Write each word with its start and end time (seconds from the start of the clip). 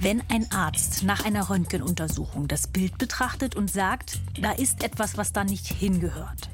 Wenn 0.00 0.22
ein 0.30 0.48
Arzt 0.52 1.02
nach 1.02 1.24
einer 1.24 1.50
Röntgenuntersuchung 1.50 2.46
das 2.46 2.68
Bild 2.68 2.98
betrachtet 2.98 3.56
und 3.56 3.68
sagt, 3.68 4.20
da 4.40 4.52
ist 4.52 4.84
etwas, 4.84 5.16
was 5.16 5.32
da 5.32 5.42
nicht 5.42 5.66
hingehört, 5.66 6.48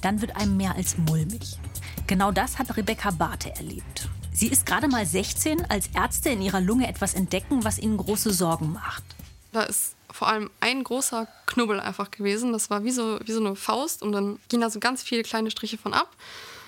dann 0.00 0.22
wird 0.22 0.34
einem 0.36 0.56
mehr 0.56 0.74
als 0.74 0.96
mulmig. 0.96 1.58
Genau 2.06 2.32
das 2.32 2.58
hat 2.58 2.74
Rebecca 2.74 3.10
Barthe 3.10 3.54
erlebt. 3.54 4.08
Sie 4.32 4.48
ist 4.48 4.64
gerade 4.64 4.88
mal 4.88 5.04
16, 5.04 5.66
als 5.70 5.90
Ärzte 5.94 6.30
in 6.30 6.40
ihrer 6.40 6.62
Lunge 6.62 6.88
etwas 6.88 7.12
entdecken, 7.12 7.64
was 7.64 7.78
ihnen 7.78 7.98
große 7.98 8.32
Sorgen 8.32 8.72
macht. 8.72 9.04
Da 9.52 9.64
ist 9.64 9.94
vor 10.10 10.28
allem 10.28 10.50
ein 10.60 10.84
großer 10.84 11.28
Knubbel 11.44 11.80
einfach 11.80 12.10
gewesen. 12.10 12.54
Das 12.54 12.70
war 12.70 12.82
wie 12.82 12.92
so, 12.92 13.20
wie 13.26 13.32
so 13.32 13.40
eine 13.40 13.56
Faust 13.56 14.02
und 14.02 14.12
dann 14.12 14.38
gingen 14.48 14.62
da 14.62 14.70
so 14.70 14.80
ganz 14.80 15.02
viele 15.02 15.22
kleine 15.22 15.50
Striche 15.50 15.76
von 15.76 15.92
ab. 15.92 16.16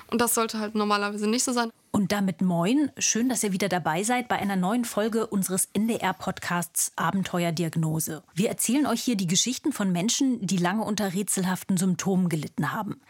Und 0.09 0.21
das 0.21 0.35
sollte 0.35 0.59
halt 0.59 0.75
normalerweise 0.75 1.27
nicht 1.27 1.45
so 1.45 1.53
sein. 1.53 1.71
Und 1.97 2.13
damit 2.13 2.43
moin, 2.43 2.91
schön, 2.99 3.31
dass 3.31 3.43
ihr 3.43 3.53
wieder 3.53 3.71
dabei 3.71 4.03
seid 4.03 4.29
bei 4.29 4.37
einer 4.37 4.55
neuen 4.55 4.85
Folge 4.85 5.27
unseres 5.27 5.71
NDR-Podcasts 5.73 6.93
Abenteuerdiagnose. 6.95 8.23
Wir 8.35 8.51
erzählen 8.51 8.85
euch 8.85 9.01
hier 9.01 9.17
die 9.17 9.27
Geschichten 9.27 9.73
von 9.73 9.93
Menschen, 9.93 10.47
die 10.47 10.59
lange 10.59 10.85
unter 10.85 11.15
rätselhaften 11.15 11.79
Symptomen 11.79 12.29
gelitten 12.29 12.71
haben. 12.71 13.01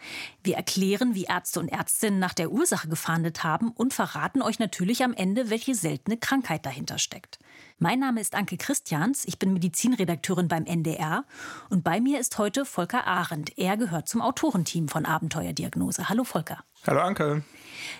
Wir 0.41 0.55
erklären, 0.55 1.15
wie 1.15 1.25
Ärzte 1.25 1.59
und 1.59 1.67
Ärztinnen 1.67 2.19
nach 2.19 2.33
der 2.33 2.49
Ursache 2.49 2.87
gefahndet 2.87 3.43
haben 3.43 3.71
und 3.71 3.93
verraten 3.93 4.41
euch 4.41 4.57
natürlich 4.57 5.03
am 5.03 5.13
Ende, 5.13 5.49
welche 5.49 5.75
seltene 5.75 6.15
Krankheit 6.15 6.65
dahinter 6.65 6.97
steckt. 6.97 7.39
Mein 7.79 7.99
Name 7.99 8.21
ist 8.21 8.33
Anke 8.33 8.57
Christians, 8.57 9.23
ich 9.25 9.37
bin 9.37 9.53
Medizinredakteurin 9.53 10.47
beim 10.47 10.65
NDR 10.65 11.25
und 11.69 11.83
bei 11.83 12.01
mir 12.01 12.19
ist 12.19 12.39
heute 12.39 12.65
Volker 12.65 13.05
Arendt. 13.05 13.55
Er 13.55 13.77
gehört 13.77 14.09
zum 14.09 14.19
Autorenteam 14.19 14.87
von 14.87 15.05
Abenteuerdiagnose. 15.05 16.09
Hallo 16.09 16.23
Volker. 16.23 16.63
Hallo 16.87 17.01
Anke. 17.01 17.43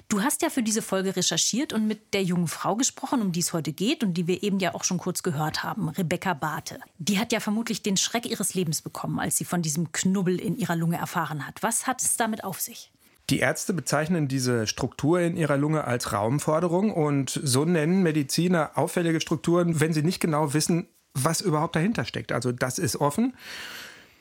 Du 0.10 0.24
hast 0.24 0.42
ja 0.42 0.50
für 0.50 0.64
diese 0.64 0.82
Folge 0.82 1.16
recherchiert 1.16 1.74
und 1.74 1.86
mit 1.86 2.16
der 2.16 2.24
jungen 2.24 2.48
Frau 2.48 2.76
gesprochen, 2.76 3.22
um 3.22 3.32
die 3.32 3.42
es 3.42 3.54
heute 3.54 3.72
geht 3.72 4.04
und 4.04 4.16
die 4.16 4.26
wir 4.26 4.42
eben 4.42 4.58
ja 4.58 4.74
auch 4.74 4.84
schon 4.84 4.98
kurz 4.98 5.22
gehört 5.22 5.62
haben, 5.62 5.90
Rebecca 5.90 6.34
Barthe. 6.34 6.80
Die 6.98 7.20
hat 7.20 7.32
ja 7.32 7.40
vermutlich 7.40 7.84
den 7.84 7.98
Schreck 7.98 8.26
ihres 8.26 8.56
Lebens 8.56 8.82
bekommen, 8.82 9.20
als 9.20 9.38
sie 9.38 9.46
von 9.46 9.62
diesem 9.62 9.92
Knubbel 9.92 10.40
in 10.40 10.56
ihrer 10.56 10.76
Lunge 10.76 10.98
erfahren 10.98 11.46
hat. 11.46 11.62
Was 11.62 11.86
hat 11.86 12.02
es 12.02 12.18
damit 12.18 12.44
auf 12.44 12.60
sich? 12.60 12.92
Die 13.30 13.40
Ärzte 13.40 13.74
bezeichnen 13.74 14.30
diese 14.30 14.68
Struktur 14.68 15.20
in 15.20 15.36
ihrer 15.36 15.58
Lunge 15.58 15.84
als 15.84 16.14
Raumforderung 16.14 16.94
und 16.94 17.40
so 17.44 17.66
nennen 17.66 18.02
Mediziner 18.02 18.72
auffällige 18.76 19.20
Strukturen, 19.20 19.82
wenn 19.82 19.92
sie 19.92 20.02
nicht 20.02 20.22
genau 20.22 20.54
wissen, 20.54 20.88
was 21.14 21.42
überhaupt 21.42 21.76
dahinter 21.76 22.06
steckt. 22.06 22.32
Also 22.32 22.52
das 22.54 22.80
ist 22.80 22.96
offen. 22.96 23.36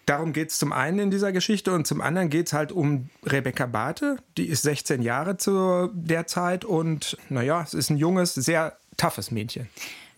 Darum 0.07 0.33
geht 0.33 0.51
es 0.51 0.59
zum 0.59 0.73
einen 0.73 0.98
in 0.98 1.11
dieser 1.11 1.33
Geschichte 1.33 1.73
und 1.73 1.87
zum 1.87 2.01
anderen 2.01 2.31
geht 2.31 2.47
es 2.47 2.53
halt 2.53 2.73
um 2.73 3.11
Rebecca 3.25 3.67
Barthe. 3.67 4.17
Die 4.39 4.47
ist 4.47 4.63
16 4.63 5.03
Jahre 5.03 5.37
zu 5.37 5.91
der 5.93 6.27
Zeit 6.27 6.65
und 6.65 7.17
naja, 7.29 7.63
es 7.63 7.75
ist 7.75 7.91
ein 7.91 7.97
junges, 7.97 8.35
sehr 8.35 8.79
toughes 8.97 9.31
Mädchen. 9.31 9.69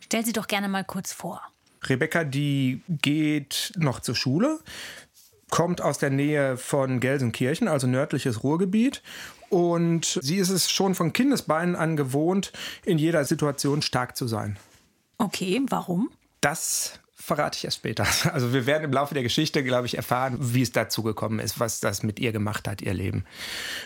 Stell 0.00 0.25
sie 0.25 0.33
doch 0.33 0.47
gerne 0.47 0.69
mal 0.69 0.84
kurz 0.84 1.12
vor. 1.12 1.42
Rebecca, 1.84 2.25
die 2.25 2.83
geht 2.89 3.73
noch 3.77 4.00
zur 4.00 4.14
Schule, 4.14 4.58
kommt 5.50 5.80
aus 5.80 5.98
der 5.98 6.10
Nähe 6.10 6.56
von 6.56 7.00
Gelsenkirchen, 7.00 7.68
also 7.68 7.86
nördliches 7.86 8.42
Ruhrgebiet. 8.42 9.02
Und 9.50 10.18
sie 10.22 10.36
ist 10.36 10.50
es 10.50 10.70
schon 10.70 10.94
von 10.94 11.12
Kindesbeinen 11.12 11.74
an 11.74 11.96
gewohnt, 11.96 12.52
in 12.84 12.98
jeder 12.98 13.24
Situation 13.24 13.82
stark 13.82 14.16
zu 14.16 14.27
sein. 14.27 14.58
Okay, 15.16 15.60
warum? 15.68 16.10
Das 16.40 17.00
verrate 17.28 17.56
ich 17.58 17.64
erst 17.64 17.78
später. 17.78 18.06
Also 18.32 18.52
wir 18.52 18.66
werden 18.66 18.84
im 18.84 18.92
Laufe 18.92 19.14
der 19.14 19.22
Geschichte, 19.22 19.64
glaube 19.64 19.86
ich, 19.86 19.96
erfahren, 19.96 20.36
wie 20.38 20.62
es 20.62 20.72
dazu 20.72 21.02
gekommen 21.02 21.40
ist, 21.40 21.60
was 21.60 21.80
das 21.80 22.02
mit 22.02 22.18
ihr 22.18 22.33
gemacht 22.33 22.68
hat, 22.68 22.83
ihr 22.83 22.94
Leben. 22.94 23.24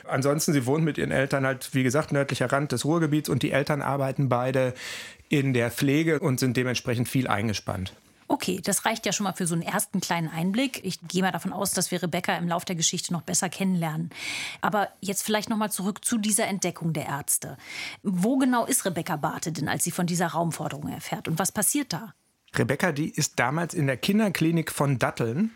Ansonsten, 0.05 0.53
sie 0.53 0.67
wohnt 0.67 0.85
mit 0.85 0.99
ihren 0.99 1.11
Eltern 1.11 1.47
halt, 1.47 1.75
wie 1.75 1.83
gesagt, 1.83 2.13
nördlicher 2.13 2.51
Rand 2.51 2.73
des 2.73 2.85
Ruhrgebiets 2.85 3.29
und 3.29 3.43
die 3.43 3.53
Eltern 3.53 3.83
arbeiten 3.83 4.29
beide 4.29 4.75
in 5.29 5.55
der 5.55 5.71
Pflege 5.71 6.21
und 6.21 6.41
sind 6.41 6.57
dementsprechend 6.57 7.09
viel 7.09 7.27
eingespannt. 7.27 7.95
Okay, 8.33 8.63
das 8.65 8.87
reicht 8.87 9.05
ja 9.05 9.13
schon 9.13 9.25
mal 9.25 9.35
für 9.35 9.47
so 9.47 9.53
einen 9.55 9.63
ersten 9.63 10.01
kleinen 10.01 10.29
Einblick. 10.29 10.83
Ich 10.85 10.99
gehe 11.07 11.21
mal 11.21 11.33
davon 11.33 11.53
aus, 11.53 11.73
dass 11.73 11.91
wir 11.91 12.03
Rebecca 12.03 12.35
im 12.35 12.49
Laufe 12.49 12.65
der 12.65 12.77
Geschichte 12.77 13.13
noch 13.13 13.21
besser 13.21 13.51
kennenlernen. 13.51 14.09
Aber 14.63 14.89
jetzt 15.01 15.23
vielleicht 15.23 15.51
noch 15.51 15.59
mal 15.59 15.71
zurück 15.71 16.03
zu 16.03 16.17
dieser 16.17 16.47
Entdeckung 16.47 16.95
der 16.95 17.05
Ärzte. 17.05 17.59
Wo 18.03 18.39
genau 18.39 18.65
ist 18.65 18.87
Rebecca 18.87 19.17
Barthe 19.17 19.53
denn, 19.53 19.69
als 19.69 19.85
sie 19.85 19.91
von 19.91 20.07
dieser 20.07 20.29
Raumforderung 20.29 20.89
erfährt? 20.89 21.29
Und 21.29 21.39
was 21.39 21.53
passiert 21.53 21.93
da? 21.93 22.15
Rebecca, 22.55 22.93
die 22.93 23.11
ist 23.11 23.39
damals 23.39 23.75
in 23.75 23.87
der 23.87 23.99
Kinderklinik 23.99 24.73
von 24.73 24.99
Datteln. 24.99 25.51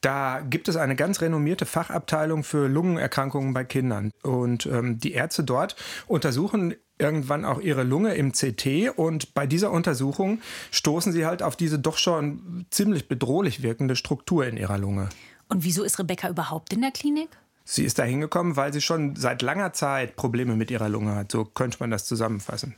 Da 0.00 0.40
gibt 0.48 0.68
es 0.68 0.76
eine 0.76 0.94
ganz 0.94 1.20
renommierte 1.20 1.66
Fachabteilung 1.66 2.44
für 2.44 2.68
Lungenerkrankungen 2.68 3.52
bei 3.52 3.64
Kindern. 3.64 4.12
Und 4.22 4.66
ähm, 4.66 4.98
die 4.98 5.12
Ärzte 5.12 5.42
dort 5.42 5.74
untersuchen 6.06 6.74
irgendwann 6.98 7.44
auch 7.44 7.60
ihre 7.60 7.82
Lunge 7.82 8.14
im 8.14 8.32
CT. 8.32 8.96
Und 8.96 9.34
bei 9.34 9.46
dieser 9.46 9.72
Untersuchung 9.72 10.40
stoßen 10.70 11.12
sie 11.12 11.26
halt 11.26 11.42
auf 11.42 11.56
diese 11.56 11.78
doch 11.78 11.96
schon 11.96 12.66
ziemlich 12.70 13.08
bedrohlich 13.08 13.62
wirkende 13.62 13.96
Struktur 13.96 14.46
in 14.46 14.56
ihrer 14.56 14.78
Lunge. 14.78 15.08
Und 15.48 15.64
wieso 15.64 15.82
ist 15.82 15.98
Rebecca 15.98 16.28
überhaupt 16.28 16.72
in 16.72 16.82
der 16.82 16.90
Klinik? 16.90 17.30
Sie 17.64 17.84
ist 17.84 17.98
da 17.98 18.04
hingekommen, 18.04 18.56
weil 18.56 18.72
sie 18.72 18.80
schon 18.80 19.16
seit 19.16 19.42
langer 19.42 19.72
Zeit 19.72 20.16
Probleme 20.16 20.56
mit 20.56 20.70
ihrer 20.70 20.88
Lunge 20.88 21.14
hat. 21.14 21.32
So 21.32 21.44
könnte 21.44 21.78
man 21.80 21.90
das 21.90 22.06
zusammenfassen. 22.06 22.74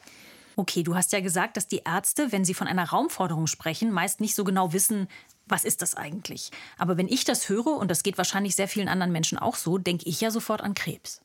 Okay, 0.56 0.82
du 0.82 0.94
hast 0.94 1.12
ja 1.12 1.20
gesagt, 1.20 1.56
dass 1.56 1.68
die 1.68 1.82
Ärzte, 1.84 2.32
wenn 2.32 2.44
sie 2.44 2.54
von 2.54 2.66
einer 2.66 2.88
Raumforderung 2.88 3.46
sprechen, 3.46 3.92
meist 3.92 4.20
nicht 4.20 4.34
so 4.34 4.44
genau 4.44 4.72
wissen, 4.72 5.08
was 5.50 5.64
ist 5.64 5.82
das 5.82 5.94
eigentlich. 5.96 6.50
Aber 6.78 6.96
wenn 6.96 7.08
ich 7.08 7.24
das 7.24 7.48
höre, 7.48 7.76
und 7.78 7.90
das 7.90 8.02
geht 8.02 8.18
wahrscheinlich 8.18 8.56
sehr 8.56 8.68
vielen 8.68 8.88
anderen 8.88 9.12
Menschen 9.12 9.38
auch 9.38 9.56
so, 9.56 9.78
denke 9.78 10.08
ich 10.08 10.20
ja 10.20 10.30
sofort 10.30 10.60
an 10.60 10.74
Krebs. 10.74 11.20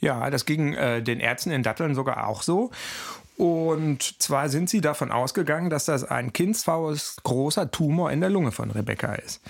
Ja, 0.00 0.30
das 0.30 0.44
ging 0.44 0.74
äh, 0.74 1.02
den 1.02 1.20
Ärzten 1.20 1.50
in 1.50 1.62
Datteln 1.62 1.94
sogar 1.94 2.28
auch 2.28 2.42
so. 2.42 2.70
Und 3.36 4.20
zwar 4.20 4.48
sind 4.48 4.68
sie 4.68 4.80
davon 4.80 5.12
ausgegangen, 5.12 5.70
dass 5.70 5.84
das 5.84 6.02
ein 6.02 6.32
kindsfaules 6.32 7.18
großer 7.22 7.70
Tumor 7.70 8.10
in 8.10 8.20
der 8.20 8.30
Lunge 8.30 8.50
von 8.50 8.70
Rebecca 8.70 9.14
ist. 9.14 9.40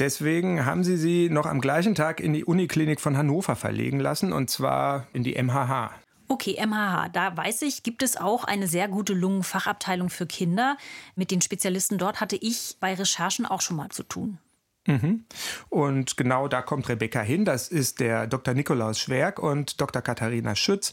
Deswegen 0.00 0.66
haben 0.66 0.82
sie 0.82 0.96
sie 0.96 1.30
noch 1.30 1.46
am 1.46 1.60
gleichen 1.60 1.94
Tag 1.94 2.20
in 2.20 2.32
die 2.32 2.44
Uniklinik 2.44 3.00
von 3.00 3.16
Hannover 3.16 3.54
verlegen 3.54 4.00
lassen, 4.00 4.32
und 4.32 4.50
zwar 4.50 5.06
in 5.12 5.22
die 5.22 5.40
MHH. 5.40 5.92
Okay, 6.28 6.56
MHH, 6.64 7.10
da 7.10 7.36
weiß 7.36 7.62
ich, 7.62 7.82
gibt 7.82 8.02
es 8.02 8.16
auch 8.16 8.44
eine 8.44 8.66
sehr 8.66 8.88
gute 8.88 9.14
Lungenfachabteilung 9.14 10.10
für 10.10 10.26
Kinder. 10.26 10.76
Mit 11.14 11.30
den 11.30 11.40
Spezialisten 11.40 11.98
dort 11.98 12.20
hatte 12.20 12.36
ich 12.36 12.76
bei 12.80 12.94
Recherchen 12.94 13.46
auch 13.46 13.60
schon 13.60 13.76
mal 13.76 13.90
zu 13.90 14.02
tun. 14.02 14.38
Mhm. 14.86 15.24
Und 15.68 16.16
genau 16.16 16.48
da 16.48 16.62
kommt 16.62 16.88
Rebecca 16.88 17.20
hin. 17.20 17.44
Das 17.44 17.68
ist 17.68 18.00
der 18.00 18.26
Dr. 18.26 18.54
Nikolaus 18.54 18.98
Schwerk 18.98 19.38
und 19.38 19.80
Dr. 19.80 20.02
Katharina 20.02 20.54
Schütz. 20.54 20.92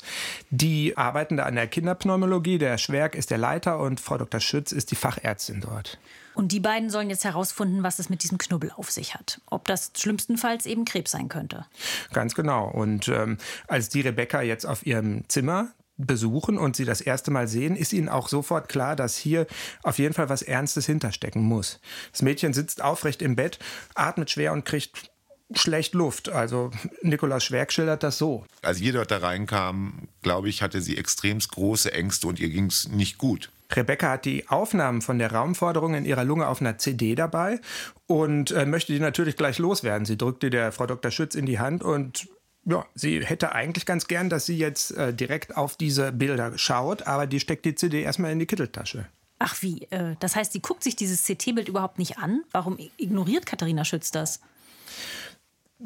Die 0.49 0.97
arbeiten 0.97 1.37
da 1.37 1.43
an 1.43 1.55
der 1.55 1.67
Kinderpneumologie. 1.67 2.57
Der 2.57 2.77
Schwerk 2.77 3.15
ist 3.15 3.31
der 3.31 3.37
Leiter 3.37 3.79
und 3.79 3.99
Frau 3.99 4.17
Dr. 4.17 4.39
Schütz 4.39 4.71
ist 4.71 4.91
die 4.91 4.95
Fachärztin 4.95 5.61
dort. 5.61 5.99
Und 6.35 6.51
die 6.51 6.59
beiden 6.59 6.89
sollen 6.89 7.09
jetzt 7.09 7.23
herausfinden, 7.23 7.83
was 7.83 7.99
es 7.99 8.09
mit 8.09 8.23
diesem 8.23 8.37
Knubbel 8.37 8.71
auf 8.75 8.91
sich 8.91 9.15
hat. 9.15 9.41
Ob 9.49 9.67
das 9.67 9.91
schlimmstenfalls 9.97 10.65
eben 10.65 10.85
Krebs 10.85 11.11
sein 11.11 11.29
könnte. 11.29 11.65
Ganz 12.11 12.35
genau. 12.35 12.69
Und 12.69 13.07
ähm, 13.07 13.37
als 13.67 13.89
die 13.89 14.01
Rebecca 14.01 14.41
jetzt 14.41 14.65
auf 14.65 14.85
ihrem 14.85 15.27
Zimmer 15.29 15.71
besuchen 15.97 16.57
und 16.57 16.75
sie 16.75 16.85
das 16.85 17.01
erste 17.01 17.31
Mal 17.31 17.47
sehen, 17.47 17.75
ist 17.75 17.93
ihnen 17.93 18.09
auch 18.09 18.27
sofort 18.27 18.67
klar, 18.67 18.95
dass 18.95 19.15
hier 19.15 19.45
auf 19.83 19.99
jeden 19.99 20.13
Fall 20.13 20.29
was 20.29 20.41
Ernstes 20.41 20.85
hinterstecken 20.85 21.43
muss. 21.43 21.79
Das 22.11 22.21
Mädchen 22.21 22.53
sitzt 22.53 22.81
aufrecht 22.81 23.21
im 23.21 23.35
Bett, 23.35 23.59
atmet 23.93 24.31
schwer 24.31 24.53
und 24.53 24.65
kriegt 24.65 25.11
schlecht 25.53 25.93
Luft. 25.93 26.29
Also 26.29 26.71
Nikolaus 27.01 27.43
Schwerk 27.43 27.71
schildert 27.71 28.03
das 28.03 28.17
so. 28.17 28.45
Als 28.61 28.79
jeder 28.79 29.05
da 29.05 29.17
reinkam, 29.17 30.07
glaube 30.21 30.49
ich, 30.49 30.61
hatte 30.61 30.81
sie 30.81 30.97
extremst 30.97 31.51
große 31.51 31.93
Ängste 31.93 32.27
und 32.27 32.39
ihr 32.39 32.49
ging 32.49 32.65
es 32.65 32.89
nicht 32.89 33.17
gut. 33.17 33.51
Rebecca 33.71 34.11
hat 34.11 34.25
die 34.25 34.47
Aufnahmen 34.49 35.01
von 35.01 35.19
der 35.19 35.31
Raumforderung 35.31 35.95
in 35.95 36.05
ihrer 36.05 36.23
Lunge 36.23 36.47
auf 36.47 36.61
einer 36.61 36.77
CD 36.77 37.15
dabei 37.15 37.59
und 38.07 38.51
äh, 38.51 38.65
möchte 38.65 38.93
die 38.93 38.99
natürlich 38.99 39.35
gleich 39.35 39.59
loswerden. 39.59 40.05
Sie 40.05 40.17
drückte 40.17 40.49
der 40.49 40.71
Frau 40.71 40.85
Dr. 40.85 41.11
Schütz 41.11 41.35
in 41.35 41.45
die 41.45 41.59
Hand 41.59 41.83
und 41.83 42.27
ja, 42.65 42.85
sie 42.95 43.23
hätte 43.25 43.53
eigentlich 43.53 43.85
ganz 43.85 44.07
gern, 44.07 44.29
dass 44.29 44.45
sie 44.45 44.57
jetzt 44.57 44.91
äh, 44.91 45.13
direkt 45.13 45.57
auf 45.57 45.75
diese 45.75 46.11
Bilder 46.11 46.57
schaut, 46.57 47.07
aber 47.07 47.27
die 47.27 47.39
steckt 47.39 47.65
die 47.65 47.75
CD 47.75 48.03
erstmal 48.03 48.31
in 48.31 48.39
die 48.39 48.45
Kitteltasche. 48.45 49.07
Ach 49.39 49.61
wie, 49.61 49.83
äh, 49.89 50.15
das 50.19 50.35
heißt, 50.35 50.53
sie 50.53 50.61
guckt 50.61 50.83
sich 50.83 50.95
dieses 50.95 51.25
CT-Bild 51.25 51.67
überhaupt 51.67 51.99
nicht 51.99 52.17
an? 52.19 52.43
Warum 52.51 52.77
ignoriert 52.97 53.45
Katharina 53.45 53.83
Schütz 53.83 54.11
das? 54.11 54.39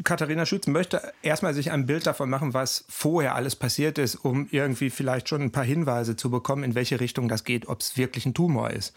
Katharina 0.03 0.45
Schütz 0.45 0.67
möchte 0.67 1.01
erstmal 1.21 1.53
sich 1.53 1.71
ein 1.71 1.85
Bild 1.85 2.05
davon 2.05 2.29
machen, 2.29 2.53
was 2.53 2.85
vorher 2.89 3.35
alles 3.35 3.55
passiert 3.55 3.97
ist, 3.97 4.15
um 4.15 4.47
irgendwie 4.51 4.89
vielleicht 4.89 5.29
schon 5.29 5.41
ein 5.41 5.51
paar 5.51 5.63
Hinweise 5.63 6.15
zu 6.15 6.29
bekommen, 6.29 6.63
in 6.63 6.75
welche 6.75 6.99
Richtung 6.99 7.27
das 7.27 7.43
geht, 7.43 7.67
ob 7.67 7.81
es 7.81 7.97
wirklich 7.97 8.25
ein 8.25 8.33
Tumor 8.33 8.71
ist. 8.71 8.93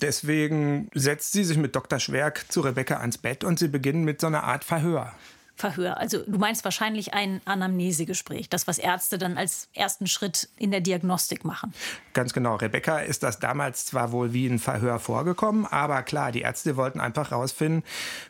Deswegen 0.00 0.88
setzt 0.94 1.32
sie 1.32 1.44
sich 1.44 1.58
mit 1.58 1.76
Dr. 1.76 1.98
Schwerk 1.98 2.50
zu 2.50 2.60
Rebecca 2.60 2.96
ans 2.98 3.18
Bett 3.18 3.44
und 3.44 3.58
sie 3.58 3.68
beginnen 3.68 4.04
mit 4.04 4.20
so 4.20 4.26
einer 4.26 4.44
Art 4.44 4.64
Verhör. 4.64 5.12
Verhör. 5.60 5.98
Also 5.98 6.18
du 6.26 6.38
meinst 6.38 6.64
wahrscheinlich 6.64 7.14
ein 7.14 7.40
Anamnesegespräch, 7.44 8.48
das 8.48 8.66
was 8.66 8.78
Ärzte 8.78 9.18
dann 9.18 9.36
als 9.36 9.68
ersten 9.74 10.06
Schritt 10.06 10.48
in 10.56 10.70
der 10.70 10.80
Diagnostik 10.80 11.44
machen. 11.44 11.72
Ganz 12.14 12.32
genau. 12.32 12.56
Rebecca 12.56 12.98
ist 12.98 13.22
das 13.22 13.38
damals 13.38 13.84
zwar 13.84 14.10
wohl 14.10 14.32
wie 14.32 14.46
ein 14.46 14.58
Verhör 14.58 14.98
vorgekommen, 14.98 15.66
aber 15.66 16.02
klar, 16.02 16.32
die 16.32 16.40
Ärzte 16.40 16.76
wollten 16.76 16.98
einfach 16.98 17.30
herausfinden, 17.30 17.84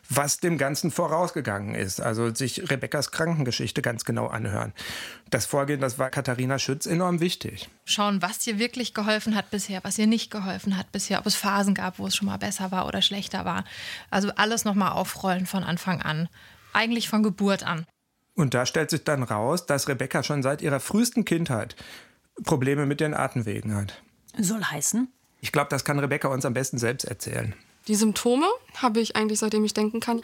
was 0.09 0.39
dem 0.39 0.57
Ganzen 0.57 0.91
vorausgegangen 0.91 1.73
ist. 1.73 2.01
Also 2.01 2.33
sich 2.33 2.69
Rebeccas 2.69 3.11
Krankengeschichte 3.11 3.81
ganz 3.81 4.05
genau 4.05 4.27
anhören. 4.27 4.73
Das 5.29 5.45
Vorgehen, 5.45 5.79
das 5.79 5.97
war 5.97 6.09
Katharina 6.09 6.59
Schütz 6.59 6.85
enorm 6.85 7.21
wichtig. 7.21 7.69
Schauen, 7.85 8.21
was 8.21 8.39
dir 8.39 8.59
wirklich 8.59 8.93
geholfen 8.93 9.35
hat 9.35 9.49
bisher, 9.49 9.81
was 9.83 9.95
dir 9.95 10.07
nicht 10.07 10.29
geholfen 10.29 10.77
hat 10.77 10.91
bisher, 10.91 11.19
ob 11.19 11.25
es 11.25 11.35
Phasen 11.35 11.73
gab, 11.73 11.99
wo 11.99 12.07
es 12.07 12.15
schon 12.15 12.27
mal 12.27 12.37
besser 12.37 12.71
war 12.71 12.85
oder 12.85 13.01
schlechter 13.01 13.45
war. 13.45 13.63
Also 14.09 14.31
alles 14.35 14.65
nochmal 14.65 14.91
aufrollen 14.91 15.45
von 15.45 15.63
Anfang 15.63 16.01
an 16.01 16.27
eigentlich 16.73 17.09
von 17.09 17.23
Geburt 17.23 17.63
an. 17.63 17.85
Und 18.35 18.53
da 18.53 18.65
stellt 18.65 18.89
sich 18.89 19.03
dann 19.03 19.23
raus, 19.23 19.65
dass 19.65 19.87
Rebecca 19.87 20.23
schon 20.23 20.41
seit 20.41 20.61
ihrer 20.61 20.79
frühesten 20.79 21.25
Kindheit 21.25 21.75
Probleme 22.43 22.85
mit 22.85 22.99
den 22.99 23.13
Atemwegen 23.13 23.75
hat. 23.75 24.01
Soll 24.37 24.63
heißen? 24.63 25.11
Ich 25.41 25.51
glaube, 25.51 25.69
das 25.69 25.83
kann 25.83 25.99
Rebecca 25.99 26.27
uns 26.29 26.45
am 26.45 26.53
besten 26.53 26.77
selbst 26.77 27.05
erzählen. 27.05 27.53
Die 27.87 27.95
Symptome 27.95 28.45
habe 28.77 28.99
ich 28.99 29.15
eigentlich 29.15 29.39
seitdem 29.39 29.65
ich 29.65 29.73
denken 29.73 29.99
kann. 29.99 30.21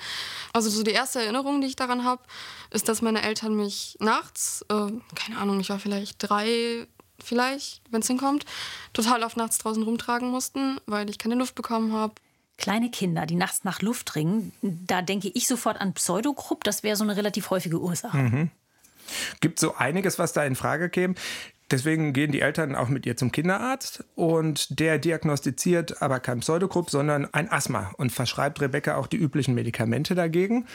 Also 0.54 0.70
so 0.70 0.84
die 0.84 0.92
erste 0.92 1.22
Erinnerung, 1.22 1.60
die 1.60 1.68
ich 1.68 1.76
daran 1.76 2.04
habe, 2.04 2.22
ist, 2.70 2.88
dass 2.88 3.02
meine 3.02 3.24
Eltern 3.24 3.56
mich 3.56 3.98
nachts, 4.00 4.64
äh, 4.70 4.92
keine 5.16 5.40
Ahnung, 5.40 5.60
ich 5.60 5.70
war 5.70 5.80
vielleicht 5.80 6.18
drei, 6.20 6.88
vielleicht, 7.20 7.82
wenn 7.90 8.02
es 8.02 8.08
hinkommt, 8.08 8.46
total 8.94 9.24
auf 9.24 9.36
nachts 9.36 9.58
draußen 9.58 9.82
rumtragen 9.82 10.30
mussten, 10.30 10.80
weil 10.86 11.10
ich 11.10 11.18
keine 11.18 11.36
Luft 11.36 11.56
bekommen 11.56 11.94
habe. 11.94 12.14
Kleine 12.57 12.89
Kinder, 12.89 13.25
die 13.25 13.36
nachts 13.36 13.63
nach 13.63 13.81
Luft 13.81 14.15
ringen, 14.15 14.51
da 14.62 15.01
denke 15.01 15.30
ich 15.33 15.48
sofort 15.48 15.80
an 15.80 15.94
Pseudogrupp. 15.94 16.63
Das 16.63 16.83
wäre 16.83 16.95
so 16.95 17.04
eine 17.04 17.15
relativ 17.15 17.50
häufige 17.50 17.80
Ursache. 17.80 18.18
Mhm. 18.18 18.51
Gibt 19.39 19.59
so 19.59 19.75
einiges, 19.75 20.19
was 20.19 20.33
da 20.33 20.44
in 20.44 20.56
Frage 20.56 20.89
käme. 20.89 21.15
Deswegen 21.69 22.13
gehen 22.13 22.31
die 22.31 22.39
Eltern 22.39 22.75
auch 22.75 22.88
mit 22.88 23.06
ihr 23.06 23.18
zum 23.18 23.31
Kinderarzt 23.31 24.04
und 24.15 24.80
der 24.80 25.00
diagnostiziert 25.00 26.01
aber 26.01 26.21
kein 26.21 26.39
Pseudogrupp, 26.39 26.89
sondern 26.89 27.31
ein 27.33 27.51
Asthma 27.51 27.92
und 27.98 28.12
verschreibt 28.12 28.62
Rebecca 28.62 28.95
auch 28.95 29.07
die 29.07 29.18
üblichen 29.18 29.53
Medikamente 29.53 30.15
dagegen. 30.15 30.65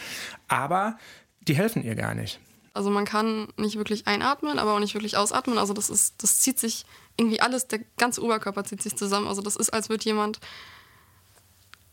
Aber 0.48 0.98
die 1.40 1.54
helfen 1.54 1.82
ihr 1.82 1.94
gar 1.94 2.14
nicht. 2.14 2.40
Also 2.74 2.90
man 2.90 3.06
kann 3.06 3.48
nicht 3.56 3.76
wirklich 3.76 4.06
einatmen, 4.06 4.58
aber 4.58 4.74
auch 4.74 4.80
nicht 4.80 4.94
wirklich 4.94 5.16
ausatmen. 5.16 5.58
Also 5.58 5.72
das 5.72 5.88
ist, 5.88 6.22
das 6.22 6.40
zieht 6.40 6.58
sich 6.58 6.84
irgendwie 7.16 7.40
alles, 7.40 7.68
der 7.68 7.80
ganze 7.96 8.22
Oberkörper 8.22 8.64
zieht 8.64 8.82
sich 8.82 8.96
zusammen. 8.96 9.28
Also 9.28 9.40
das 9.40 9.56
ist, 9.56 9.70
als 9.70 9.88
würde 9.88 10.04
jemand 10.04 10.40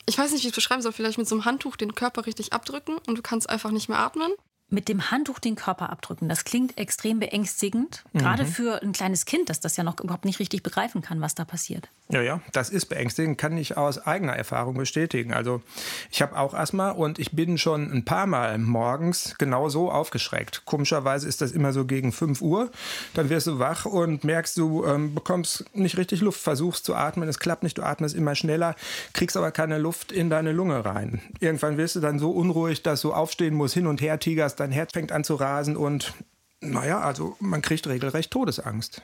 ich 0.10 0.18
weiß 0.18 0.32
nicht, 0.32 0.44
wie 0.44 0.48
ich 0.48 0.52
es 0.52 0.56
beschreiben 0.56 0.82
soll, 0.82 0.92
vielleicht 0.92 1.18
mit 1.18 1.28
so 1.28 1.36
einem 1.36 1.46
Handtuch 1.46 1.76
den 1.78 1.96
Körper 1.96 2.26
richtig 2.26 2.52
abdrücken 2.52 2.98
und 3.08 3.18
du 3.18 3.22
kannst 3.22 3.50
einfach 3.50 3.72
nicht 3.72 3.90
mehr 3.90 4.00
atmen 4.00 4.32
mit 4.70 4.88
dem 4.88 5.12
Handtuch 5.12 5.40
den 5.40 5.56
Körper 5.56 5.90
abdrücken. 5.90 6.30
Das 6.30 6.44
klingt 6.44 6.78
extrem 6.78 7.20
beängstigend. 7.20 8.04
Mhm. 8.14 8.20
Gerade 8.20 8.46
für 8.46 8.82
ein 8.82 8.92
kleines 8.92 9.26
Kind, 9.26 9.50
das 9.50 9.60
das 9.60 9.78
ja 9.78 9.84
noch 9.84 10.00
überhaupt 10.00 10.26
nicht 10.26 10.40
richtig 10.40 10.64
begreifen 10.64 11.02
kann, 11.02 11.22
was 11.22 11.36
da 11.36 11.46
passiert. 11.46 11.90
Ja, 12.12 12.22
ja, 12.22 12.42
das 12.54 12.70
ist 12.70 12.88
beängstigend, 12.88 13.38
kann 13.38 13.56
ich 13.58 13.78
aus 13.78 14.00
eigener 14.06 14.34
Erfahrung 14.34 14.76
bestätigen. 14.76 15.32
Also 15.32 15.62
ich 16.10 16.24
habe 16.24 16.38
auch 16.38 16.54
Asthma 16.54 16.90
und 16.90 17.20
ich 17.20 17.34
bin 17.34 17.58
schon 17.60 17.92
ein 17.92 18.04
paar 18.04 18.26
Mal 18.26 18.58
morgens 18.58 19.36
genau 19.38 19.70
so 19.70 19.92
aufgeschreckt. 19.92 20.66
Komischerweise 20.66 21.28
ist 21.28 21.42
das 21.42 21.52
immer 21.52 21.72
so 21.72 21.86
gegen 21.86 22.12
5 22.12 22.42
Uhr. 22.42 22.72
Dann 23.14 23.30
wirst 23.30 23.46
du 23.48 23.60
wach 23.60 23.86
und 23.86 24.24
merkst, 24.24 24.58
du 24.58 24.86
ähm, 24.86 25.14
bekommst 25.14 25.66
nicht 25.76 25.98
richtig 25.98 26.22
Luft, 26.22 26.42
versuchst 26.42 26.86
zu 26.86 26.96
atmen, 26.96 27.30
es 27.30 27.38
klappt 27.38 27.62
nicht, 27.62 27.78
du 27.78 27.84
atmest 27.84 28.16
immer 28.16 28.34
schneller, 28.34 28.76
kriegst 29.14 29.38
aber 29.38 29.52
keine 29.52 29.78
Luft 29.78 30.12
in 30.12 30.32
deine 30.32 30.52
Lunge 30.52 30.86
rein. 30.86 31.22
Irgendwann 31.40 31.78
wirst 31.78 31.96
du 31.96 32.00
dann 32.00 32.18
so 32.18 32.32
unruhig, 32.32 32.82
dass 32.82 33.02
du 33.02 33.14
aufstehen 33.14 33.54
musst, 33.54 33.76
hin 33.76 33.86
und 33.86 34.02
her 34.02 34.20
tigerst, 34.20 34.59
dein 34.60 34.72
Herz 34.72 34.94
fängt 34.94 35.12
an 35.12 35.24
zu 35.24 35.36
rasen 35.36 35.78
und 35.78 36.14
naja, 36.62 37.00
also 37.00 37.36
man 37.40 37.62
kriegt 37.62 37.88
regelrecht 37.88 38.32
Todesangst. 38.32 39.02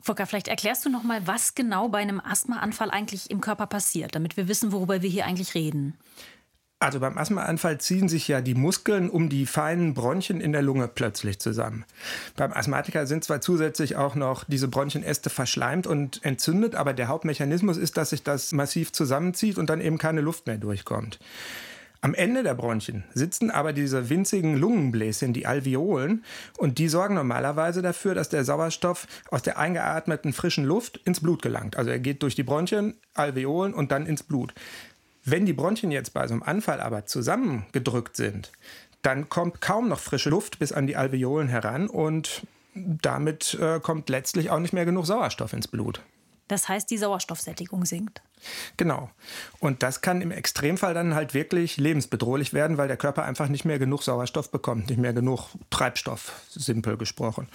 Volker, 0.00 0.26
vielleicht 0.26 0.48
erklärst 0.48 0.84
du 0.84 0.88
noch 0.88 1.02
mal, 1.02 1.26
was 1.26 1.54
genau 1.54 1.88
bei 1.88 1.98
einem 1.98 2.20
Asthmaanfall 2.20 2.90
eigentlich 2.90 3.30
im 3.30 3.40
Körper 3.40 3.66
passiert, 3.66 4.14
damit 4.14 4.36
wir 4.36 4.46
wissen, 4.48 4.72
worüber 4.72 5.02
wir 5.02 5.10
hier 5.10 5.26
eigentlich 5.26 5.54
reden. 5.54 5.98
Also 6.78 7.00
beim 7.00 7.16
Asthmaanfall 7.16 7.78
ziehen 7.78 8.08
sich 8.08 8.28
ja 8.28 8.42
die 8.42 8.54
Muskeln 8.54 9.08
um 9.08 9.30
die 9.30 9.46
feinen 9.46 9.94
Bronchien 9.94 10.42
in 10.42 10.52
der 10.52 10.60
Lunge 10.60 10.88
plötzlich 10.88 11.38
zusammen. 11.38 11.86
Beim 12.36 12.52
Asthmatiker 12.52 13.06
sind 13.06 13.24
zwar 13.24 13.40
zusätzlich 13.40 13.96
auch 13.96 14.14
noch 14.14 14.44
diese 14.44 14.68
Bronchienäste 14.68 15.30
verschleimt 15.30 15.86
und 15.86 16.22
entzündet, 16.22 16.74
aber 16.74 16.92
der 16.92 17.08
Hauptmechanismus 17.08 17.78
ist, 17.78 17.96
dass 17.96 18.10
sich 18.10 18.22
das 18.22 18.52
massiv 18.52 18.92
zusammenzieht 18.92 19.56
und 19.56 19.70
dann 19.70 19.80
eben 19.80 19.96
keine 19.96 20.20
Luft 20.20 20.46
mehr 20.46 20.58
durchkommt. 20.58 21.18
Am 22.06 22.14
Ende 22.14 22.44
der 22.44 22.54
Bronchien 22.54 23.02
sitzen 23.14 23.50
aber 23.50 23.72
diese 23.72 24.08
winzigen 24.08 24.56
Lungenbläschen, 24.56 25.32
die 25.32 25.44
Alveolen, 25.44 26.24
und 26.56 26.78
die 26.78 26.86
sorgen 26.86 27.16
normalerweise 27.16 27.82
dafür, 27.82 28.14
dass 28.14 28.28
der 28.28 28.44
Sauerstoff 28.44 29.08
aus 29.32 29.42
der 29.42 29.58
eingeatmeten 29.58 30.32
frischen 30.32 30.64
Luft 30.64 30.98
ins 30.98 31.18
Blut 31.18 31.42
gelangt. 31.42 31.76
Also 31.76 31.90
er 31.90 31.98
geht 31.98 32.22
durch 32.22 32.36
die 32.36 32.44
Bronchien, 32.44 32.94
Alveolen 33.14 33.74
und 33.74 33.90
dann 33.90 34.06
ins 34.06 34.22
Blut. 34.22 34.54
Wenn 35.24 35.46
die 35.46 35.52
Bronchien 35.52 35.90
jetzt 35.90 36.14
bei 36.14 36.24
so 36.28 36.34
einem 36.34 36.44
Anfall 36.44 36.80
aber 36.80 37.06
zusammengedrückt 37.06 38.14
sind, 38.14 38.52
dann 39.02 39.28
kommt 39.28 39.60
kaum 39.60 39.88
noch 39.88 39.98
frische 39.98 40.30
Luft 40.30 40.60
bis 40.60 40.70
an 40.70 40.86
die 40.86 40.94
Alveolen 40.94 41.48
heran 41.48 41.88
und 41.88 42.46
damit 42.76 43.58
äh, 43.60 43.80
kommt 43.80 44.10
letztlich 44.10 44.50
auch 44.50 44.60
nicht 44.60 44.72
mehr 44.72 44.84
genug 44.84 45.06
Sauerstoff 45.06 45.52
ins 45.52 45.66
Blut. 45.66 46.02
Das 46.48 46.68
heißt, 46.68 46.90
die 46.90 46.98
Sauerstoffsättigung 46.98 47.84
sinkt. 47.84 48.22
Genau. 48.76 49.10
Und 49.58 49.82
das 49.82 50.00
kann 50.00 50.20
im 50.20 50.30
Extremfall 50.30 50.94
dann 50.94 51.14
halt 51.14 51.34
wirklich 51.34 51.76
lebensbedrohlich 51.76 52.52
werden, 52.52 52.78
weil 52.78 52.88
der 52.88 52.96
Körper 52.96 53.24
einfach 53.24 53.48
nicht 53.48 53.64
mehr 53.64 53.78
genug 53.78 54.02
Sauerstoff 54.02 54.50
bekommt, 54.50 54.88
nicht 54.88 54.98
mehr 54.98 55.12
genug 55.12 55.48
Treibstoff, 55.70 56.32
simpel 56.50 56.96
gesprochen. 56.96 57.48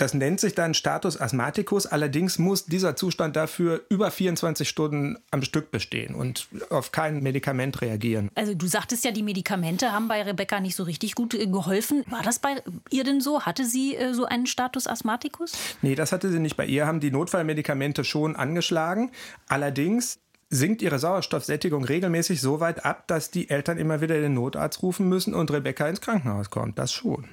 Das 0.00 0.14
nennt 0.14 0.40
sich 0.40 0.54
dann 0.54 0.72
Status 0.72 1.20
Asthmaticus. 1.20 1.84
Allerdings 1.84 2.38
muss 2.38 2.64
dieser 2.64 2.96
Zustand 2.96 3.36
dafür 3.36 3.82
über 3.90 4.10
24 4.10 4.66
Stunden 4.66 5.18
am 5.30 5.42
Stück 5.42 5.70
bestehen 5.70 6.14
und 6.14 6.48
auf 6.70 6.90
kein 6.90 7.22
Medikament 7.22 7.82
reagieren. 7.82 8.30
Also 8.34 8.54
du 8.54 8.66
sagtest 8.66 9.04
ja, 9.04 9.10
die 9.10 9.22
Medikamente 9.22 9.92
haben 9.92 10.08
bei 10.08 10.22
Rebecca 10.22 10.58
nicht 10.58 10.74
so 10.74 10.84
richtig 10.84 11.14
gut 11.14 11.34
äh, 11.34 11.46
geholfen. 11.46 12.02
War 12.08 12.22
das 12.22 12.38
bei 12.38 12.62
ihr 12.88 13.04
denn 13.04 13.20
so? 13.20 13.42
Hatte 13.42 13.66
sie 13.66 13.94
äh, 13.94 14.14
so 14.14 14.24
einen 14.24 14.46
Status 14.46 14.86
Asthmaticus? 14.86 15.52
Nee, 15.82 15.96
das 15.96 16.12
hatte 16.12 16.30
sie 16.30 16.38
nicht. 16.38 16.56
Bei 16.56 16.64
ihr 16.64 16.86
haben 16.86 17.00
die 17.00 17.10
Notfallmedikamente 17.10 18.02
schon 18.02 18.36
angeschlagen. 18.36 19.10
Allerdings 19.48 20.18
sinkt 20.48 20.80
ihre 20.80 20.98
Sauerstoffsättigung 20.98 21.84
regelmäßig 21.84 22.40
so 22.40 22.58
weit 22.58 22.86
ab, 22.86 23.06
dass 23.06 23.30
die 23.30 23.50
Eltern 23.50 23.76
immer 23.76 24.00
wieder 24.00 24.18
den 24.18 24.32
Notarzt 24.32 24.82
rufen 24.82 25.10
müssen 25.10 25.34
und 25.34 25.50
Rebecca 25.50 25.86
ins 25.86 26.00
Krankenhaus 26.00 26.48
kommt. 26.48 26.78
Das 26.78 26.90
schon. 26.90 27.28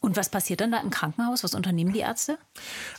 Und 0.00 0.16
was 0.16 0.28
passiert 0.28 0.60
dann 0.60 0.70
da 0.70 0.78
im 0.80 0.90
Krankenhaus? 0.90 1.42
Was 1.42 1.54
unternehmen 1.54 1.92
die 1.92 2.00
Ärzte? 2.00 2.38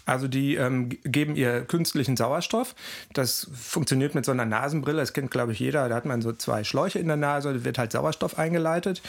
Also 0.06 0.28
die 0.28 0.56
ähm, 0.56 0.90
geben 1.04 1.36
ihr 1.36 1.64
künstlichen 1.64 2.18
Sauerstoff. 2.18 2.76
Das 3.14 3.50
funktioniert 3.54 4.16
mit 4.16 4.26
so 4.26 4.32
einer 4.32 4.46
Nasenbrille. 4.46 5.00
Das 5.00 5.14
kennt, 5.14 5.32
glaube 5.32 5.54
ich, 5.54 5.60
jeder. 5.60 5.88
Da 5.90 5.96
hat 5.96 6.06
man 6.06 6.22
so 6.22 6.34
zwei 6.34 6.64
Schläuche 6.64 7.00
in 7.00 7.08
der 7.08 7.16
Nase, 7.16 7.54
da 7.54 7.64
wird 7.64 7.78
halt 7.78 7.92
Sauerstoff 7.92 8.38
eingeleitet. 8.38 9.02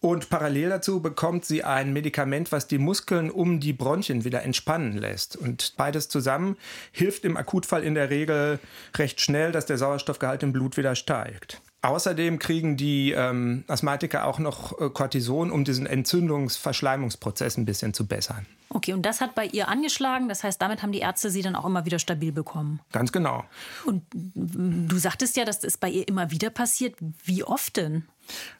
Und 0.00 0.30
parallel 0.30 0.70
dazu 0.70 1.00
bekommt 1.00 1.44
sie 1.44 1.62
ein 1.62 1.92
Medikament, 1.92 2.52
was 2.52 2.66
die 2.66 2.78
Muskeln 2.78 3.30
um 3.30 3.60
die 3.60 3.72
Bronchien 3.72 4.24
wieder 4.24 4.42
entspannen 4.42 4.96
lässt. 4.96 5.36
Und 5.36 5.74
beides 5.76 6.08
zusammen 6.08 6.56
hilft 6.90 7.24
im 7.24 7.36
Akutfall 7.36 7.84
in 7.84 7.94
der 7.94 8.10
Regel 8.10 8.58
recht 8.96 9.20
schnell, 9.20 9.52
dass 9.52 9.66
der 9.66 9.78
Sauerstoffgehalt 9.78 10.42
im 10.42 10.52
Blut 10.52 10.76
wieder 10.76 10.96
steigt. 10.96 11.60
Außerdem 11.84 12.38
kriegen 12.38 12.76
die 12.76 13.10
ähm, 13.10 13.64
Asthmatiker 13.66 14.24
auch 14.24 14.38
noch 14.38 14.80
äh, 14.80 14.88
Cortison, 14.88 15.50
um 15.50 15.64
diesen 15.64 15.86
Entzündungsverschleimungsprozess 15.86 17.56
ein 17.56 17.64
bisschen 17.64 17.92
zu 17.92 18.06
bessern. 18.06 18.46
Okay, 18.68 18.92
und 18.92 19.02
das 19.02 19.20
hat 19.20 19.34
bei 19.34 19.46
ihr 19.46 19.66
angeschlagen. 19.66 20.28
Das 20.28 20.44
heißt, 20.44 20.62
damit 20.62 20.82
haben 20.82 20.92
die 20.92 21.00
Ärzte 21.00 21.28
sie 21.28 21.42
dann 21.42 21.56
auch 21.56 21.64
immer 21.64 21.84
wieder 21.84 21.98
stabil 21.98 22.30
bekommen. 22.30 22.78
Ganz 22.92 23.10
genau. 23.10 23.44
Und 23.84 24.04
du 24.14 24.96
sagtest 24.96 25.36
ja, 25.36 25.44
dass 25.44 25.58
das 25.58 25.76
bei 25.76 25.90
ihr 25.90 26.06
immer 26.06 26.30
wieder 26.30 26.50
passiert. 26.50 26.94
Wie 27.24 27.42
oft 27.42 27.76
denn? 27.76 28.06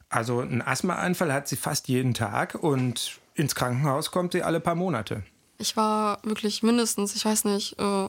Also 0.09 0.41
einen 0.41 0.61
Asthmaanfall 0.61 1.33
hat 1.33 1.47
sie 1.47 1.57
fast 1.57 1.87
jeden 1.87 2.15
Tag 2.15 2.57
und 2.57 3.21
ins 3.35 3.55
Krankenhaus 3.55 4.11
kommt 4.11 4.33
sie 4.33 4.43
alle 4.43 4.59
paar 4.59 4.75
Monate. 4.75 5.23
Ich 5.59 5.77
war 5.77 6.19
wirklich 6.25 6.65
mindestens, 6.65 7.15
ich 7.15 7.25
weiß 7.25 7.45
nicht, 7.45 7.79
äh, 7.79 8.09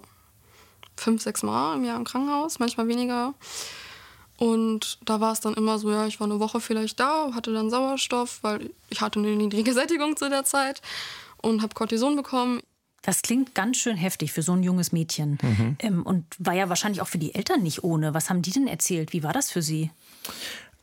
fünf, 0.98 1.22
sechs 1.22 1.44
Mal 1.44 1.78
im 1.78 1.84
Jahr 1.84 1.98
im 1.98 2.04
Krankenhaus, 2.04 2.58
manchmal 2.58 2.88
weniger. 2.88 3.36
Und 4.38 4.98
da 5.06 5.20
war 5.20 5.32
es 5.32 5.40
dann 5.40 5.54
immer 5.54 5.78
so, 5.78 5.92
ja, 5.92 6.08
ich 6.08 6.20
war 6.20 6.28
eine 6.28 6.40
Woche 6.40 6.60
vielleicht 6.60 7.00
da, 7.00 7.32
hatte 7.34 7.54
dann 7.54 7.70
Sauerstoff, 7.70 8.40
weil 8.42 8.72
ich 8.90 9.02
hatte 9.02 9.20
eine 9.20 9.36
niedrige 9.36 9.74
Sättigung 9.74 10.18
zu 10.18 10.30
der 10.30 10.44
Zeit 10.44 10.82
und 11.42 11.62
habe 11.62 11.76
Cortison 11.76 12.16
bekommen. 12.16 12.62
Das 13.04 13.22
klingt 13.22 13.54
ganz 13.54 13.78
schön 13.78 13.98
heftig 13.98 14.32
für 14.32 14.42
so 14.42 14.54
ein 14.54 14.64
junges 14.64 14.92
Mädchen. 14.94 15.38
Mhm. 15.42 15.76
Ähm, 15.80 16.04
und 16.04 16.26
war 16.40 16.54
ja 16.54 16.70
wahrscheinlich 16.70 17.02
auch 17.02 17.08
für 17.08 17.18
die 17.18 17.36
Eltern 17.36 17.62
nicht 17.62 17.84
ohne. 17.84 18.14
Was 18.14 18.30
haben 18.30 18.42
die 18.42 18.52
denn 18.52 18.68
erzählt? 18.68 19.12
Wie 19.12 19.24
war 19.24 19.34
das 19.34 19.52
für 19.52 19.62
sie? 19.62 19.92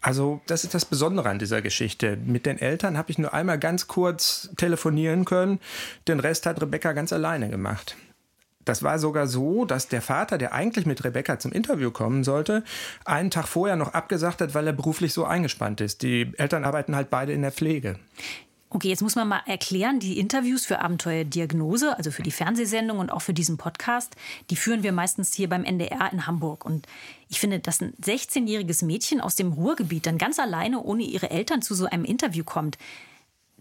Also, 0.02 0.40
das 0.46 0.64
ist 0.64 0.74
das 0.74 0.84
Besondere 0.84 1.28
an 1.28 1.38
dieser 1.38 1.60
Geschichte. 1.62 2.16
Mit 2.16 2.46
den 2.46 2.58
Eltern 2.58 2.96
habe 2.96 3.10
ich 3.10 3.18
nur 3.18 3.34
einmal 3.34 3.58
ganz 3.58 3.86
kurz 3.86 4.50
telefonieren 4.56 5.24
können. 5.24 5.60
Den 6.08 6.20
Rest 6.20 6.46
hat 6.46 6.60
Rebecca 6.60 6.92
ganz 6.92 7.12
alleine 7.12 7.50
gemacht. 7.50 7.96
Das 8.64 8.82
war 8.82 8.98
sogar 8.98 9.26
so, 9.26 9.64
dass 9.64 9.88
der 9.88 10.02
Vater, 10.02 10.36
der 10.36 10.52
eigentlich 10.52 10.86
mit 10.86 11.02
Rebecca 11.02 11.38
zum 11.38 11.52
Interview 11.52 11.90
kommen 11.90 12.24
sollte, 12.24 12.62
einen 13.04 13.30
Tag 13.30 13.48
vorher 13.48 13.76
noch 13.76 13.94
abgesagt 13.94 14.40
hat, 14.40 14.54
weil 14.54 14.66
er 14.66 14.72
beruflich 14.72 15.12
so 15.14 15.24
eingespannt 15.24 15.80
ist. 15.80 16.02
Die 16.02 16.32
Eltern 16.36 16.64
arbeiten 16.64 16.94
halt 16.94 17.10
beide 17.10 17.32
in 17.32 17.42
der 17.42 17.52
Pflege. 17.52 17.98
Okay, 18.72 18.88
jetzt 18.88 19.02
muss 19.02 19.16
man 19.16 19.26
mal 19.26 19.42
erklären, 19.46 19.98
die 19.98 20.20
Interviews 20.20 20.64
für 20.64 20.80
Abenteuerdiagnose, 20.80 21.98
also 21.98 22.12
für 22.12 22.22
die 22.22 22.30
Fernsehsendung 22.30 23.00
und 23.00 23.10
auch 23.10 23.22
für 23.22 23.34
diesen 23.34 23.56
Podcast, 23.56 24.14
die 24.48 24.54
führen 24.54 24.84
wir 24.84 24.92
meistens 24.92 25.34
hier 25.34 25.48
beim 25.48 25.64
NDR 25.64 26.12
in 26.12 26.28
Hamburg. 26.28 26.64
Und 26.64 26.86
ich 27.28 27.40
finde, 27.40 27.58
dass 27.58 27.80
ein 27.80 27.94
16-jähriges 28.00 28.84
Mädchen 28.84 29.20
aus 29.20 29.34
dem 29.34 29.52
Ruhrgebiet 29.52 30.06
dann 30.06 30.18
ganz 30.18 30.38
alleine 30.38 30.80
ohne 30.80 31.02
ihre 31.02 31.30
Eltern 31.30 31.62
zu 31.62 31.74
so 31.74 31.86
einem 31.86 32.04
Interview 32.04 32.44
kommt, 32.44 32.78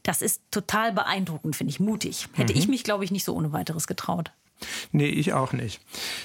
das 0.04 0.22
ist 0.22 0.44
total 0.52 0.94
beeindruckend, 0.94 1.56
finde 1.56 1.72
ich, 1.72 1.80
mutig. 1.80 2.28
Hätte 2.34 2.54
mhm. 2.54 2.60
ich 2.60 2.68
mich, 2.68 2.84
glaube 2.84 3.04
ich, 3.04 3.10
nicht 3.10 3.24
so 3.24 3.34
ohne 3.36 3.52
weiteres 3.52 3.88
getraut. 3.88 4.32
Nee, 4.92 5.08
ich 5.08 5.34
auch 5.34 5.54
nicht. 5.54 5.82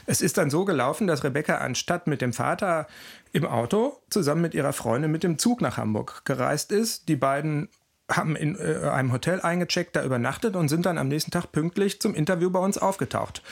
Es 0.06 0.20
ist 0.20 0.38
dann 0.38 0.50
so 0.50 0.64
gelaufen, 0.64 1.06
dass 1.06 1.24
Rebecca 1.24 1.58
anstatt 1.58 2.06
mit 2.06 2.20
dem 2.20 2.32
Vater 2.32 2.86
im 3.32 3.46
Auto 3.46 4.00
zusammen 4.10 4.42
mit 4.42 4.54
ihrer 4.54 4.72
Freundin 4.72 5.10
mit 5.10 5.22
dem 5.22 5.38
Zug 5.38 5.60
nach 5.60 5.76
Hamburg 5.76 6.24
gereist 6.24 6.72
ist. 6.72 7.08
Die 7.08 7.16
beiden 7.16 7.68
haben 8.10 8.36
in 8.36 8.56
äh, 8.56 8.88
einem 8.88 9.12
Hotel 9.12 9.40
eingecheckt, 9.40 9.96
da 9.96 10.04
übernachtet 10.04 10.56
und 10.56 10.68
sind 10.68 10.86
dann 10.86 10.98
am 10.98 11.08
nächsten 11.08 11.30
Tag 11.30 11.52
pünktlich 11.52 12.00
zum 12.00 12.14
Interview 12.14 12.50
bei 12.50 12.60
uns 12.60 12.78
aufgetaucht. 12.78 13.42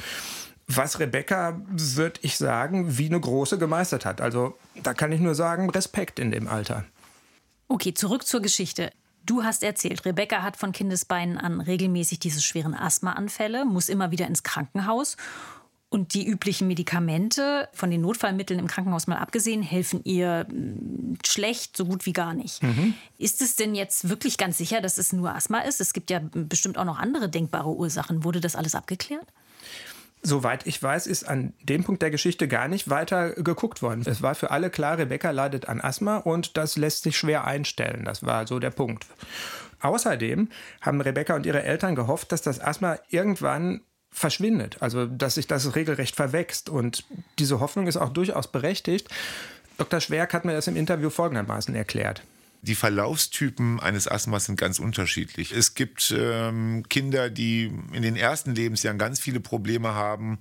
Was 0.69 1.01
Rebecca, 1.01 1.61
würde 1.69 2.21
ich 2.23 2.37
sagen, 2.37 2.99
wie 2.99 3.07
eine 3.07 3.21
große 3.21 3.59
gemeistert 3.59 4.05
hat. 4.05 4.21
Also 4.21 4.57
da 4.83 4.95
kann 4.95 5.13
ich 5.13 5.21
nur 5.21 5.35
sagen, 5.35 5.69
Respekt 5.71 6.19
in 6.19 6.31
dem 6.31 6.49
Alter. 6.49 6.85
Okay, 7.69 7.95
zurück 7.95 8.27
zur 8.27 8.43
Geschichte. 8.43 8.93
Du 9.25 9.45
hast 9.45 9.63
erzählt, 9.63 10.05
Rebecca 10.05 10.43
hat 10.43 10.57
von 10.57 10.73
Kindesbeinen 10.73 11.39
an 11.39 11.61
regelmäßig 11.61 12.19
diese 12.19 12.41
schweren 12.41 12.75
Asthmaanfälle, 12.75 13.65
muss 13.65 13.89
immer 13.89 14.11
wieder 14.11 14.27
ins 14.27 14.43
Krankenhaus. 14.43 15.17
Und 15.89 16.15
die 16.15 16.27
üblichen 16.27 16.69
Medikamente, 16.69 17.69
von 17.75 17.91
den 17.91 18.01
Notfallmitteln 18.01 18.59
im 18.59 18.67
Krankenhaus 18.67 19.07
mal 19.07 19.19
abgesehen, 19.19 19.63
helfen 19.63 20.01
ihr 20.05 20.47
hm, 20.49 21.19
schlecht, 21.27 21.77
so 21.77 21.85
gut 21.85 22.07
wie 22.07 22.15
gar 22.15 22.33
nicht. 22.33 22.63
Mhm. 22.63 22.95
Ist 23.19 23.43
es 23.43 23.57
denn 23.57 23.75
jetzt 23.75 24.09
wirklich 24.09 24.39
ganz 24.39 24.57
sicher, 24.57 24.81
dass 24.81 24.97
es 24.97 25.13
nur 25.13 25.35
Asthma 25.35 25.59
ist? 25.59 25.83
Es 25.83 25.93
gibt 25.93 26.09
ja 26.09 26.23
bestimmt 26.33 26.79
auch 26.79 26.87
noch 26.87 26.99
andere 26.99 27.29
denkbare 27.29 27.69
Ursachen. 27.69 28.25
Wurde 28.25 28.41
das 28.41 28.57
alles 28.57 28.75
abgeklärt? 28.75 29.27
Soweit 30.25 30.67
ich 30.69 30.81
weiß, 30.81 31.09
ist 31.09 31.25
an 31.25 31.53
dem 31.63 31.83
Punkt 31.83 32.01
der 32.01 32.11
Geschichte 32.11 32.47
gar 32.47 32.69
nicht 32.69 32.89
weiter 32.89 33.33
geguckt 33.33 33.83
worden. 33.83 34.05
Es 34.07 34.23
war 34.23 34.37
für 34.37 34.53
alle 34.53 34.71
klar, 34.71 34.99
Rebecca 34.99 35.31
leidet 35.31 35.69
an 35.69 35.81
Asthma 35.81 36.19
und 36.19 36.57
das 36.57 36.77
lässt 36.77 37.03
sich 37.03 37.17
schwer 37.17 37.45
einstellen. 37.45 38.05
Das 38.05 38.25
war 38.25 38.47
so 38.47 38.61
der 38.61 38.71
Punkt. 38.71 39.05
Außerdem 39.81 40.49
haben 40.81 41.01
Rebecca 41.01 41.35
und 41.35 41.45
ihre 41.45 41.65
Eltern 41.65 41.97
gehofft, 41.97 42.31
dass 42.31 42.41
das 42.41 42.61
Asthma 42.61 42.99
irgendwann 43.09 43.81
verschwindet, 44.13 44.77
also 44.81 45.07
dass 45.07 45.35
sich 45.35 45.49
das 45.49 45.75
regelrecht 45.75 46.15
verwächst. 46.15 46.69
Und 46.69 47.05
diese 47.41 47.59
Hoffnung 47.59 47.89
ist 47.89 47.97
auch 47.97 48.11
durchaus 48.11 48.47
berechtigt. 48.47 49.09
Dr. 49.79 50.01
Schwerk 50.01 50.35
hat 50.35 50.45
mir 50.45 50.53
das 50.53 50.69
im 50.69 50.77
Interview 50.77 51.11
folgendermaßen 51.11 51.75
erklärt. 51.75 52.23
Die 52.65 52.77
Verlaufstypen 52.77 53.81
eines 53.81 54.07
Asthmas 54.07 54.45
sind 54.45 54.57
ganz 54.57 54.79
unterschiedlich. 54.79 55.51
Es 55.51 55.75
gibt 55.75 56.15
ähm, 56.17 56.85
Kinder, 56.89 57.29
die 57.29 57.73
in 57.93 58.03
den 58.03 58.15
ersten 58.15 58.55
Lebensjahren 58.55 58.99
ganz 58.99 59.19
viele 59.19 59.41
Probleme 59.41 59.95
haben 59.95 60.39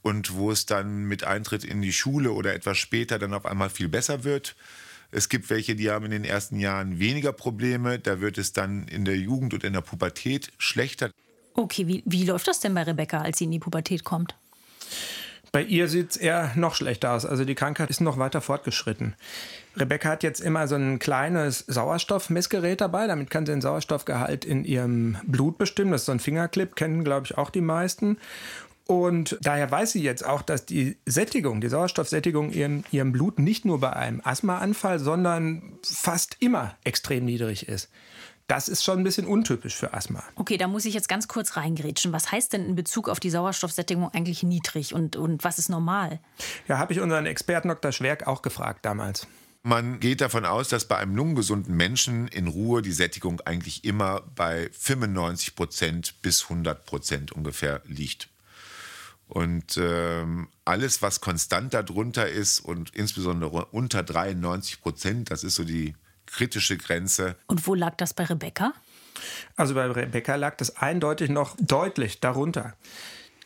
und 0.00 0.32
wo 0.32 0.50
es 0.50 0.64
dann 0.64 1.04
mit 1.04 1.24
Eintritt 1.24 1.64
in 1.64 1.82
die 1.82 1.92
Schule 1.92 2.32
oder 2.32 2.54
etwas 2.54 2.78
später 2.78 3.18
dann 3.18 3.34
auf 3.34 3.44
einmal 3.44 3.68
viel 3.68 3.88
besser 3.88 4.24
wird. 4.24 4.56
Es 5.10 5.28
gibt 5.28 5.50
welche, 5.50 5.76
die 5.76 5.90
haben 5.90 6.06
in 6.06 6.10
den 6.10 6.24
ersten 6.24 6.58
Jahren 6.58 7.00
weniger 7.00 7.32
Probleme. 7.32 7.98
Da 7.98 8.22
wird 8.22 8.38
es 8.38 8.54
dann 8.54 8.88
in 8.88 9.04
der 9.04 9.18
Jugend 9.18 9.52
und 9.52 9.62
in 9.62 9.74
der 9.74 9.82
Pubertät 9.82 10.50
schlechter. 10.56 11.10
Okay, 11.52 11.86
wie, 11.86 12.02
wie 12.06 12.24
läuft 12.24 12.48
das 12.48 12.60
denn 12.60 12.72
bei 12.72 12.84
Rebecca, 12.84 13.20
als 13.20 13.38
sie 13.38 13.44
in 13.44 13.50
die 13.50 13.58
Pubertät 13.58 14.04
kommt? 14.04 14.34
Bei 15.52 15.62
ihr 15.62 15.88
sieht 15.88 16.10
es 16.10 16.16
eher 16.16 16.52
noch 16.56 16.74
schlechter 16.74 17.12
aus. 17.12 17.24
Also 17.24 17.44
die 17.44 17.54
Krankheit 17.54 17.90
ist 17.90 18.00
noch 18.00 18.18
weiter 18.18 18.40
fortgeschritten. 18.40 19.14
Rebecca 19.76 20.10
hat 20.10 20.22
jetzt 20.22 20.40
immer 20.40 20.68
so 20.68 20.74
ein 20.74 20.98
kleines 20.98 21.60
Sauerstoffmessgerät 21.66 22.80
dabei. 22.80 23.06
Damit 23.06 23.30
kann 23.30 23.46
sie 23.46 23.52
den 23.52 23.60
Sauerstoffgehalt 23.60 24.44
in 24.44 24.64
ihrem 24.64 25.18
Blut 25.24 25.58
bestimmen. 25.58 25.92
Das 25.92 26.02
ist 26.02 26.06
so 26.06 26.12
ein 26.12 26.20
Fingerclip, 26.20 26.76
kennen, 26.76 27.04
glaube 27.04 27.26
ich, 27.26 27.38
auch 27.38 27.50
die 27.50 27.60
meisten. 27.60 28.18
Und 28.86 29.38
daher 29.42 29.70
weiß 29.70 29.92
sie 29.92 30.02
jetzt 30.02 30.24
auch, 30.24 30.40
dass 30.40 30.64
die 30.64 30.96
Sättigung, 31.04 31.60
die 31.60 31.68
Sauerstoffsättigung 31.68 32.50
in 32.50 32.84
ihrem 32.90 33.12
Blut 33.12 33.38
nicht 33.38 33.66
nur 33.66 33.80
bei 33.80 33.92
einem 33.92 34.22
Asthmaanfall, 34.24 34.98
sondern 34.98 35.78
fast 35.82 36.38
immer 36.40 36.74
extrem 36.84 37.26
niedrig 37.26 37.68
ist. 37.68 37.90
Das 38.48 38.68
ist 38.68 38.82
schon 38.82 38.98
ein 38.98 39.04
bisschen 39.04 39.26
untypisch 39.26 39.76
für 39.76 39.92
Asthma. 39.92 40.24
Okay, 40.34 40.56
da 40.56 40.68
muss 40.68 40.86
ich 40.86 40.94
jetzt 40.94 41.08
ganz 41.08 41.28
kurz 41.28 41.56
reingrätschen. 41.56 42.14
Was 42.14 42.32
heißt 42.32 42.54
denn 42.54 42.64
in 42.64 42.74
Bezug 42.74 43.10
auf 43.10 43.20
die 43.20 43.28
Sauerstoffsättigung 43.28 44.08
eigentlich 44.14 44.42
niedrig 44.42 44.94
und, 44.94 45.16
und 45.16 45.44
was 45.44 45.58
ist 45.58 45.68
normal? 45.68 46.18
Ja, 46.66 46.78
habe 46.78 46.94
ich 46.94 47.00
unseren 47.00 47.26
Experten 47.26 47.68
Dr. 47.68 47.92
Schwerk 47.92 48.26
auch 48.26 48.40
gefragt 48.40 48.86
damals. 48.86 49.26
Man 49.62 50.00
geht 50.00 50.22
davon 50.22 50.46
aus, 50.46 50.68
dass 50.68 50.86
bei 50.86 50.96
einem 50.96 51.14
lungengesunden 51.14 51.76
Menschen 51.76 52.26
in 52.28 52.46
Ruhe 52.46 52.80
die 52.80 52.92
Sättigung 52.92 53.42
eigentlich 53.42 53.84
immer 53.84 54.22
bei 54.34 54.70
95 54.72 55.54
Prozent 55.54 56.22
bis 56.22 56.44
100 56.44 56.86
Prozent 56.86 57.32
ungefähr 57.32 57.82
liegt. 57.84 58.30
Und 59.26 59.76
ähm, 59.76 60.48
alles, 60.64 61.02
was 61.02 61.20
konstant 61.20 61.74
darunter 61.74 62.26
ist 62.26 62.60
und 62.60 62.94
insbesondere 62.94 63.66
unter 63.66 64.02
93 64.02 64.80
Prozent, 64.80 65.30
das 65.30 65.44
ist 65.44 65.56
so 65.56 65.64
die 65.64 65.94
kritische 66.30 66.76
Grenze. 66.76 67.36
Und 67.46 67.66
wo 67.66 67.74
lag 67.74 67.96
das 67.96 68.14
bei 68.14 68.24
Rebecca? 68.24 68.72
Also 69.56 69.74
bei 69.74 69.86
Rebecca 69.90 70.36
lag 70.36 70.56
das 70.56 70.76
eindeutig 70.76 71.30
noch 71.30 71.56
deutlich 71.60 72.20
darunter. 72.20 72.74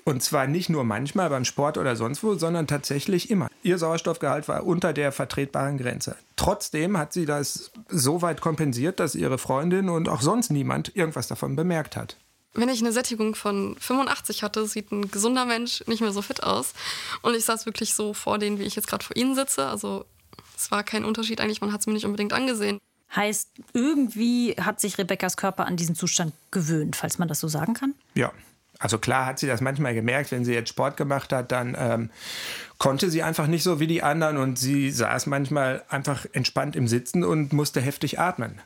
Und 0.05 0.23
zwar 0.23 0.47
nicht 0.49 0.69
nur 0.69 0.85
manchmal 0.85 1.31
beim 1.31 1.45
Sport 1.45 1.79
oder 1.79 1.95
sonst 1.95 2.25
wo, 2.25 2.35
sondern 2.35 2.67
tatsächlich 2.67 3.31
immer. 3.31 3.49
Ihr 3.63 3.79
Sauerstoffgehalt 3.79 4.49
war 4.49 4.67
unter 4.67 4.93
der 4.93 5.13
vertretbaren 5.13 5.79
Grenze. 5.79 6.17
Trotzdem 6.35 6.99
hat 6.99 7.13
sie 7.13 7.25
das 7.25 7.71
so 7.89 8.21
weit 8.21 8.41
kompensiert, 8.41 8.99
dass 8.99 9.15
ihre 9.15 9.39
Freundin 9.39 9.89
und 9.89 10.09
auch 10.09 10.21
sonst 10.21 10.51
niemand 10.51 10.97
irgendwas 10.97 11.29
davon 11.29 11.55
bemerkt 11.55 11.97
hat. 11.97 12.17
Wenn 12.55 12.69
ich 12.69 12.81
eine 12.81 12.93
Sättigung 12.93 13.35
von 13.35 13.77
85 13.79 14.43
hatte, 14.43 14.67
sieht 14.67 14.91
ein 14.93 15.11
gesunder 15.11 15.47
Mensch 15.47 15.85
nicht 15.87 16.03
mehr 16.03 16.13
so 16.13 16.21
fit 16.21 16.43
aus. 16.43 16.75
Und 17.23 17.35
ich 17.35 17.45
saß 17.45 17.65
wirklich 17.65 17.95
so 17.95 18.13
vor 18.13 18.39
denen, 18.39 18.59
wie 18.59 18.65
ich 18.65 18.77
jetzt 18.77 18.89
gerade 18.89 19.05
vor 19.05 19.17
Ihnen 19.17 19.35
sitze. 19.35 19.67
Also 19.67 20.05
es 20.63 20.71
war 20.71 20.85
kein 20.85 21.05
Unterschied 21.05 21.41
eigentlich, 21.41 21.61
man 21.61 21.73
hat 21.73 21.81
es 21.81 21.87
mir 21.87 21.93
nicht 21.93 22.07
unbedingt 22.07 22.33
angesehen. 22.33 22.79
Heißt, 23.15 23.51
irgendwie 23.75 24.55
hat 24.59 24.81
sich 24.81 24.97
Rebekkas 24.97 25.37
Körper 25.37 25.67
an 25.67 25.77
diesen 25.77 25.95
Zustand 25.95 26.33
gewöhnt, 26.51 26.97
falls 26.97 27.19
man 27.19 27.29
das 27.29 27.41
so 27.41 27.49
sagen 27.49 27.75
kann? 27.75 27.95
Ja. 28.15 28.33
Also 28.79 28.99
klar 28.99 29.27
hat 29.27 29.39
sie 29.39 29.47
das 29.47 29.61
manchmal 29.61 29.95
gemerkt, 29.95 30.33
wenn 30.33 30.45
sie 30.45 30.55
jetzt 30.55 30.71
Sport 30.71 30.97
gemacht 30.97 31.33
hat, 31.33 31.53
dann 31.53 31.77
ähm, 31.79 32.11
konnte 32.79 33.11
sie 33.11 33.23
einfach 33.23 33.47
nicht 33.47 33.63
so 33.63 33.79
wie 33.79 33.87
die 33.87 34.03
anderen 34.03 34.39
und 34.39 34.59
sie 34.59 34.91
saß 34.91 35.27
manchmal 35.27 35.85
einfach 35.89 36.27
entspannt 36.33 36.75
im 36.75 36.89
Sitzen 36.89 37.23
und 37.23 37.53
musste 37.53 37.81
heftig 37.81 38.19
atmen. 38.19 38.61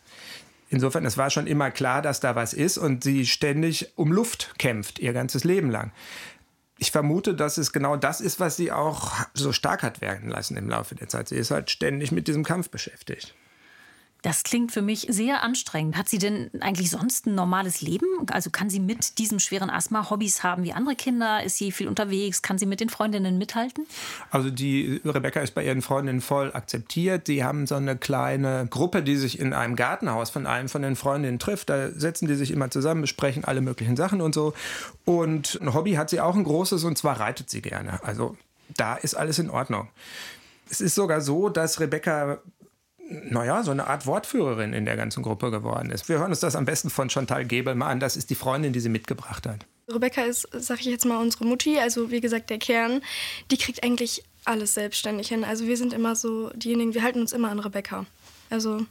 Insofern, 0.71 1.05
es 1.05 1.19
war 1.19 1.29
schon 1.29 1.47
immer 1.47 1.71
klar, 1.71 2.01
dass 2.01 2.21
da 2.21 2.35
was 2.35 2.55
ist 2.55 2.79
und 2.79 3.05
sie 3.05 3.27
ständig 3.27 3.93
um 3.97 4.11
Luft 4.11 4.55
kämpft, 4.59 4.99
ihr 4.99 5.13
ganzes 5.13 5.45
Leben 5.45 5.71
lang 5.71 5.93
ich 6.79 6.91
vermute, 6.91 7.35
dass 7.35 7.57
es 7.57 7.73
genau 7.73 7.97
das 7.97 8.21
ist, 8.21 8.39
was 8.39 8.57
sie 8.57 8.71
auch 8.71 9.13
so 9.35 9.53
stark 9.53 9.83
hat 9.83 10.01
werden 10.01 10.29
lassen 10.29 10.57
im 10.57 10.69
Laufe 10.69 10.95
der 10.95 11.09
Zeit. 11.09 11.29
Sie 11.29 11.37
ist 11.37 11.51
halt 11.51 11.71
ständig 11.71 12.13
mit 12.13 12.29
diesem 12.29 12.45
Kampf 12.45 12.69
beschäftigt. 12.69 13.35
Das 14.27 14.43
klingt 14.43 14.73
für 14.73 14.83
mich 14.83 15.07
sehr 15.09 15.45
anstrengend. 15.45 15.97
Hat 15.97 16.09
sie 16.09 16.19
denn 16.19 16.51
eigentlich 16.59 16.91
sonst 16.91 17.29
ein 17.29 17.37
normales 17.37 17.81
Leben? 17.81 18.09
Also 18.33 18.51
kann 18.51 18.69
sie 18.69 18.81
mit 18.81 19.19
diesem 19.19 19.39
schweren 19.39 19.71
Asthma 19.71 20.11
Hobbys 20.11 20.43
haben 20.43 20.65
wie 20.65 20.73
andere 20.73 20.97
Kinder? 20.97 21.45
Ist 21.45 21.59
sie 21.59 21.71
viel 21.71 21.87
unterwegs? 21.87 22.43
Kann 22.43 22.59
sie 22.59 22.67
mit 22.67 22.81
den 22.81 22.89
Freundinnen 22.89 23.39
mithalten? 23.39 23.87
Also 24.33 24.51
die 24.51 25.01
Rebecca 25.05 25.39
ist 25.43 25.55
bei 25.55 25.65
ihren 25.65 25.81
Freundinnen 25.81 26.21
voll 26.21 26.51
akzeptiert. 26.53 27.29
Sie 27.29 27.45
haben 27.45 27.69
so 27.69 27.77
eine 27.77 27.97
kleine 27.97 28.67
Gruppe, 28.69 29.05
die 29.05 29.15
sich 29.15 29.39
in 29.39 29.53
einem 29.53 29.77
Gartenhaus 29.77 30.31
von 30.31 30.49
einem 30.49 30.69
von 30.69 30.83
den 30.83 30.97
Freundinnen 30.97 31.39
trifft. 31.39 31.71
Da 31.71 31.91
setzen 31.93 32.27
die 32.27 32.35
sich 32.35 32.51
immer 32.51 32.69
zusammen, 32.69 33.03
besprechen 33.03 33.45
alle 33.45 33.61
möglichen 33.61 33.95
Sachen 33.95 34.21
und 34.21 34.35
so. 34.35 34.55
Und 35.05 35.57
ein 35.63 35.73
Hobby 35.73 35.93
hat 35.93 36.11
sie 36.11 36.21
auch 36.21 36.35
ein 36.35 36.43
großes 36.43 36.83
und 36.83 36.99
zwar 36.99 37.21
reitet 37.21 37.49
sie 37.49 37.63
gerne. 37.63 38.03
Also 38.03 38.37
da 38.77 38.97
ist 38.97 39.15
alles 39.15 39.39
in 39.39 39.51
Ordnung. 39.51 39.87
Es 40.69 40.81
ist 40.81 40.97
sogar 40.97 41.21
so, 41.21 41.49
dass 41.49 41.79
Rebecca 41.79 42.39
naja, 43.09 43.63
so 43.63 43.71
eine 43.71 43.87
Art 43.87 44.07
Wortführerin 44.07 44.73
in 44.73 44.85
der 44.85 44.97
ganzen 44.97 45.23
Gruppe 45.23 45.51
geworden 45.51 45.91
ist. 45.91 46.09
Wir 46.09 46.19
hören 46.19 46.31
uns 46.31 46.41
das 46.41 46.57
am 46.57 46.65
besten 46.65 46.91
von 46.91 47.09
Chantal 47.09 47.45
Gebel 47.45 47.75
mal 47.75 47.89
an. 47.89 48.01
Das 48.01 48.17
ist 48.17 48.31
die 48.31 48.35
Freundin, 48.35 48.73
die 48.73 48.81
sie 48.81 48.89
mitgebracht 48.89 49.47
hat. 49.47 49.67
Rebecca 49.89 50.23
ist, 50.23 50.49
sag 50.53 50.81
ich 50.81 50.87
jetzt 50.87 51.05
mal, 51.05 51.21
unsere 51.21 51.45
Mutti, 51.45 51.79
also 51.79 52.11
wie 52.11 52.21
gesagt 52.21 52.51
der 52.51 52.59
Kern. 52.59 53.03
Die 53.51 53.57
kriegt 53.57 53.85
eigentlich 53.85 54.25
alles 54.45 54.75
selbstständig 54.75 55.29
hin. 55.29 55.45
Also 55.45 55.67
wir 55.67 55.77
sind 55.77 55.93
immer 55.93 56.17
so 56.17 56.51
diejenigen, 56.51 56.95
wir 56.95 57.03
halten 57.03 57.21
uns 57.21 57.33
immer 57.33 57.51
an 57.51 57.61
Rebecca. 57.61 58.07
Also 58.51 58.87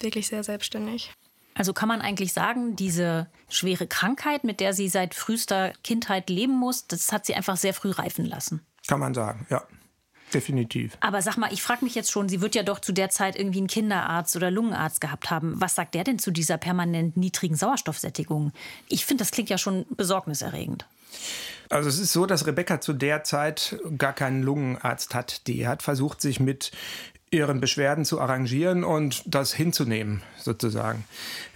wirklich 0.00 0.28
sehr 0.28 0.44
selbstständig. 0.44 1.12
Also 1.54 1.72
kann 1.72 1.88
man 1.88 2.02
eigentlich 2.02 2.32
sagen, 2.32 2.76
diese 2.76 3.28
schwere 3.48 3.86
Krankheit, 3.86 4.44
mit 4.44 4.60
der 4.60 4.74
sie 4.74 4.88
seit 4.88 5.14
frühester 5.14 5.72
Kindheit 5.82 6.28
leben 6.28 6.52
muss, 6.52 6.86
das 6.86 7.12
hat 7.12 7.24
sie 7.24 7.34
einfach 7.34 7.56
sehr 7.56 7.72
früh 7.72 7.90
reifen 7.90 8.26
lassen. 8.26 8.60
Kann 8.86 9.00
man 9.00 9.14
sagen, 9.14 9.46
ja. 9.48 9.62
Definitiv. 10.36 10.98
Aber 11.00 11.22
sag 11.22 11.38
mal, 11.38 11.50
ich 11.50 11.62
frage 11.62 11.82
mich 11.82 11.94
jetzt 11.94 12.12
schon, 12.12 12.28
sie 12.28 12.42
wird 12.42 12.54
ja 12.54 12.62
doch 12.62 12.78
zu 12.78 12.92
der 12.92 13.08
Zeit 13.08 13.36
irgendwie 13.36 13.56
einen 13.56 13.68
Kinderarzt 13.68 14.36
oder 14.36 14.50
Lungenarzt 14.50 15.00
gehabt 15.00 15.30
haben. 15.30 15.58
Was 15.58 15.74
sagt 15.74 15.94
der 15.94 16.04
denn 16.04 16.18
zu 16.18 16.30
dieser 16.30 16.58
permanent 16.58 17.16
niedrigen 17.16 17.56
Sauerstoffsättigung? 17.56 18.52
Ich 18.90 19.06
finde, 19.06 19.22
das 19.22 19.30
klingt 19.30 19.48
ja 19.48 19.56
schon 19.56 19.86
besorgniserregend. 19.96 20.84
Also 21.70 21.88
es 21.88 21.98
ist 21.98 22.12
so, 22.12 22.26
dass 22.26 22.46
Rebecca 22.46 22.82
zu 22.82 22.92
der 22.92 23.24
Zeit 23.24 23.78
gar 23.96 24.12
keinen 24.12 24.42
Lungenarzt 24.42 25.14
hat. 25.14 25.46
Die 25.46 25.66
hat 25.66 25.82
versucht, 25.82 26.20
sich 26.20 26.38
mit 26.38 26.70
ihren 27.30 27.58
Beschwerden 27.58 28.04
zu 28.04 28.20
arrangieren 28.20 28.84
und 28.84 29.22
das 29.24 29.54
hinzunehmen, 29.54 30.22
sozusagen. 30.36 31.06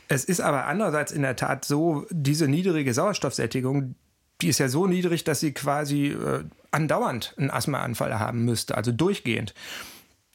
Es 0.09 0.25
ist 0.25 0.41
aber 0.41 0.65
andererseits 0.69 1.13
in 1.13 1.21
der 1.21 1.37
Tat 1.37 1.67
so, 1.67 2.07
diese 2.09 2.49
niedrige 2.49 2.95
Sauerstoffsättigung, 2.95 3.95
die 4.41 4.49
ist 4.49 4.59
ja 4.59 4.69
so 4.69 4.87
niedrig, 4.87 5.23
dass 5.25 5.41
sie 5.41 5.53
quasi 5.53 6.07
äh, 6.07 6.45
andauernd 6.71 7.35
einen 7.37 7.51
Asthmaanfall 7.51 8.19
haben 8.19 8.45
müsste, 8.45 8.77
also 8.77 8.93
durchgehend. 8.93 9.55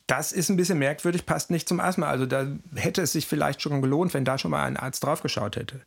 Das 0.08 0.32
ist 0.32 0.50
ein 0.50 0.58
bisschen 0.58 0.78
merkwürdig, 0.78 1.26
passt 1.26 1.50
nicht 1.50 1.68
zum 1.68 1.80
Asthma. 1.80 2.08
Also 2.08 2.26
da 2.26 2.46
hätte 2.76 3.02
es 3.02 3.14
sich 3.14 3.26
vielleicht 3.26 3.62
schon 3.62 3.82
gelohnt, 3.82 4.14
wenn 4.14 4.26
da 4.26 4.38
schon 4.38 4.52
mal 4.52 4.64
ein 4.66 4.78
Arzt 4.78 5.04
draufgeschaut 5.04 5.56
hätte. 5.56 5.82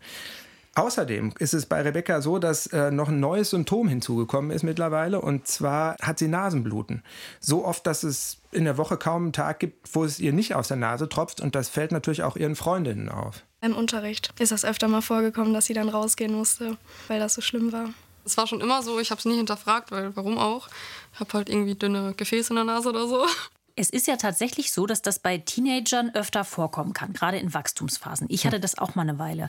Außerdem 0.75 1.33
ist 1.41 1.55
es 1.55 1.67
bei 1.67 1.83
Rebecca 1.83 2.21
so, 2.21 2.39
dass 2.39 2.69
äh, 2.69 2.93
noch 2.93 3.09
ein 3.09 3.19
neues 3.19 3.51
Symptom 3.51 3.89
hinzugekommen 3.89 4.53
ist 4.53 4.63
mittlerweile. 4.63 5.21
Und 5.21 5.47
zwar 5.49 5.97
hat 6.01 6.21
sie 6.21 6.29
Nasenbluten. 6.29 7.03
So 7.41 7.65
oft, 7.65 7.87
dass 7.87 8.05
es 8.05 8.39
in 8.53 8.65
der 8.65 8.77
Woche 8.77 8.97
kaum 8.97 9.25
einen 9.25 9.33
Tag 9.33 9.59
gibt, 9.59 9.93
wo 9.95 10.05
es 10.05 10.21
ihr 10.21 10.33
nicht 10.33 10.55
aus 10.55 10.69
der 10.69 10.77
Nase 10.77 11.09
tropft. 11.09 11.41
Und 11.41 11.57
das 11.57 11.69
fällt 11.69 11.91
natürlich 11.91 12.23
auch 12.23 12.37
ihren 12.37 12.55
Freundinnen 12.55 13.09
auf. 13.09 13.43
Im 13.61 13.75
Unterricht 13.75 14.33
ist 14.39 14.53
das 14.53 14.65
öfter 14.65 14.87
mal 14.87 15.01
vorgekommen, 15.01 15.53
dass 15.53 15.67
sie 15.67 15.75
dann 15.75 15.89
rausgehen 15.89 16.33
musste, 16.33 16.77
weil 17.09 17.19
das 17.19 17.35
so 17.35 17.41
schlimm 17.41 17.73
war. 17.73 17.91
Es 18.29 18.37
war 18.37 18.47
schon 18.47 18.61
immer 18.61 18.83
so, 18.83 19.01
ich 19.01 19.11
habe 19.11 19.19
es 19.19 19.25
nie 19.25 19.37
hinterfragt, 19.37 19.91
weil 19.91 20.15
warum 20.15 20.37
auch? 20.37 20.69
Ich 21.15 21.21
habe 21.21 21.33
halt 21.33 21.49
irgendwie 21.49 21.75
dünne 21.75 22.13
Gefäße 22.15 22.51
in 22.51 22.57
der 22.57 22.65
Nase 22.65 22.91
oder 22.91 23.09
so. 23.09 23.27
Es 23.75 23.89
ist 23.89 24.07
ja 24.07 24.17
tatsächlich 24.17 24.71
so, 24.73 24.87
dass 24.87 25.01
das 25.01 25.19
bei 25.19 25.39
Teenagern 25.39 26.11
öfter 26.15 26.45
vorkommen 26.45 26.93
kann, 26.93 27.15
gerade 27.15 27.39
in 27.39 27.55
Wachstumsphasen. 27.55 28.27
Ich 28.29 28.45
hatte 28.45 28.61
das 28.61 28.77
auch 28.77 28.97
mal 28.97 29.03
eine 29.03 29.19
Weile. 29.19 29.49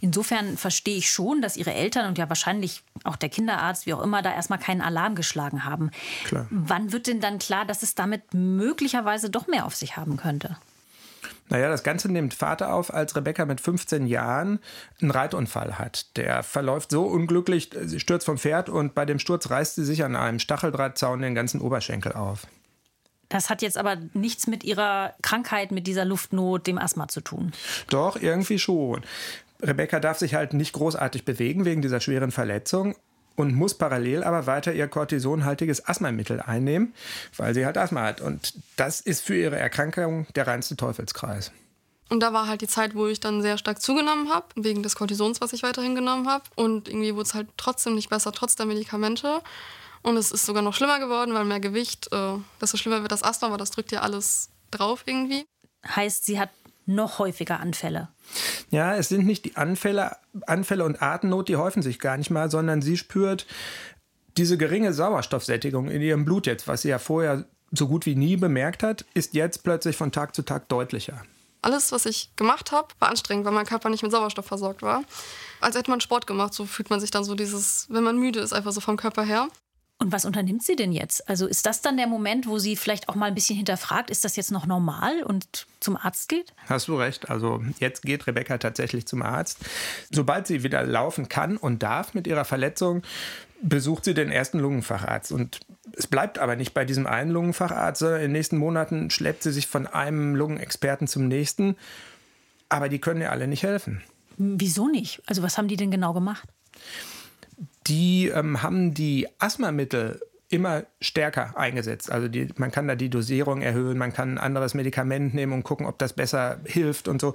Insofern 0.00 0.56
verstehe 0.58 0.98
ich 0.98 1.10
schon, 1.10 1.42
dass 1.42 1.56
ihre 1.56 1.72
Eltern 1.72 2.06
und 2.06 2.18
ja 2.18 2.28
wahrscheinlich 2.28 2.82
auch 3.02 3.16
der 3.16 3.30
Kinderarzt, 3.30 3.86
wie 3.86 3.94
auch 3.94 4.02
immer, 4.02 4.22
da 4.22 4.32
erstmal 4.32 4.60
keinen 4.60 4.82
Alarm 4.82 5.16
geschlagen 5.16 5.64
haben. 5.64 5.90
Klar. 6.24 6.46
Wann 6.50 6.92
wird 6.92 7.08
denn 7.08 7.20
dann 7.20 7.38
klar, 7.40 7.64
dass 7.64 7.82
es 7.82 7.96
damit 7.96 8.32
möglicherweise 8.32 9.28
doch 9.28 9.48
mehr 9.48 9.64
auf 9.64 9.74
sich 9.74 9.96
haben 9.96 10.16
könnte? 10.18 10.56
Naja, 11.48 11.68
das 11.68 11.82
Ganze 11.82 12.10
nimmt 12.10 12.34
Vater 12.34 12.72
auf, 12.72 12.92
als 12.92 13.16
Rebecca 13.16 13.44
mit 13.44 13.60
15 13.60 14.06
Jahren 14.06 14.60
einen 15.00 15.10
Reitunfall 15.10 15.78
hat. 15.78 16.16
Der 16.16 16.42
verläuft 16.42 16.90
so 16.90 17.04
unglücklich, 17.04 17.70
sie 17.84 18.00
stürzt 18.00 18.26
vom 18.26 18.38
Pferd 18.38 18.68
und 18.68 18.94
bei 18.94 19.04
dem 19.04 19.18
Sturz 19.18 19.50
reißt 19.50 19.74
sie 19.74 19.84
sich 19.84 20.04
an 20.04 20.16
einem 20.16 20.38
Stacheldrahtzaun 20.38 21.20
den 21.20 21.34
ganzen 21.34 21.60
Oberschenkel 21.60 22.12
auf. 22.12 22.46
Das 23.28 23.48
hat 23.48 23.62
jetzt 23.62 23.78
aber 23.78 23.96
nichts 24.12 24.48
mit 24.48 24.64
ihrer 24.64 25.14
Krankheit, 25.22 25.70
mit 25.70 25.86
dieser 25.86 26.04
Luftnot, 26.04 26.66
dem 26.66 26.78
Asthma 26.78 27.08
zu 27.08 27.20
tun. 27.20 27.52
Doch, 27.88 28.16
irgendwie 28.20 28.58
schon. 28.58 29.02
Rebecca 29.62 30.00
darf 30.00 30.18
sich 30.18 30.34
halt 30.34 30.52
nicht 30.52 30.72
großartig 30.72 31.24
bewegen 31.24 31.64
wegen 31.64 31.80
dieser 31.80 32.00
schweren 32.00 32.32
Verletzung 32.32 32.96
und 33.40 33.54
muss 33.54 33.74
parallel 33.74 34.22
aber 34.22 34.46
weiter 34.46 34.72
ihr 34.72 34.86
kortisonhaltiges 34.86 35.86
Asthmamittel 35.86 36.40
einnehmen, 36.40 36.94
weil 37.36 37.54
sie 37.54 37.64
halt 37.64 37.78
Asthma 37.78 38.02
hat. 38.02 38.20
Und 38.20 38.54
das 38.76 39.00
ist 39.00 39.22
für 39.22 39.36
ihre 39.36 39.58
Erkrankung 39.58 40.26
der 40.34 40.46
reinste 40.46 40.76
Teufelskreis. 40.76 41.52
Und 42.10 42.20
da 42.20 42.32
war 42.32 42.48
halt 42.48 42.60
die 42.60 42.66
Zeit, 42.66 42.94
wo 42.94 43.06
ich 43.06 43.20
dann 43.20 43.40
sehr 43.40 43.56
stark 43.56 43.80
zugenommen 43.80 44.30
habe, 44.30 44.46
wegen 44.56 44.82
des 44.82 44.96
Kortisons, 44.96 45.40
was 45.40 45.52
ich 45.52 45.62
weiterhin 45.62 45.94
genommen 45.94 46.28
habe. 46.28 46.44
Und 46.56 46.88
irgendwie 46.88 47.14
wurde 47.14 47.22
es 47.22 47.34
halt 47.34 47.48
trotzdem 47.56 47.94
nicht 47.94 48.10
besser, 48.10 48.32
trotz 48.32 48.56
der 48.56 48.66
Medikamente. 48.66 49.40
Und 50.02 50.16
es 50.16 50.32
ist 50.32 50.44
sogar 50.44 50.62
noch 50.62 50.74
schlimmer 50.74 50.98
geworden, 50.98 51.34
weil 51.34 51.44
mehr 51.44 51.60
Gewicht, 51.60 52.12
äh, 52.12 52.34
desto 52.60 52.76
schlimmer 52.76 53.02
wird 53.02 53.12
das 53.12 53.22
Asthma, 53.22 53.50
weil 53.50 53.58
das 53.58 53.70
drückt 53.70 53.92
ja 53.92 54.00
alles 54.00 54.50
drauf 54.70 55.04
irgendwie. 55.06 55.44
Heißt, 55.86 56.26
sie 56.26 56.38
hat 56.40 56.50
noch 56.86 57.18
häufiger 57.18 57.60
Anfälle. 57.60 58.08
Ja, 58.70 58.94
es 58.94 59.08
sind 59.08 59.26
nicht 59.26 59.44
die 59.44 59.56
Anfälle, 59.56 60.16
Anfälle 60.46 60.84
und 60.84 61.02
Atemnot, 61.02 61.48
die 61.48 61.56
häufen 61.56 61.82
sich 61.82 61.98
gar 61.98 62.16
nicht 62.16 62.30
mal, 62.30 62.50
sondern 62.50 62.82
sie 62.82 62.96
spürt 62.96 63.46
diese 64.36 64.56
geringe 64.56 64.92
Sauerstoffsättigung 64.92 65.90
in 65.90 66.00
ihrem 66.02 66.24
Blut 66.24 66.46
jetzt, 66.46 66.68
was 66.68 66.82
sie 66.82 66.88
ja 66.88 66.98
vorher 66.98 67.44
so 67.72 67.88
gut 67.88 68.06
wie 68.06 68.14
nie 68.14 68.36
bemerkt 68.36 68.82
hat, 68.82 69.04
ist 69.14 69.34
jetzt 69.34 69.62
plötzlich 69.62 69.96
von 69.96 70.12
Tag 70.12 70.34
zu 70.34 70.42
Tag 70.42 70.68
deutlicher. 70.68 71.22
Alles, 71.62 71.92
was 71.92 72.06
ich 72.06 72.34
gemacht 72.36 72.72
habe, 72.72 72.88
war 72.98 73.10
anstrengend, 73.10 73.44
weil 73.44 73.52
mein 73.52 73.66
Körper 73.66 73.90
nicht 73.90 74.02
mit 74.02 74.10
Sauerstoff 74.10 74.46
versorgt 74.46 74.82
war. 74.82 75.04
Als 75.60 75.76
hätte 75.76 75.90
man 75.90 76.00
Sport 76.00 76.26
gemacht, 76.26 76.54
so 76.54 76.64
fühlt 76.64 76.90
man 76.90 77.00
sich 77.00 77.10
dann 77.10 77.22
so 77.22 77.34
dieses, 77.34 77.86
wenn 77.90 78.02
man 78.02 78.18
müde 78.18 78.40
ist, 78.40 78.52
einfach 78.52 78.72
so 78.72 78.80
vom 78.80 78.96
Körper 78.96 79.24
her. 79.24 79.48
Und 80.00 80.12
was 80.12 80.24
unternimmt 80.24 80.62
sie 80.62 80.76
denn 80.76 80.92
jetzt? 80.92 81.28
Also 81.28 81.46
ist 81.46 81.66
das 81.66 81.82
dann 81.82 81.98
der 81.98 82.06
Moment, 82.06 82.46
wo 82.46 82.58
sie 82.58 82.74
vielleicht 82.74 83.10
auch 83.10 83.14
mal 83.14 83.26
ein 83.26 83.34
bisschen 83.34 83.56
hinterfragt, 83.56 84.08
ist 84.08 84.24
das 84.24 84.34
jetzt 84.34 84.50
noch 84.50 84.64
normal 84.64 85.22
und 85.22 85.66
zum 85.78 85.98
Arzt 85.98 86.30
geht? 86.30 86.54
Hast 86.66 86.88
du 86.88 86.96
recht. 86.96 87.28
Also 87.28 87.62
jetzt 87.80 88.00
geht 88.00 88.26
Rebecca 88.26 88.56
tatsächlich 88.56 89.06
zum 89.06 89.20
Arzt. 89.20 89.58
Sobald 90.10 90.46
sie 90.46 90.62
wieder 90.62 90.82
laufen 90.84 91.28
kann 91.28 91.58
und 91.58 91.82
darf 91.82 92.14
mit 92.14 92.26
ihrer 92.26 92.46
Verletzung, 92.46 93.02
besucht 93.60 94.06
sie 94.06 94.14
den 94.14 94.32
ersten 94.32 94.58
Lungenfacharzt. 94.58 95.32
Und 95.32 95.60
es 95.92 96.06
bleibt 96.06 96.38
aber 96.38 96.56
nicht 96.56 96.72
bei 96.72 96.86
diesem 96.86 97.06
einen 97.06 97.30
Lungenfacharzt, 97.30 97.98
sondern 97.98 98.20
in 98.20 98.28
den 98.28 98.32
nächsten 98.32 98.56
Monaten 98.56 99.10
schleppt 99.10 99.42
sie 99.42 99.52
sich 99.52 99.66
von 99.66 99.86
einem 99.86 100.34
Lungenexperten 100.34 101.08
zum 101.08 101.28
nächsten. 101.28 101.76
Aber 102.70 102.88
die 102.88 103.00
können 103.00 103.20
ihr 103.20 103.32
alle 103.32 103.46
nicht 103.46 103.64
helfen. 103.64 104.00
Wieso 104.38 104.88
nicht? 104.88 105.20
Also 105.26 105.42
was 105.42 105.58
haben 105.58 105.68
die 105.68 105.76
denn 105.76 105.90
genau 105.90 106.14
gemacht? 106.14 106.48
Die 107.86 108.28
ähm, 108.28 108.62
haben 108.62 108.94
die 108.94 109.26
Asthmamittel 109.38 110.20
immer 110.50 110.82
stärker 111.00 111.56
eingesetzt. 111.56 112.10
Also 112.10 112.26
die, 112.26 112.48
man 112.56 112.72
kann 112.72 112.88
da 112.88 112.96
die 112.96 113.08
Dosierung 113.08 113.62
erhöhen, 113.62 113.96
man 113.96 114.12
kann 114.12 114.34
ein 114.34 114.38
anderes 114.38 114.74
Medikament 114.74 115.32
nehmen 115.32 115.52
und 115.52 115.62
gucken, 115.62 115.86
ob 115.86 115.98
das 115.98 116.12
besser 116.12 116.60
hilft 116.64 117.06
und 117.06 117.20
so. 117.20 117.34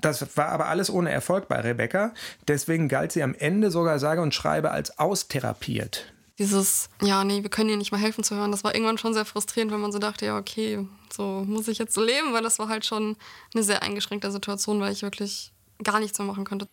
Das 0.00 0.36
war 0.36 0.48
aber 0.48 0.66
alles 0.66 0.90
ohne 0.90 1.10
Erfolg 1.10 1.48
bei 1.48 1.60
Rebecca. 1.60 2.14
Deswegen 2.48 2.88
galt 2.88 3.12
sie 3.12 3.22
am 3.22 3.34
Ende 3.34 3.70
sogar 3.70 3.98
sage 3.98 4.22
und 4.22 4.34
schreibe 4.34 4.70
als 4.70 4.98
austherapiert. 4.98 6.12
Dieses, 6.38 6.88
ja, 7.02 7.24
nee, 7.24 7.42
wir 7.42 7.50
können 7.50 7.70
ihr 7.70 7.76
nicht 7.76 7.92
mal 7.92 8.00
helfen 8.00 8.24
zu 8.24 8.34
hören, 8.36 8.50
das 8.50 8.64
war 8.64 8.74
irgendwann 8.74 8.98
schon 8.98 9.14
sehr 9.14 9.24
frustrierend, 9.24 9.72
wenn 9.72 9.80
man 9.80 9.92
so 9.92 9.98
dachte, 9.98 10.26
ja, 10.26 10.36
okay, 10.36 10.86
so 11.10 11.44
muss 11.46 11.68
ich 11.68 11.78
jetzt 11.78 11.96
leben, 11.96 12.34
weil 12.34 12.42
das 12.42 12.58
war 12.58 12.68
halt 12.68 12.84
schon 12.84 13.16
eine 13.54 13.62
sehr 13.62 13.82
eingeschränkte 13.82 14.30
Situation, 14.30 14.80
weil 14.80 14.92
ich 14.92 15.02
wirklich 15.02 15.52
gar 15.82 15.98
nichts 15.98 16.18
mehr 16.18 16.28
machen 16.28 16.44
konnte. 16.44 16.68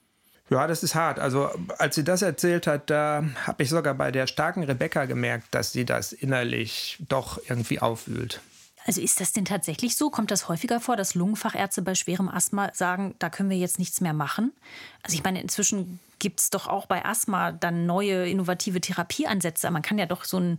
Ja, 0.50 0.68
das 0.68 0.84
ist 0.84 0.94
hart. 0.94 1.20
Also 1.20 1.50
als 1.78 1.96
sie 1.96 2.04
das 2.04 2.22
erzählt 2.22 2.68
hat, 2.68 2.90
da 2.90 3.24
habe 3.48 3.64
ich 3.64 3.70
sogar 3.70 3.94
bei 3.94 4.12
der 4.12 4.28
starken 4.28 4.64
Rebecca 4.64 5.06
gemerkt, 5.06 5.48
dass 5.52 5.72
sie 5.72 5.86
das 5.86 6.12
innerlich 6.12 6.98
doch 7.08 7.40
irgendwie 7.48 7.80
aufwühlt. 7.80 8.42
Also 8.86 9.02
ist 9.02 9.20
das 9.20 9.32
denn 9.32 9.46
tatsächlich 9.46 9.96
so? 9.96 10.10
Kommt 10.10 10.32
das 10.32 10.50
häufiger 10.50 10.80
vor, 10.80 10.96
dass 10.96 11.16
Lungenfachärzte 11.16 11.82
bei 11.82 11.96
schwerem 11.96 12.28
Asthma 12.28 12.72
sagen, 12.74 13.16
da 13.20 13.30
können 13.30 13.50
wir 13.50 13.58
jetzt 13.58 13.80
nichts 13.80 14.02
mehr 14.02 14.14
machen? 14.14 14.52
Also 15.04 15.16
ich 15.16 15.24
meine, 15.24 15.42
inzwischen 15.42 16.00
gibt 16.20 16.40
es 16.40 16.50
doch 16.50 16.68
auch 16.68 16.86
bei 16.86 17.04
Asthma 17.06 17.52
dann 17.52 17.86
neue 17.86 18.28
innovative 18.30 18.80
Therapieansätze. 18.80 19.70
Man 19.72 19.82
kann 19.82 19.98
ja 19.98 20.06
doch 20.06 20.24
so 20.24 20.38
ein, 20.38 20.58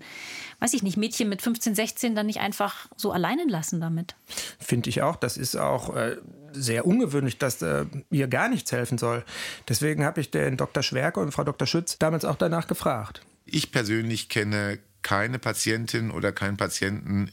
weiß 0.61 0.75
ich 0.75 0.83
nicht, 0.83 0.97
Mädchen 0.97 1.29
mit 1.29 1.43
15, 1.43 1.75
16 1.75 2.15
dann 2.15 2.27
nicht 2.27 2.41
einfach 2.41 2.87
so 2.97 3.13
alleine 3.13 3.45
lassen 3.47 3.81
damit. 3.81 4.15
Finde 4.59 4.91
ich 4.91 5.03
auch. 5.03 5.17
Das 5.17 5.37
ist 5.37 5.57
auch 5.57 5.97
äh, 5.97 6.17
sehr 6.53 6.87
ungewöhnlich, 6.87 7.39
dass 7.39 7.63
äh, 7.63 7.87
ihr 8.11 8.29
gar 8.29 8.49
nichts 8.49 8.73
helfen 8.73 8.99
soll. 8.99 9.25
Deswegen 9.69 10.05
habe 10.05 10.21
ich 10.21 10.31
den 10.31 10.57
Dr. 10.57 10.83
Schwerke 10.83 11.21
und 11.21 11.33
Frau 11.33 11.45
Dr. 11.45 11.67
Schütz 11.67 11.99
damals 11.99 12.25
auch 12.25 12.37
danach 12.37 12.67
gefragt. 12.67 13.23
Ich 13.47 13.73
persönlich 13.73 14.29
kenne 14.29 14.79
keine 15.03 15.39
Patientin 15.39 16.11
oder 16.11 16.33
keinen 16.33 16.57
Patienten 16.57 17.31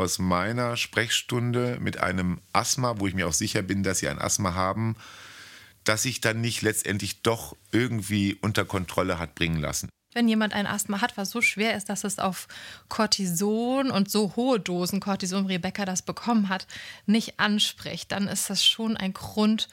aus 0.00 0.18
meiner 0.18 0.76
Sprechstunde 0.76 1.78
mit 1.80 1.98
einem 1.98 2.40
Asthma, 2.52 2.98
wo 2.98 3.06
ich 3.06 3.14
mir 3.14 3.28
auch 3.28 3.32
sicher 3.32 3.62
bin, 3.62 3.82
dass 3.82 3.98
sie 3.98 4.08
ein 4.08 4.18
Asthma 4.18 4.54
haben, 4.54 4.96
das 5.84 6.02
sich 6.02 6.20
dann 6.20 6.40
nicht 6.40 6.62
letztendlich 6.62 7.22
doch 7.22 7.56
irgendwie 7.72 8.36
unter 8.40 8.64
Kontrolle 8.64 9.18
hat 9.18 9.34
bringen 9.34 9.60
lassen. 9.60 9.88
Wenn 10.12 10.28
jemand 10.28 10.54
ein 10.54 10.66
Asthma 10.66 11.00
hat, 11.00 11.16
was 11.16 11.30
so 11.30 11.40
schwer 11.40 11.76
ist, 11.76 11.88
dass 11.88 12.02
es 12.02 12.18
auf 12.18 12.48
Cortison 12.88 13.90
und 13.90 14.10
so 14.10 14.34
hohe 14.34 14.58
Dosen 14.58 14.98
Cortison, 14.98 15.46
Rebecca 15.46 15.84
das 15.84 16.02
bekommen 16.02 16.48
hat, 16.48 16.66
nicht 17.06 17.38
anspricht, 17.38 18.10
dann 18.10 18.26
ist 18.26 18.50
das 18.50 18.64
schon 18.64 18.96
ein 18.96 19.12
Grund, 19.12 19.68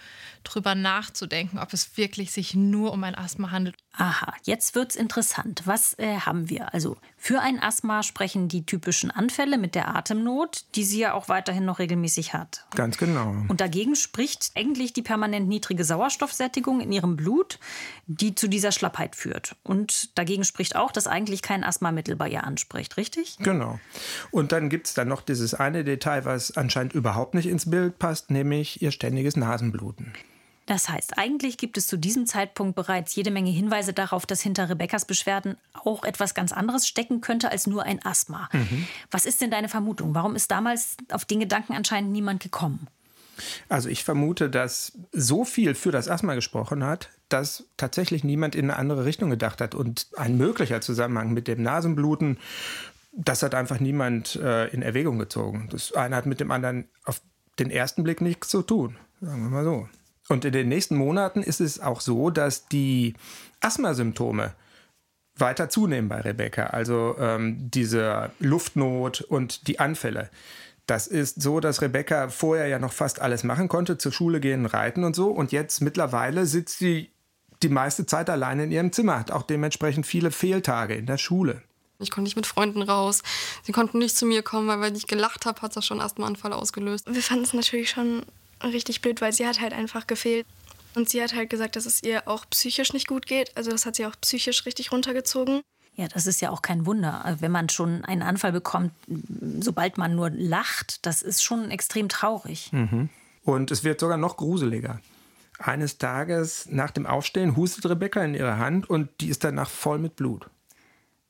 drüber 0.47 0.75
nachzudenken, 0.75 1.59
ob 1.59 1.73
es 1.73 1.97
wirklich 1.97 2.31
sich 2.31 2.55
nur 2.55 2.93
um 2.93 3.03
ein 3.03 3.15
Asthma 3.15 3.51
handelt. 3.51 3.75
Aha, 3.93 4.33
jetzt 4.43 4.75
wird's 4.75 4.95
interessant. 4.95 5.63
Was 5.65 5.97
äh, 5.97 6.19
haben 6.19 6.49
wir? 6.49 6.73
Also 6.73 6.97
für 7.17 7.41
ein 7.41 7.61
Asthma 7.61 8.03
sprechen 8.03 8.47
die 8.47 8.65
typischen 8.65 9.09
Anfälle 9.09 9.57
mit 9.57 9.75
der 9.75 9.95
Atemnot, 9.95 10.65
die 10.75 10.83
sie 10.83 10.99
ja 10.99 11.13
auch 11.13 11.29
weiterhin 11.29 11.65
noch 11.65 11.79
regelmäßig 11.79 12.33
hat. 12.33 12.65
Ganz 12.75 12.97
genau. 12.97 13.35
Und 13.47 13.59
dagegen 13.59 13.95
spricht 13.95 14.51
eigentlich 14.55 14.93
die 14.93 15.01
permanent 15.01 15.47
niedrige 15.47 15.83
Sauerstoffsättigung 15.83 16.79
in 16.79 16.91
ihrem 16.91 17.15
Blut, 17.15 17.59
die 18.05 18.35
zu 18.35 18.47
dieser 18.47 18.71
Schlappheit 18.71 19.15
führt. 19.15 19.55
Und 19.63 20.17
dagegen 20.27 20.43
spricht 20.43 20.75
auch, 20.75 20.91
dass 20.91 21.07
eigentlich 21.07 21.41
kein 21.41 21.63
Asthmamittel 21.63 22.17
bei 22.17 22.27
ihr 22.27 22.43
anspricht, 22.43 22.97
richtig? 22.97 23.37
Genau. 23.39 23.79
Und 24.29 24.51
dann 24.51 24.69
gibt 24.69 24.87
es 24.87 24.93
dann 24.93 25.07
noch 25.07 25.21
dieses 25.21 25.53
eine 25.53 25.85
Detail, 25.85 26.25
was 26.25 26.57
anscheinend 26.57 26.91
überhaupt 26.93 27.33
nicht 27.33 27.47
ins 27.47 27.69
Bild 27.69 27.97
passt, 27.97 28.29
nämlich 28.29 28.81
ihr 28.81 28.91
ständiges 28.91 29.37
Nasenbluten. 29.37 30.11
Das 30.65 30.89
heißt, 30.89 31.17
eigentlich 31.17 31.57
gibt 31.57 31.77
es 31.77 31.87
zu 31.87 31.95
diesem 31.95 32.25
Zeitpunkt 32.25 32.75
bereits 32.75 33.15
jede 33.15 33.31
Menge 33.31 33.51
Hinweise 33.51 33.93
darauf, 33.93 34.25
dass 34.25 34.41
hinter 34.41 34.69
Rebekkas 34.69 35.05
Beschwerden 35.05 35.55
auch 35.73 36.03
etwas 36.03 36.33
ganz 36.33 36.51
anderes 36.51 36.85
stecken 36.85 37.21
könnte 37.21 37.49
als 37.49 37.67
nur 37.67 37.83
ein 37.83 38.03
Asthma. 38.03 38.49
Mhm. 38.51 38.85
Was 39.09 39.25
ist 39.25 39.39
denn 39.39 39.49
deine 39.49 39.69
Vermutung? 39.69 40.13
Warum 40.13 40.35
ist 40.35 40.51
damals 40.51 40.97
auf 41.09 41.23
den 41.23 41.39
Gedanken 41.39 41.73
anscheinend 41.73 42.11
niemand 42.11 42.43
gekommen? 42.43 42.87
Also 43.69 43.89
ich 43.89 44.03
vermute, 44.03 44.49
dass 44.49 44.93
so 45.11 45.45
viel 45.45 45.75
für 45.75 45.91
das 45.91 46.09
Asthma 46.09 46.35
gesprochen 46.35 46.83
hat, 46.83 47.09
dass 47.29 47.65
tatsächlich 47.77 48.23
niemand 48.23 48.55
in 48.55 48.69
eine 48.69 48.79
andere 48.79 49.05
Richtung 49.05 49.29
gedacht 49.29 49.61
hat. 49.61 49.75
Und 49.75 50.07
ein 50.15 50.37
möglicher 50.37 50.81
Zusammenhang 50.81 51.33
mit 51.33 51.47
dem 51.47 51.61
Nasenbluten, 51.61 52.37
das 53.11 53.43
hat 53.43 53.55
einfach 53.55 53.79
niemand 53.79 54.35
äh, 54.37 54.67
in 54.67 54.81
Erwägung 54.81 55.17
gezogen. 55.19 55.69
Das 55.71 55.93
eine 55.93 56.15
hat 56.15 56.25
mit 56.25 56.39
dem 56.39 56.51
anderen 56.51 56.85
auf 57.03 57.21
den 57.59 57.71
ersten 57.71 58.03
Blick 58.03 58.21
nichts 58.21 58.49
zu 58.49 58.61
tun, 58.61 58.97
sagen 59.21 59.43
wir 59.43 59.49
mal 59.49 59.63
so. 59.63 59.89
Und 60.29 60.45
in 60.45 60.51
den 60.51 60.67
nächsten 60.67 60.95
Monaten 60.95 61.41
ist 61.41 61.61
es 61.61 61.79
auch 61.79 62.01
so, 62.01 62.29
dass 62.29 62.67
die 62.67 63.15
Asthmasymptome 63.61 64.53
weiter 65.37 65.69
zunehmen 65.69 66.09
bei 66.09 66.21
Rebecca. 66.21 66.67
Also 66.67 67.15
ähm, 67.19 67.69
diese 67.71 68.31
Luftnot 68.39 69.21
und 69.21 69.67
die 69.67 69.79
Anfälle. 69.79 70.29
Das 70.87 71.05
ist 71.05 71.41
so, 71.41 71.59
dass 71.59 71.81
Rebecca 71.81 72.29
vorher 72.29 72.67
ja 72.67 72.79
noch 72.79 72.93
fast 72.93 73.21
alles 73.21 73.43
machen 73.43 73.67
konnte, 73.67 73.97
zur 73.97 74.13
Schule 74.13 74.39
gehen, 74.39 74.65
reiten 74.65 75.03
und 75.03 75.15
so. 75.15 75.29
Und 75.29 75.51
jetzt 75.51 75.81
mittlerweile 75.81 76.45
sitzt 76.45 76.79
sie 76.79 77.11
die 77.61 77.69
meiste 77.69 78.05
Zeit 78.05 78.29
alleine 78.29 78.63
in 78.63 78.71
ihrem 78.71 78.91
Zimmer, 78.93 79.19
hat 79.19 79.31
auch 79.31 79.43
dementsprechend 79.43 80.05
viele 80.05 80.31
Fehltage 80.31 80.95
in 80.95 81.05
der 81.05 81.17
Schule. 81.17 81.61
Ich 81.99 82.11
konnte 82.11 82.23
nicht 82.23 82.35
mit 82.35 82.45
Freunden 82.45 82.83
raus. 82.83 83.21
Sie 83.63 83.71
konnten 83.71 83.97
nicht 83.97 84.15
zu 84.15 84.25
mir 84.25 84.43
kommen, 84.43 84.67
weil 84.67 84.79
wenn 84.81 84.95
ich 84.95 85.07
gelacht 85.07 85.45
habe, 85.45 85.61
hat 85.61 85.75
das 85.75 85.85
schon 85.85 85.99
erstmal 85.99 86.27
einen 86.27 86.35
Anfall 86.35 86.53
ausgelöst. 86.53 87.05
Wir 87.11 87.23
fanden 87.23 87.43
es 87.43 87.53
natürlich 87.53 87.89
schon 87.89 88.23
richtig 88.63 89.01
blöd, 89.01 89.19
weil 89.19 89.33
sie 89.33 89.47
hat 89.47 89.59
halt 89.59 89.73
einfach 89.73 90.07
gefehlt. 90.07 90.45
Und 90.95 91.09
sie 91.09 91.21
hat 91.21 91.35
halt 91.35 91.49
gesagt, 91.49 91.75
dass 91.75 91.85
es 91.85 92.01
ihr 92.01 92.27
auch 92.27 92.45
psychisch 92.49 92.93
nicht 92.93 93.07
gut 93.07 93.25
geht. 93.25 93.55
Also 93.57 93.71
das 93.71 93.85
hat 93.85 93.95
sie 93.95 94.05
auch 94.05 94.15
psychisch 94.21 94.65
richtig 94.65 94.91
runtergezogen. 94.91 95.61
Ja, 95.97 96.07
das 96.07 96.27
ist 96.27 96.41
ja 96.41 96.51
auch 96.51 96.61
kein 96.61 96.85
Wunder, 96.85 97.35
wenn 97.39 97.51
man 97.51 97.69
schon 97.69 98.05
einen 98.05 98.21
Anfall 98.21 98.51
bekommt, 98.51 98.93
sobald 99.59 99.97
man 99.97 100.15
nur 100.15 100.29
lacht. 100.29 101.05
Das 101.07 101.23
ist 101.23 101.43
schon 101.43 101.71
extrem 101.71 102.07
traurig. 102.07 102.71
Mhm. 102.71 103.09
Und 103.43 103.71
es 103.71 103.83
wird 103.83 103.99
sogar 103.99 104.17
noch 104.17 104.37
gruseliger. 104.37 105.01
Eines 105.57 105.97
Tages 105.97 106.67
nach 106.69 106.91
dem 106.91 107.07
Aufstehen 107.07 107.55
hustet 107.55 107.87
Rebecca 107.87 108.23
in 108.23 108.35
ihre 108.35 108.59
Hand 108.59 108.87
und 108.87 109.09
die 109.21 109.29
ist 109.29 109.43
danach 109.43 109.69
voll 109.69 109.97
mit 109.97 110.15
Blut. 110.15 110.47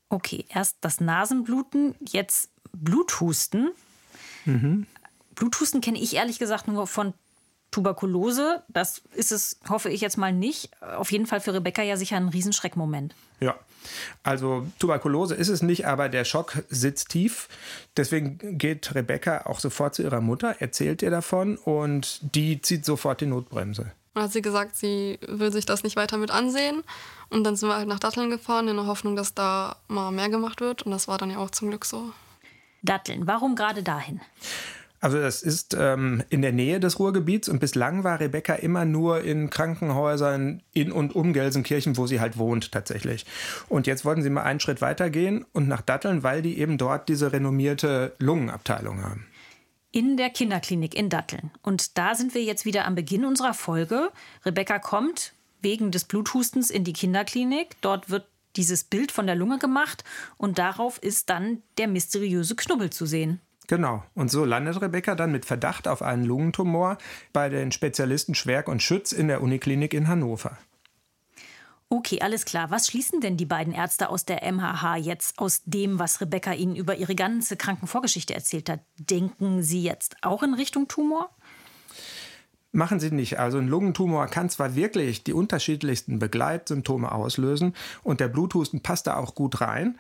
Okay, 0.10 0.45
erst 0.49 0.75
das 0.82 0.99
Nasenbluten, 0.99 1.95
jetzt 2.01 2.49
Bluthusten. 2.73 3.71
Mhm. 4.43 4.86
Bluthusten 5.36 5.80
kenne 5.80 5.99
ich 5.99 6.15
ehrlich 6.15 6.39
gesagt 6.39 6.67
nur 6.67 6.88
von 6.88 7.13
Tuberkulose. 7.71 8.63
Das 8.67 9.01
ist 9.13 9.32
es, 9.32 9.60
hoffe 9.69 9.89
ich 9.89 10.01
jetzt 10.01 10.17
mal 10.17 10.34
nicht. 10.34 10.69
Auf 10.82 11.12
jeden 11.12 11.25
Fall 11.25 11.41
für 11.41 11.53
Rebecca 11.53 11.82
ja 11.82 11.97
sicher 11.97 12.17
ein 12.17 12.30
Riesenschreckmoment. 12.30 13.15
Ja, 13.39 13.56
also 14.23 14.65
Tuberkulose 14.80 15.36
ist 15.36 15.49
es 15.49 15.62
nicht, 15.62 15.86
aber 15.88 16.10
der 16.10 16.25
Schock 16.25 16.63
sitzt 16.69 17.10
tief. 17.10 17.47
Deswegen 17.95 18.58
geht 18.58 18.95
Rebecca 18.95 19.45
auch 19.45 19.60
sofort 19.60 19.95
zu 19.95 20.03
ihrer 20.03 20.21
Mutter, 20.21 20.56
erzählt 20.60 21.01
ihr 21.01 21.12
davon 21.12 21.58
und 21.58 22.19
die 22.36 22.62
zieht 22.62 22.86
sofort 22.86 23.21
die 23.21 23.27
Notbremse. 23.27 23.91
Dann 24.13 24.23
hat 24.23 24.32
sie 24.32 24.41
gesagt, 24.41 24.75
sie 24.75 25.19
will 25.27 25.51
sich 25.51 25.67
das 25.67 25.84
nicht 25.84 25.95
weiter 25.95 26.17
mit 26.17 26.32
ansehen. 26.32 26.84
Und 27.30 27.43
dann 27.43 27.56
sind 27.56 27.69
wir 27.69 27.75
halt 27.75 27.88
nach 27.88 27.99
Datteln 27.99 28.32
gefahren, 28.32 28.67
in 28.67 28.77
der 28.77 28.88
Hoffnung, 28.88 29.15
dass 29.15 29.36
da 29.36 29.75
mal 29.88 30.12
mehr 30.12 30.30
gemacht 30.30 30.60
wird. 30.60 30.84
Und 30.84 30.91
das 30.91 31.08
war 31.08 31.19
dann 31.19 31.30
ja 31.30 31.38
auch 31.38 31.51
zum 31.51 31.69
Glück 31.69 31.86
so. 31.86 32.12
Datteln, 32.82 33.27
warum 33.27 33.56
gerade 33.56 33.84
dahin? 33.84 34.21
Also 34.99 35.19
das 35.19 35.43
ist 35.43 35.75
ähm, 35.79 36.23
in 36.29 36.41
der 36.41 36.51
Nähe 36.51 36.79
des 36.79 36.99
Ruhrgebiets 36.99 37.49
und 37.49 37.60
bislang 37.60 38.03
war 38.03 38.19
Rebecca 38.19 38.55
immer 38.55 38.83
nur 38.83 39.21
in 39.21 39.49
Krankenhäusern 39.49 40.63
in 40.73 40.91
und 40.91 41.15
um 41.15 41.33
Gelsenkirchen, 41.33 41.97
wo 41.97 42.07
sie 42.07 42.19
halt 42.19 42.38
wohnt 42.38 42.71
tatsächlich. 42.71 43.25
Und 43.69 43.86
jetzt 43.86 44.05
wollten 44.05 44.23
sie 44.23 44.31
mal 44.31 44.43
einen 44.43 44.60
Schritt 44.60 44.81
weiter 44.81 45.10
gehen 45.10 45.45
und 45.53 45.67
nach 45.67 45.81
Datteln, 45.81 46.23
weil 46.23 46.41
die 46.41 46.57
eben 46.57 46.77
dort 46.77 47.10
diese 47.10 47.31
renommierte 47.31 48.15
Lungenabteilung 48.17 49.03
haben. 49.03 49.27
In 49.91 50.17
der 50.17 50.31
Kinderklinik 50.31 50.95
in 50.95 51.10
Datteln. 51.10 51.51
Und 51.62 51.97
da 51.97 52.15
sind 52.15 52.33
wir 52.33 52.43
jetzt 52.43 52.65
wieder 52.65 52.86
am 52.86 52.95
Beginn 52.95 53.23
unserer 53.23 53.53
Folge. 53.53 54.10
Rebecca 54.45 54.79
kommt 54.79 55.33
wegen 55.62 55.91
des 55.91 56.05
Bluthustens 56.05 56.69
in 56.71 56.83
die 56.83 56.93
Kinderklinik. 56.93 57.75
Dort 57.81 58.10
wird 58.10 58.27
dieses 58.55 58.83
Bild 58.83 59.12
von 59.12 59.27
der 59.27 59.36
Lunge 59.36 59.60
gemacht 59.60 60.03
und 60.38 60.57
darauf 60.57 60.97
ist 61.01 61.29
dann 61.29 61.62
der 61.77 61.88
mysteriöse 61.88 62.55
Knubbel 62.55 62.89
zu 62.89 63.05
sehen. 63.05 63.39
Genau. 63.67 64.03
Und 64.15 64.32
so 64.32 64.45
landet 64.45 64.82
Rebecca 64.82 65.13
dann 65.15 65.32
mit 65.32 65.45
Verdacht 65.45 65.88
auf 65.88 66.01
einen 66.01 66.23
Lungentumor 66.23 66.97
bei 67.34 67.49
den 67.49 67.71
Spezialisten 67.73 68.34
Schwerk 68.34 68.69
und 68.69 68.82
Schütz 68.82 69.12
in 69.12 69.27
der 69.27 69.41
Uniklinik 69.41 69.93
in 69.93 70.08
Hannover. 70.08 70.58
Okay, 71.89 72.19
alles 72.21 72.43
klar. 72.43 72.69
Was 72.69 72.88
schließen 72.88 73.21
denn 73.21 73.38
die 73.38 73.45
beiden 73.45 73.73
Ärzte 73.73 74.10
aus 74.10 74.25
der 74.25 74.43
MHH 74.51 74.97
jetzt 74.97 75.39
aus 75.39 75.62
dem, 75.65 75.99
was 75.99 76.19
Rebecca 76.19 76.51
ihnen 76.53 76.75
über 76.75 76.95
ihre 76.95 77.15
ganze 77.15 77.56
Krankenvorgeschichte 77.56 78.34
erzählt 78.34 78.69
hat? 78.69 78.82
Denken 78.97 79.63
sie 79.63 79.84
jetzt 79.84 80.17
auch 80.21 80.43
in 80.43 80.53
Richtung 80.53 80.88
Tumor? 80.89 81.30
Machen 82.73 82.99
sie 82.99 83.12
nicht. 83.12 83.39
Also 83.39 83.58
ein 83.58 83.69
Lungentumor 83.69 84.27
kann 84.27 84.49
zwar 84.49 84.75
wirklich 84.75 85.23
die 85.23 85.32
unterschiedlichsten 85.32 86.19
Begleitsymptome 86.19 87.12
auslösen 87.12 87.73
und 88.03 88.19
der 88.19 88.27
Bluthusten 88.27 88.82
passt 88.82 89.08
da 89.08 89.15
auch 89.15 89.34
gut 89.34 89.62
rein, 89.62 89.97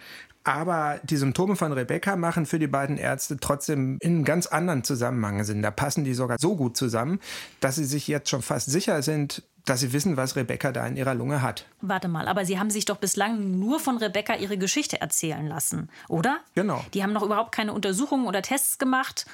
aber 0.47 1.01
die 1.03 1.17
Symptome 1.17 1.57
von 1.57 1.73
Rebecca 1.73 2.15
machen 2.15 2.45
für 2.45 2.57
die 2.57 2.67
beiden 2.67 2.97
Ärzte 2.97 3.37
trotzdem 3.37 3.97
in 3.99 4.15
einem 4.15 4.23
ganz 4.23 4.47
anderen 4.47 4.85
Zusammenhang 4.85 5.43
Sinn. 5.43 5.61
Da 5.61 5.71
passen 5.71 6.05
die 6.05 6.13
sogar 6.13 6.37
so 6.39 6.55
gut 6.55 6.77
zusammen, 6.77 7.19
dass 7.59 7.75
sie 7.75 7.83
sich 7.83 8.07
jetzt 8.07 8.29
schon 8.29 8.41
fast 8.41 8.71
sicher 8.71 9.01
sind, 9.01 9.43
dass 9.65 9.81
sie 9.81 9.91
wissen, 9.91 10.15
was 10.15 10.37
Rebecca 10.37 10.71
da 10.71 10.87
in 10.87 10.95
ihrer 10.95 11.15
Lunge 11.15 11.41
hat. 11.41 11.65
Warte 11.81 12.07
mal, 12.07 12.29
aber 12.29 12.45
Sie 12.45 12.57
haben 12.57 12.69
sich 12.69 12.85
doch 12.85 12.95
bislang 12.95 13.59
nur 13.59 13.81
von 13.81 13.97
Rebecca 13.97 14.35
ihre 14.35 14.57
Geschichte 14.57 15.01
erzählen 15.01 15.45
lassen, 15.45 15.89
oder? 16.07 16.39
Genau. 16.55 16.81
Die 16.93 17.03
haben 17.03 17.11
noch 17.11 17.23
überhaupt 17.23 17.51
keine 17.51 17.73
Untersuchungen 17.73 18.25
oder 18.25 18.41
Tests 18.41 18.77
gemacht. 18.77 19.25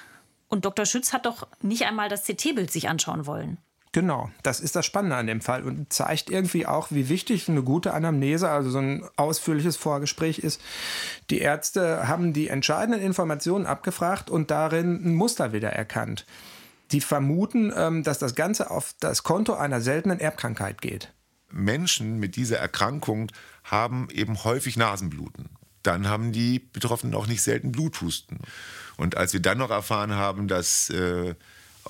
Und 0.48 0.66
Dr. 0.66 0.88
Schütz 0.88 1.14
hat 1.14 1.28
doch 1.28 1.48
nicht 1.62 1.86
einmal 1.86 2.10
das 2.10 2.24
CT-Bild 2.24 2.72
sich 2.72 2.90
anschauen 2.90 3.28
wollen. 3.28 3.60
Genau, 3.94 4.32
das 4.42 4.60
ist 4.60 4.76
das 4.76 4.88
Spannende 4.88 5.16
an 5.16 5.28
dem 5.28 5.40
Fall 5.40 5.64
und 5.64 5.94
zeigt 5.94 6.32
irgendwie 6.32 6.66
auch, 6.66 6.88
wie 6.90 7.10
wichtig 7.10 7.48
eine 7.48 7.62
gute 7.62 7.94
Anamnese, 7.94 8.50
also 8.50 8.72
so 8.72 8.80
ein 8.80 9.08
ausführliches 9.18 9.78
Vorgespräch 9.78 10.40
ist. 10.40 10.60
Die 11.30 11.38
Ärzte 11.38 12.08
haben 12.08 12.34
die 12.34 12.48
entscheidenden 12.48 13.00
Informationen 13.00 13.68
abgefragt 13.68 14.32
und 14.32 14.50
darin 14.50 15.06
ein 15.06 15.14
Muster 15.14 15.54
wieder 15.54 15.70
erkannt. 15.70 16.26
Die 16.92 17.02
vermuten, 17.02 17.72
ähm, 17.76 18.02
dass 18.02 18.18
das 18.18 18.34
Ganze 18.34 18.72
auf 18.72 18.96
das 19.00 19.22
Konto 19.22 19.54
einer 19.54 19.80
seltenen 19.80 20.20
Erbkrankheit 20.20 20.82
geht. 20.82 21.14
Menschen 21.52 22.18
mit 22.18 22.36
dieser 22.36 22.58
Erkrankung 22.58 23.32
haben 23.64 24.08
eben 24.12 24.44
häufig 24.44 24.76
Nasenbluten. 24.76 25.50
Dann 25.84 26.08
haben 26.08 26.32
die 26.32 26.58
Betroffenen 26.58 27.14
auch 27.14 27.28
nicht 27.28 27.44
selten 27.44 27.72
Bluthusten. 27.72 28.40
Und 28.98 29.18
als 29.18 29.34
wir 29.34 29.40
dann 29.40 29.60
noch 29.60 29.70
erfahren 29.70 30.14
haben, 30.14 30.48
dass 30.48 30.90
äh, 30.90 31.36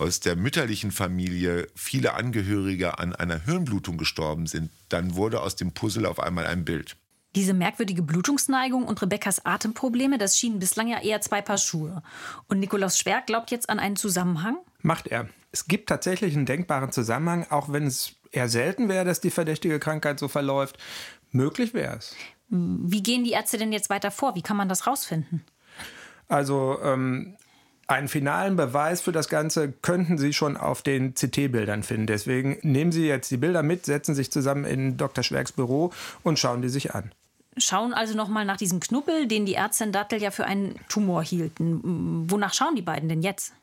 aus 0.03 0.19
der 0.19 0.35
mütterlichen 0.35 0.91
Familie 0.91 1.69
viele 1.75 2.13
Angehörige 2.15 2.99
an 2.99 3.15
einer 3.15 3.39
Hirnblutung 3.39 3.97
gestorben 3.97 4.47
sind, 4.47 4.69
dann 4.89 5.15
wurde 5.15 5.39
aus 5.39 5.55
dem 5.55 5.71
Puzzle 5.71 6.05
auf 6.05 6.19
einmal 6.19 6.45
ein 6.45 6.65
Bild. 6.65 6.97
Diese 7.35 7.53
merkwürdige 7.53 8.03
Blutungsneigung 8.03 8.83
und 8.83 9.01
Rebekkas 9.01 9.45
Atemprobleme, 9.45 10.17
das 10.17 10.37
schienen 10.37 10.59
bislang 10.59 10.89
ja 10.89 11.01
eher 11.01 11.21
zwei 11.21 11.41
Paar 11.41 11.57
Schuhe. 11.57 12.03
Und 12.47 12.59
Nikolaus 12.59 12.97
Schwerk 12.97 13.27
glaubt 13.27 13.49
jetzt 13.49 13.69
an 13.69 13.79
einen 13.79 13.95
Zusammenhang? 13.95 14.57
Macht 14.81 15.07
er. 15.07 15.29
Es 15.53 15.67
gibt 15.67 15.87
tatsächlich 15.87 16.35
einen 16.35 16.45
denkbaren 16.45 16.91
Zusammenhang, 16.91 17.47
auch 17.49 17.71
wenn 17.71 17.87
es 17.87 18.15
eher 18.31 18.49
selten 18.49 18.89
wäre, 18.89 19.05
dass 19.05 19.21
die 19.21 19.31
verdächtige 19.31 19.79
Krankheit 19.79 20.19
so 20.19 20.27
verläuft. 20.27 20.77
Möglich 21.31 21.73
wäre 21.73 21.95
es. 21.95 22.13
Wie 22.49 23.01
gehen 23.01 23.23
die 23.23 23.31
Ärzte 23.31 23.57
denn 23.57 23.71
jetzt 23.71 23.89
weiter 23.89 24.11
vor? 24.11 24.35
Wie 24.35 24.41
kann 24.41 24.57
man 24.57 24.67
das 24.67 24.85
rausfinden? 24.85 25.45
Also 26.27 26.77
ähm, 26.83 27.37
einen 27.93 28.07
finalen 28.07 28.55
Beweis 28.55 29.01
für 29.01 29.11
das 29.11 29.29
Ganze 29.29 29.71
könnten 29.71 30.17
Sie 30.17 30.33
schon 30.33 30.57
auf 30.57 30.81
den 30.81 31.13
CT-Bildern 31.13 31.83
finden. 31.83 32.07
Deswegen 32.07 32.57
nehmen 32.61 32.91
Sie 32.91 33.05
jetzt 33.07 33.31
die 33.31 33.37
Bilder 33.37 33.63
mit, 33.63 33.85
setzen 33.85 34.15
sich 34.15 34.31
zusammen 34.31 34.65
in 34.65 34.97
Dr. 34.97 35.23
Schwerks 35.23 35.51
Büro 35.51 35.91
und 36.23 36.39
schauen 36.39 36.61
die 36.61 36.69
sich 36.69 36.93
an. 36.93 37.11
Schauen 37.57 37.93
also 37.93 38.15
nochmal 38.15 38.45
nach 38.45 38.57
diesem 38.57 38.79
Knubbel, 38.79 39.27
den 39.27 39.45
die 39.45 39.53
Ärzte 39.53 39.83
in 39.83 39.91
Dattel 39.91 40.21
ja 40.21 40.31
für 40.31 40.45
einen 40.45 40.79
Tumor 40.89 41.23
hielten. 41.23 42.29
Wonach 42.29 42.53
schauen 42.53 42.75
die 42.75 42.81
beiden 42.81 43.09
denn 43.09 43.21
jetzt? 43.21 43.53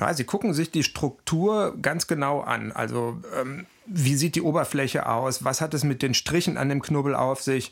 Ja, 0.00 0.12
sie 0.12 0.24
gucken 0.24 0.54
sich 0.54 0.70
die 0.70 0.82
Struktur 0.82 1.76
ganz 1.80 2.06
genau 2.06 2.40
an. 2.40 2.72
Also 2.72 3.20
ähm, 3.38 3.66
wie 3.86 4.16
sieht 4.16 4.34
die 4.34 4.42
Oberfläche 4.42 5.06
aus? 5.06 5.44
Was 5.44 5.60
hat 5.60 5.74
es 5.74 5.84
mit 5.84 6.02
den 6.02 6.14
Strichen 6.14 6.56
an 6.56 6.68
dem 6.68 6.82
Knubbel 6.82 7.14
auf 7.14 7.42
sich? 7.42 7.70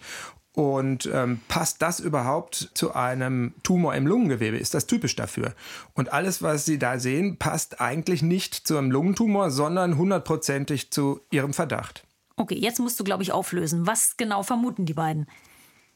Und 0.55 1.09
ähm, 1.11 1.41
passt 1.49 1.81
das 1.81 1.99
überhaupt 1.99 2.71
zu 2.75 2.95
einem 2.95 3.55
Tumor 3.63 3.95
im 3.95 4.07
Lungengewebe? 4.07 4.59
Ist 4.59 4.75
das 4.75 4.87
typisch 4.87 5.17
dafür? 5.17 5.55
Und 5.95 6.13
alles, 6.13 6.43
was 6.43 6.67
Sie 6.67 6.79
da 6.79 6.99
sehen, 6.99 7.39
passt 7.39 7.81
eigentlich 7.81 8.23
nicht 8.23 8.55
zu 8.55 8.77
einem 8.77 8.91
Lungentumor, 8.91 9.51
sondern 9.51 9.97
hundertprozentig 9.97 10.91
zu 10.91 11.21
Ihrem 11.31 11.55
Verdacht. 11.55 12.05
Okay, 12.37 12.57
jetzt 12.57 12.81
musst 12.81 13.01
du, 13.01 13.05
glaube 13.05 13.23
ich, 13.23 13.33
auflösen. 13.33 13.87
Was 13.87 14.17
genau 14.19 14.43
vermuten 14.43 14.85
die 14.85 14.95
beiden? 14.95 15.27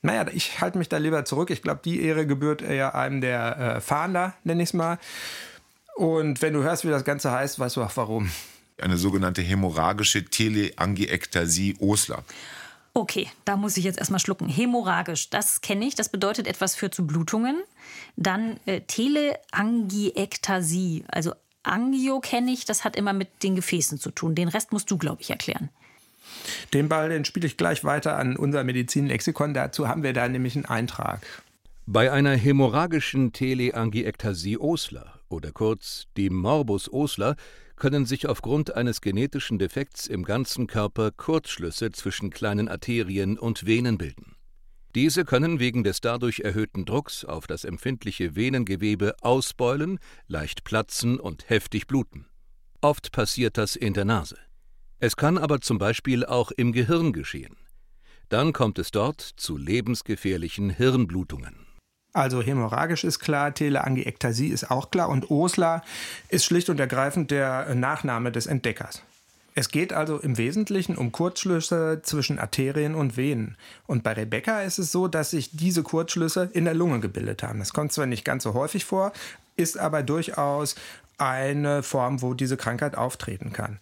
Naja, 0.03 0.27
ich 0.33 0.61
halte 0.61 0.79
mich 0.79 0.88
da 0.88 0.99
lieber 0.99 1.25
zurück. 1.25 1.51
Ich 1.51 1.62
glaube, 1.62 1.81
die 1.85 2.01
Ehre 2.01 2.27
gebührt 2.27 2.62
eher 2.62 2.95
einem 2.95 3.21
der 3.21 3.59
äh, 3.59 3.81
Fahnder, 3.81 4.35
nenne 4.45 4.62
ich 4.62 4.71
es 4.71 4.73
mal. 4.73 4.99
Und 5.97 6.42
wenn 6.42 6.53
du 6.53 6.62
hörst, 6.62 6.85
wie 6.85 6.90
das 6.90 7.05
Ganze 7.05 7.33
heißt, 7.33 7.59
weißt 7.59 7.77
du 7.77 7.83
auch 7.83 7.97
warum. 7.97 8.31
Eine 8.81 8.99
sogenannte 8.99 9.42
hämorrhagische 9.42 10.25
Teleangiektasie 10.25 11.77
Osler. 11.81 12.23
Okay, 12.97 13.29
da 13.45 13.57
muss 13.59 13.77
ich 13.77 13.85
jetzt 13.85 13.99
erstmal 13.99 14.21
schlucken. 14.21 14.49
Hämorrhagisch, 14.49 15.29
das 15.29 15.61
kenne 15.61 15.85
ich, 15.85 15.97
das 15.97 16.09
bedeutet 16.09 16.47
etwas 16.47 16.75
für 16.75 16.91
zu 16.91 17.07
Blutungen. 17.07 17.63
Dann 18.17 18.59
äh, 18.65 18.81
Teleangiektasie, 18.81 21.05
also 21.09 21.35
Angio 21.63 22.21
kenne 22.21 22.53
ich, 22.53 22.65
das 22.65 22.85
hat 22.85 22.97
immer 22.97 23.13
mit 23.13 23.43
den 23.43 23.55
Gefäßen 23.55 23.99
zu 23.99 24.13
tun. 24.13 24.35
Den 24.35 24.49
Rest 24.49 24.73
musst 24.73 24.91
du, 24.91 24.97
glaube 24.97 25.21
ich, 25.21 25.29
erklären. 25.29 25.69
Den 26.73 26.89
Ball, 26.89 27.11
den 27.11 27.27
spiele 27.27 27.47
ich 27.47 27.59
gleich 27.59 27.85
weiter 27.85 28.17
an 28.17 28.35
unser 28.35 28.65
Medizinlexikon. 28.65 29.53
Dazu 29.53 29.89
haben 29.89 30.03
wir 30.03 30.15
da 30.15 30.27
nämlich 30.27 30.57
einen 30.57 30.65
Eintrag. 30.65 31.21
Bei 31.85 32.11
einer 32.11 32.35
hämorrhagischen 32.35 33.35
Teleangiektasie 33.35 34.57
Osler 34.57 35.21
oder 35.29 35.53
kurz 35.53 36.07
die 36.17 36.31
Morbus 36.31 36.91
Osler 36.91 37.37
können 37.77 38.07
sich 38.07 38.27
aufgrund 38.27 38.75
eines 38.75 39.01
genetischen 39.01 39.59
Defekts 39.59 40.07
im 40.07 40.25
ganzen 40.25 40.67
Körper 40.67 41.11
Kurzschlüsse 41.11 41.93
zwischen 41.93 42.31
kleinen 42.31 42.69
Arterien 42.69 43.39
und 43.39 43.67
Venen 43.67 43.99
bilden. 43.99 44.35
Diese 44.95 45.27
können 45.27 45.61
wegen 45.61 45.85
des 45.85 46.01
dadurch 46.01 46.41
erhöhten 46.41 46.87
Drucks 46.87 47.25
auf 47.27 47.47
das 47.47 47.65
empfindliche 47.65 48.35
Venengewebe 48.35 49.15
ausbeulen, 49.21 49.99
leicht 50.27 50.65
platzen 50.65 51.21
und 51.21 51.51
heftig 51.51 51.87
bluten. 51.87 52.27
Oft 52.81 53.12
passiert 53.12 53.59
das 53.59 53.77
in 53.77 53.93
der 53.93 54.07
Nase. 54.07 54.39
Es 54.99 55.17
kann 55.17 55.37
aber 55.37 55.61
zum 55.61 55.77
Beispiel 55.77 56.25
auch 56.25 56.51
im 56.51 56.73
Gehirn 56.73 57.12
geschehen. 57.12 57.57
Dann 58.31 58.55
kommt 58.55 58.79
es 58.79 58.91
dort 58.91 59.21
zu 59.21 59.59
lebensgefährlichen 59.59 60.71
Hirnblutungen. 60.71 61.65
Also 62.16 62.40
hämorrhagisch 62.40 63.05
ist 63.05 63.18
klar, 63.18 63.52
Teleangiektasie 63.52 64.48
ist 64.48 64.70
auch 64.70 64.90
klar 64.90 65.11
und 65.11 65.31
Osler 65.31 65.83
ist 66.31 66.46
schlicht 66.46 66.70
und 66.70 66.81
ergreifend 66.81 67.31
der 67.31 67.74
Nachname 67.74 68.33
des 68.33 68.46
Entdeckers. 68.46 69.02
Es 69.55 69.68
geht 69.68 69.92
also 69.92 70.16
im 70.16 70.38
Wesentlichen 70.38 70.96
um 70.96 71.12
Kurzschlüsse 71.12 72.00
zwischen 72.02 72.38
Arterien 72.38 72.94
und 72.94 73.18
Venen. 73.18 73.59
Und 73.87 74.02
bei 74.02 74.14
Rebecca 74.14 74.62
ist 74.62 74.79
es 74.79 74.92
so, 74.92 75.09
dass 75.09 75.33
sich 75.33 75.59
diese 75.59 75.83
Kurzschlüsse 75.83 76.48
in 76.55 76.64
der 76.64 76.72
Lunge 76.72 77.00
gebildet 77.00 77.42
haben. 77.42 77.59
Das 77.59 77.74
kommt 77.74 77.92
zwar 77.92 78.07
nicht 78.07 78.24
ganz 78.24 78.44
so 78.44 78.55
häufig 78.55 78.87
vor, 78.87 79.12
ist 79.57 79.79
aber 79.79 80.02
durchaus 80.02 80.74
eine 81.18 81.83
Form, 81.83 82.22
wo 82.22 82.33
diese 82.33 82.57
Krankheit 82.57 82.96
auftreten 82.96 83.52
kann. 83.52 83.79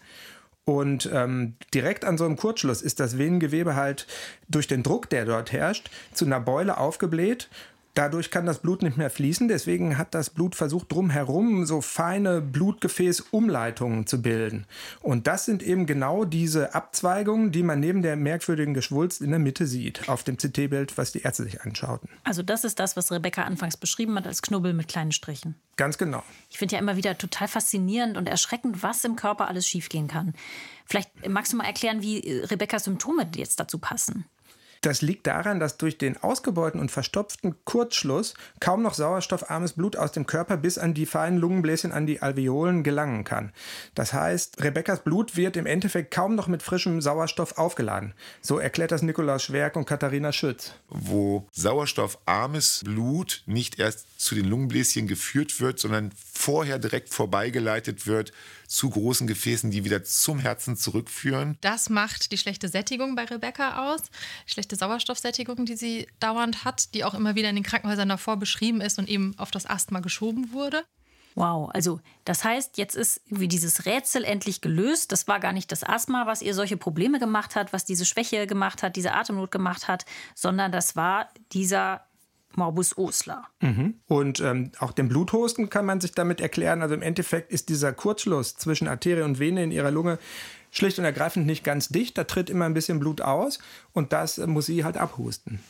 Und 0.65 1.09
ähm, 1.13 1.55
direkt 1.73 2.05
an 2.05 2.19
so 2.19 2.25
einem 2.25 2.37
Kurzschluss 2.37 2.83
ist 2.83 2.99
das 2.99 3.17
Venengewebe 3.17 3.77
halt 3.77 4.09
durch 4.49 4.67
den 4.67 4.83
Druck, 4.83 5.09
der 5.11 5.25
dort 5.25 5.53
herrscht, 5.53 5.91
zu 6.15 6.25
einer 6.25 6.41
Beule 6.41 6.79
aufgebläht 6.79 7.49
Dadurch 7.95 8.33
kann 8.33 8.45
das 8.45 8.59
Blut 8.59 8.83
nicht 8.83 8.97
mehr 8.97 9.09
fließen, 9.09 9.47
deswegen 9.47 9.97
hat 9.97 10.15
das 10.15 10.29
Blut 10.29 10.57
versucht, 10.57 10.91
drumherum 10.91 11.65
so 11.65 11.81
feine 11.81 12.41
Blutgefäßumleitungen 12.41 14.09
zu 14.09 14.21
bilden. 14.21 14.67
Und 15.01 15.29
das 15.29 15.45
sind 15.45 15.63
eben 15.63 15.87
genau 15.87 16.25
diese 16.25 16.75
Abzweigungen, 16.75 17.53
die 17.53 17.63
man 17.63 17.79
neben 17.79 18.03
der 18.03 18.17
merkwürdigen 18.17 18.75
Geschwulst 18.75 19.23
in 19.23 19.31
der 19.31 19.39
Mitte 19.39 19.67
sieht, 19.67 20.09
auf 20.09 20.25
dem 20.25 20.37
CT-Bild, 20.37 20.99
was 20.99 21.13
die 21.13 21.21
Ärzte 21.21 21.45
sich 21.45 21.63
anschauten. 21.63 22.09
Also 22.25 22.43
das 22.43 22.65
ist 22.65 22.81
das, 22.81 22.97
was 22.97 23.13
Rebecca 23.13 23.43
anfangs 23.45 23.77
beschrieben 23.77 24.17
hat 24.17 24.27
als 24.27 24.43
Knubbel 24.43 24.73
mit 24.73 24.89
kleinen 24.89 25.13
Strichen. 25.13 25.55
Ganz 25.77 25.97
genau. 25.97 26.25
Ich 26.51 26.59
finde 26.59 26.75
ja 26.75 26.81
immer 26.81 26.97
wieder 26.97 27.17
total 27.17 27.47
faszinierend 27.47 28.17
und 28.17 28.29
erschreckend, 28.29 28.83
was 28.83 29.05
im 29.05 29.15
Körper 29.15 29.47
alles 29.47 29.69
schiefgehen 29.69 30.09
kann. 30.09 30.35
Vielleicht 30.87 31.29
magst 31.29 31.53
du 31.53 31.57
mal 31.57 31.65
erklären, 31.65 32.03
wie 32.03 32.19
Rebeccas 32.19 32.85
Symptome 32.85 33.29
jetzt 33.37 33.61
dazu 33.61 33.79
passen. 33.79 34.25
Das 34.85 35.01
liegt 35.01 35.27
daran, 35.27 35.61
dass 35.61 35.79
durch 35.79 35.97
den 35.97 36.23
ausgebeuten 36.23 36.79
und 36.79 36.91
verstopften 36.91 37.55
Kurzschluss 37.65 38.35
kaum 38.61 38.83
noch 38.83 38.93
sauerstoffarmes 38.93 39.73
Blut 39.73 39.97
aus 39.97 40.13
dem 40.13 40.27
Körper 40.27 40.59
bis 40.59 40.77
an 40.77 40.93
die 40.93 41.07
feinen 41.07 41.39
Lungenbläschen, 41.39 41.91
an 41.91 42.07
die 42.07 42.21
Alveolen 42.21 42.83
gelangen 42.83 43.25
kann. 43.25 43.55
Das 43.95 44.13
heißt, 44.13 44.63
Rebekkas 44.63 45.03
Blut 45.03 45.39
wird 45.39 45.57
im 45.57 45.65
Endeffekt 45.65 46.13
kaum 46.13 46.35
noch 46.35 46.49
mit 46.49 46.63
frischem 46.63 47.01
Sauerstoff 47.01 47.57
aufgeladen. 47.57 48.13
So 48.43 48.59
erklärt 48.59 48.93
das 48.93 49.01
Nikolaus 49.01 49.45
Schwerk 49.45 49.77
und 49.77 49.87
Katharina 49.87 50.33
Schütz. 50.33 50.75
Wo 50.91 51.49
sauerstoffarmes 51.53 52.83
Blut 52.85 53.43
nicht 53.47 53.79
erst 53.79 54.21
zu 54.21 54.35
den 54.35 54.45
Lungenbläschen 54.45 55.07
geführt 55.07 55.63
wird, 55.63 55.79
sondern 55.79 56.13
vorher 56.31 56.79
direkt 56.79 57.09
vorbeigeleitet 57.09 58.07
wird 58.07 58.35
zu 58.75 58.91
großen 58.91 59.29
Gefäßen, 59.29 59.71
die 59.71 59.85
wieder 59.85 60.03
zum 60.03 60.41
Herzen 60.41 60.77
zurückführen. 60.77 61.57
Das 61.61 61.91
macht 61.91 62.33
die 62.33 62.39
schlechte 62.39 62.69
Sättigung 62.69 63.15
bei 63.15 63.25
Rebecca 63.25 63.93
aus, 63.93 64.01
schlechte 64.47 64.75
Sauerstoffsättigung, 64.75 65.65
die 65.65 65.77
sie 65.77 66.09
dauernd 66.19 66.65
hat, 66.65 66.93
die 66.93 67.05
auch 67.05 67.15
immer 67.15 67.37
wieder 67.37 67.49
in 67.49 67.55
den 67.55 67.63
Krankenhäusern 67.63 68.09
davor 68.09 68.37
beschrieben 68.37 68.81
ist 68.81 68.99
und 68.99 69.09
eben 69.09 69.39
auf 69.39 69.53
das 69.53 69.65
Asthma 69.65 70.01
geschoben 70.01 70.53
wurde. 70.53 70.83
Wow, 71.37 71.71
also 71.73 72.01
das 72.25 72.43
heißt, 72.43 72.77
jetzt 72.77 72.97
ist 72.97 73.21
wie 73.27 73.49
dieses 73.49 73.87
Rätsel 73.87 74.25
endlich 74.25 74.61
gelöst. 74.61 75.13
Das 75.13 75.29
war 75.29 75.39
gar 75.39 75.53
nicht 75.53 75.71
das 75.71 75.85
Asthma, 75.85 76.27
was 76.27 76.43
ihr 76.43 76.55
solche 76.55 76.77
Probleme 76.77 77.21
gemacht 77.21 77.55
hat, 77.55 77.73
was 77.73 77.85
diese 77.85 78.05
Schwäche 78.05 78.49
gemacht 78.49 78.83
hat, 78.83 78.97
diese 78.97 79.15
Atemnot 79.15 79.53
gemacht 79.53 79.87
hat, 79.87 80.05
sondern 80.35 80.73
das 80.73 80.97
war 80.97 81.29
dieser 81.53 82.05
Morbus 82.57 82.97
Osler. 82.97 83.45
Mhm. 83.61 83.95
Und 84.07 84.41
ähm, 84.41 84.73
auch 84.79 84.93
den 84.93 85.09
Bluthusten 85.09 85.71
kann 85.71 85.87
man 85.87 86.01
sich 86.01 86.13
damit 86.13 86.41
erklären. 86.41 86.83
Also 86.83 86.95
im 86.95 87.03
Endeffekt 87.03 87.53
ist 87.53 87.69
dieser 87.69 87.93
Kurzschluss 87.93 88.57
zwischen 88.57 88.89
Arterie 88.89 89.23
und 89.23 89.39
Vene 89.39 89.63
in 89.63 89.73
ihrer 89.73 89.91
Lunge 89.91 90.19
schlicht 90.71 90.99
und 90.99 91.05
ergreifend 91.05 91.47
nicht 91.47 91.65
ganz 91.65 91.89
dicht. 91.89 92.19
Da 92.19 92.25
tritt 92.25 92.51
immer 92.51 92.67
ein 92.67 92.75
bisschen 92.75 92.99
Blut 92.99 93.21
aus 93.21 93.59
und 93.93 94.13
das 94.13 94.39
muss 94.39 94.67
sie 94.67 94.85
halt 94.85 94.97
abhusten. 94.97 95.61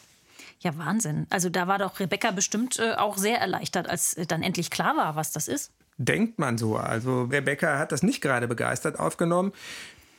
Ja, 0.60 0.76
Wahnsinn. 0.78 1.26
Also 1.30 1.50
da 1.50 1.68
war 1.68 1.78
doch 1.78 2.00
Rebecca 2.00 2.30
bestimmt 2.30 2.78
äh, 2.78 2.94
auch 2.94 3.18
sehr 3.18 3.38
erleichtert, 3.38 3.88
als 3.88 4.14
äh, 4.14 4.26
dann 4.26 4.42
endlich 4.42 4.70
klar 4.70 4.96
war, 4.96 5.14
was 5.14 5.30
das 5.30 5.46
ist. 5.46 5.72
Denkt 5.98 6.38
man 6.38 6.58
so. 6.58 6.76
Also 6.76 7.24
Rebecca 7.24 7.78
hat 7.78 7.92
das 7.92 8.02
nicht 8.02 8.20
gerade 8.20 8.48
begeistert 8.48 8.98
aufgenommen. 8.98 9.52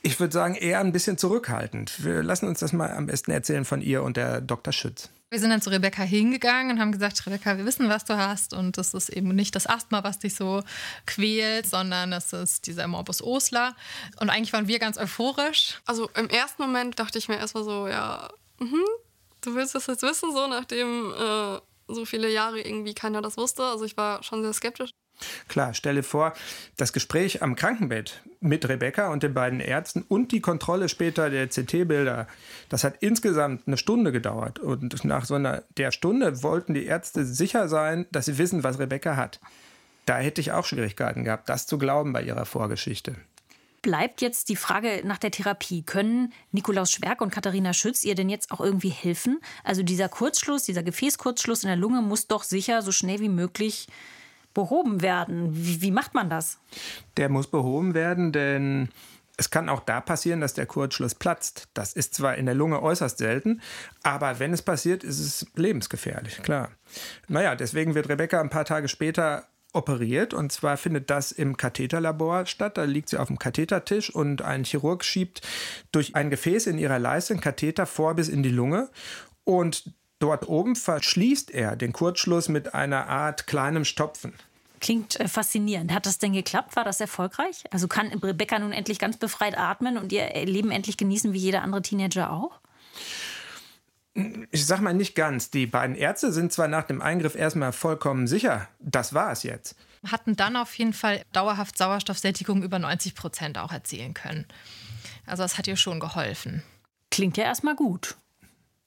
Ich 0.05 0.19
würde 0.19 0.31
sagen, 0.31 0.53
eher 0.53 0.81
ein 0.81 0.91
bisschen 0.91 1.17
zurückhaltend. 1.17 2.03
Wir 2.03 2.21
lassen 2.21 2.47
uns 2.47 2.59
das 2.59 2.73
mal 2.73 2.91
am 2.91 3.07
besten 3.07 3.31
erzählen 3.31 3.65
von 3.65 3.81
ihr 3.81 4.03
und 4.03 4.17
der 4.17 4.39
Dr. 4.39 4.71
Schütz. 4.71 5.09
Wir 5.31 5.39
sind 5.39 5.49
dann 5.49 5.63
zu 5.63 5.71
Rebecca 5.71 6.03
hingegangen 6.03 6.75
und 6.75 6.79
haben 6.79 6.91
gesagt, 6.91 7.25
Rebecca, 7.25 7.57
wir 7.57 7.65
wissen, 7.65 7.89
was 7.89 8.05
du 8.05 8.15
hast 8.15 8.53
und 8.53 8.77
das 8.77 8.93
ist 8.93 9.09
eben 9.09 9.29
nicht 9.29 9.55
das 9.55 9.65
Asthma, 9.65 10.03
was 10.03 10.19
dich 10.19 10.35
so 10.35 10.61
quält, 11.07 11.65
sondern 11.65 12.13
es 12.13 12.33
ist 12.33 12.67
dieser 12.67 12.85
Morbus 12.85 13.23
Osler. 13.23 13.75
Und 14.19 14.29
eigentlich 14.29 14.53
waren 14.53 14.67
wir 14.67 14.77
ganz 14.77 14.99
euphorisch. 14.99 15.81
Also 15.87 16.07
im 16.15 16.29
ersten 16.29 16.61
Moment 16.61 16.99
dachte 16.99 17.17
ich 17.17 17.27
mir 17.27 17.37
erstmal 17.37 17.63
so, 17.63 17.87
ja, 17.87 18.29
mh, 18.59 18.77
du 19.41 19.55
willst 19.55 19.73
das 19.73 19.87
jetzt 19.87 20.03
wissen, 20.03 20.31
so 20.31 20.45
nachdem 20.45 21.13
äh, 21.13 21.57
so 21.87 22.05
viele 22.05 22.31
Jahre 22.31 22.61
irgendwie 22.61 22.93
keiner 22.93 23.23
das 23.23 23.37
wusste. 23.37 23.63
Also 23.63 23.85
ich 23.85 23.97
war 23.97 24.21
schon 24.21 24.43
sehr 24.43 24.53
skeptisch. 24.53 24.91
Klar, 25.47 25.73
stelle 25.73 26.03
vor, 26.03 26.33
das 26.77 26.93
Gespräch 26.93 27.41
am 27.41 27.55
Krankenbett 27.55 28.21
mit 28.41 28.67
Rebecca 28.67 29.11
und 29.11 29.23
den 29.23 29.33
beiden 29.33 29.59
Ärzten 29.59 30.03
und 30.07 30.31
die 30.31 30.41
Kontrolle 30.41 30.89
später 30.89 31.29
der 31.29 31.47
CT-Bilder, 31.47 32.27
das 32.69 32.83
hat 32.83 32.95
insgesamt 32.99 33.67
eine 33.67 33.77
Stunde 33.77 34.11
gedauert. 34.11 34.59
Und 34.59 35.03
nach 35.05 35.25
so 35.25 35.35
einer 35.35 35.63
der 35.77 35.91
Stunde 35.91 36.43
wollten 36.43 36.73
die 36.73 36.85
Ärzte 36.85 37.25
sicher 37.25 37.67
sein, 37.67 38.05
dass 38.11 38.25
sie 38.25 38.37
wissen, 38.37 38.63
was 38.63 38.79
Rebecca 38.79 39.15
hat. 39.15 39.39
Da 40.05 40.17
hätte 40.17 40.41
ich 40.41 40.51
auch 40.51 40.65
Schwierigkeiten 40.65 41.23
gehabt, 41.23 41.49
das 41.49 41.65
zu 41.65 41.77
glauben 41.77 42.13
bei 42.13 42.21
ihrer 42.21 42.45
Vorgeschichte. 42.45 43.15
Bleibt 43.81 44.21
jetzt 44.21 44.49
die 44.49 44.55
Frage 44.55 45.01
nach 45.03 45.19
der 45.19 45.29
Therapie. 45.29 45.83
Können 45.83 46.33
Nikolaus 46.51 46.91
Schwerk 46.91 47.21
und 47.21 47.31
Katharina 47.31 47.71
Schütz 47.71 48.03
ihr 48.03 48.15
denn 48.15 48.29
jetzt 48.29 48.51
auch 48.51 48.59
irgendwie 48.59 48.89
helfen? 48.89 49.39
Also 49.63 49.83
dieser 49.83 50.09
Kurzschluss, 50.09 50.63
dieser 50.63 50.81
Gefäßkurzschluss 50.81 51.63
in 51.63 51.67
der 51.67 51.77
Lunge 51.77 52.01
muss 52.01 52.25
doch 52.25 52.41
sicher 52.43 52.81
so 52.81 52.91
schnell 52.91 53.19
wie 53.19 53.29
möglich 53.29 53.87
behoben 54.55 55.03
werden. 55.03 55.55
Wie, 55.55 55.83
wie 55.83 55.91
macht 55.91 56.15
man 56.15 56.31
das? 56.31 56.57
Der 57.17 57.29
muss 57.29 57.45
behoben 57.45 57.93
werden, 57.93 58.31
denn 58.31 58.89
es 59.37 59.51
kann 59.51 59.69
auch 59.69 59.81
da 59.81 60.01
passieren, 60.01 60.41
dass 60.41 60.55
der 60.55 60.65
Kurzschluss 60.65 61.13
platzt. 61.13 61.67
Das 61.75 61.93
ist 61.93 62.15
zwar 62.15 62.35
in 62.35 62.47
der 62.47 62.55
Lunge 62.55 62.81
äußerst 62.81 63.19
selten, 63.19 63.61
aber 64.01 64.39
wenn 64.39 64.53
es 64.53 64.63
passiert, 64.63 65.03
ist 65.03 65.19
es 65.19 65.45
lebensgefährlich, 65.55 66.41
klar. 66.41 66.71
Naja, 67.27 67.53
deswegen 67.55 67.93
wird 67.93 68.09
Rebecca 68.09 68.41
ein 68.41 68.49
paar 68.49 68.65
Tage 68.65 68.87
später 68.87 69.45
operiert 69.73 70.33
und 70.33 70.53
zwar 70.53 70.77
findet 70.77 71.09
das 71.09 71.33
im 71.33 71.57
Katheterlabor 71.57 72.45
statt. 72.45 72.77
Da 72.77 72.85
liegt 72.85 73.09
sie 73.09 73.17
auf 73.17 73.27
dem 73.27 73.37
Kathetertisch 73.37 74.09
und 74.09 74.41
ein 74.41 74.63
Chirurg 74.63 75.03
schiebt 75.03 75.41
durch 75.91 76.15
ein 76.15 76.29
Gefäß 76.29 76.67
in 76.67 76.77
ihrer 76.77 76.97
Leiste 76.97 77.33
einen 77.33 77.41
Katheter 77.41 77.85
vor 77.85 78.15
bis 78.15 78.29
in 78.29 78.41
die 78.41 78.49
Lunge 78.49 78.89
und 79.43 79.93
Dort 80.19 80.47
oben 80.47 80.75
verschließt 80.75 81.51
er 81.51 81.75
den 81.75 81.93
Kurzschluss 81.93 82.47
mit 82.47 82.73
einer 82.73 83.07
Art 83.07 83.47
kleinem 83.47 83.85
Stopfen. 83.85 84.33
Klingt 84.79 85.19
äh, 85.19 85.27
faszinierend. 85.27 85.91
Hat 85.93 86.05
das 86.05 86.17
denn 86.17 86.33
geklappt? 86.33 86.75
War 86.75 86.83
das 86.83 87.01
erfolgreich? 87.01 87.63
Also 87.71 87.87
kann 87.87 88.07
Rebecca 88.07 88.59
nun 88.59 88.71
endlich 88.71 88.99
ganz 88.99 89.17
befreit 89.17 89.57
atmen 89.57 89.97
und 89.97 90.11
ihr 90.11 90.29
Leben 90.45 90.71
endlich 90.71 90.97
genießen 90.97 91.33
wie 91.33 91.39
jeder 91.39 91.63
andere 91.63 91.81
Teenager 91.81 92.31
auch? 92.31 92.59
Ich 94.51 94.65
sag 94.65 94.79
mal 94.79 94.93
nicht 94.93 95.15
ganz. 95.15 95.49
Die 95.49 95.65
beiden 95.65 95.95
Ärzte 95.95 96.31
sind 96.31 96.53
zwar 96.53 96.69
nach 96.69 96.83
dem 96.83 97.01
Eingriff 97.01 97.35
erstmal 97.35 97.73
vollkommen 97.73 98.27
sicher, 98.27 98.69
das 98.79 99.13
war 99.13 99.31
es 99.31 99.43
jetzt. 99.43 99.75
Hatten 100.07 100.35
dann 100.35 100.55
auf 100.55 100.73
jeden 100.75 100.93
Fall 100.93 101.23
dauerhaft 101.33 101.77
Sauerstoffsättigung 101.77 102.63
über 102.63 102.79
90 102.79 103.15
Prozent 103.15 103.57
auch 103.57 103.73
erzielen 103.73 104.13
können. 104.13 104.45
Also 105.25 105.43
das 105.43 105.57
hat 105.57 105.67
ihr 105.67 105.75
schon 105.75 105.99
geholfen. 105.99 106.63
Klingt 107.11 107.35
ja 107.35 107.43
erstmal 107.43 107.75
gut. 107.75 108.15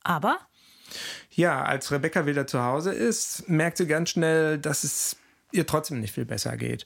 Aber 0.02 0.38
ja, 1.30 1.62
als 1.62 1.90
Rebecca 1.92 2.26
wieder 2.26 2.46
zu 2.46 2.62
Hause 2.62 2.92
ist, 2.92 3.48
merkt 3.48 3.78
sie 3.78 3.86
ganz 3.86 4.10
schnell, 4.10 4.58
dass 4.58 4.84
es 4.84 5.16
ihr 5.52 5.66
trotzdem 5.66 6.00
nicht 6.00 6.14
viel 6.14 6.24
besser 6.24 6.56
geht. 6.56 6.84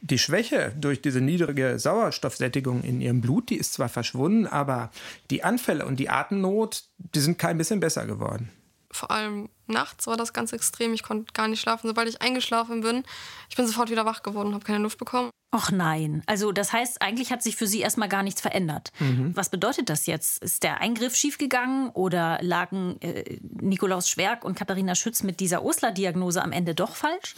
Die 0.00 0.18
Schwäche 0.18 0.72
durch 0.78 1.02
diese 1.02 1.20
niedrige 1.20 1.78
Sauerstoffsättigung 1.78 2.82
in 2.82 3.00
ihrem 3.00 3.20
Blut, 3.20 3.50
die 3.50 3.56
ist 3.56 3.74
zwar 3.74 3.88
verschwunden, 3.88 4.46
aber 4.46 4.90
die 5.30 5.44
Anfälle 5.44 5.86
und 5.86 6.00
die 6.00 6.08
Atemnot, 6.08 6.84
die 6.98 7.20
sind 7.20 7.38
kein 7.38 7.58
bisschen 7.58 7.80
besser 7.80 8.06
geworden. 8.06 8.50
Vor 8.90 9.10
allem 9.10 9.48
nachts 9.70 10.06
war 10.06 10.16
das 10.16 10.32
ganz 10.32 10.52
extrem. 10.52 10.92
Ich 10.92 11.02
konnte 11.02 11.32
gar 11.32 11.48
nicht 11.48 11.60
schlafen. 11.60 11.86
Sobald 11.88 12.08
ich 12.08 12.20
eingeschlafen 12.20 12.80
bin, 12.82 13.04
ich 13.48 13.56
bin 13.56 13.66
sofort 13.66 13.90
wieder 13.90 14.04
wach 14.04 14.22
geworden, 14.22 14.54
habe 14.54 14.64
keine 14.64 14.78
Luft 14.78 14.98
bekommen. 14.98 15.30
Ach 15.52 15.72
nein. 15.72 16.22
Also 16.26 16.52
das 16.52 16.72
heißt, 16.72 17.02
eigentlich 17.02 17.32
hat 17.32 17.42
sich 17.42 17.56
für 17.56 17.66
Sie 17.66 17.80
erstmal 17.80 18.08
gar 18.08 18.22
nichts 18.22 18.40
verändert. 18.40 18.92
Mhm. 19.00 19.32
Was 19.34 19.48
bedeutet 19.48 19.88
das 19.88 20.06
jetzt? 20.06 20.42
Ist 20.44 20.62
der 20.62 20.80
Eingriff 20.80 21.16
schiefgegangen 21.16 21.90
oder 21.90 22.38
lagen 22.40 23.00
äh, 23.00 23.38
Nikolaus 23.60 24.08
Schwerk 24.08 24.44
und 24.44 24.54
Katharina 24.54 24.94
Schütz 24.94 25.24
mit 25.24 25.40
dieser 25.40 25.64
Osler-Diagnose 25.64 26.40
am 26.40 26.52
Ende 26.52 26.76
doch 26.76 26.94
falsch? 26.94 27.34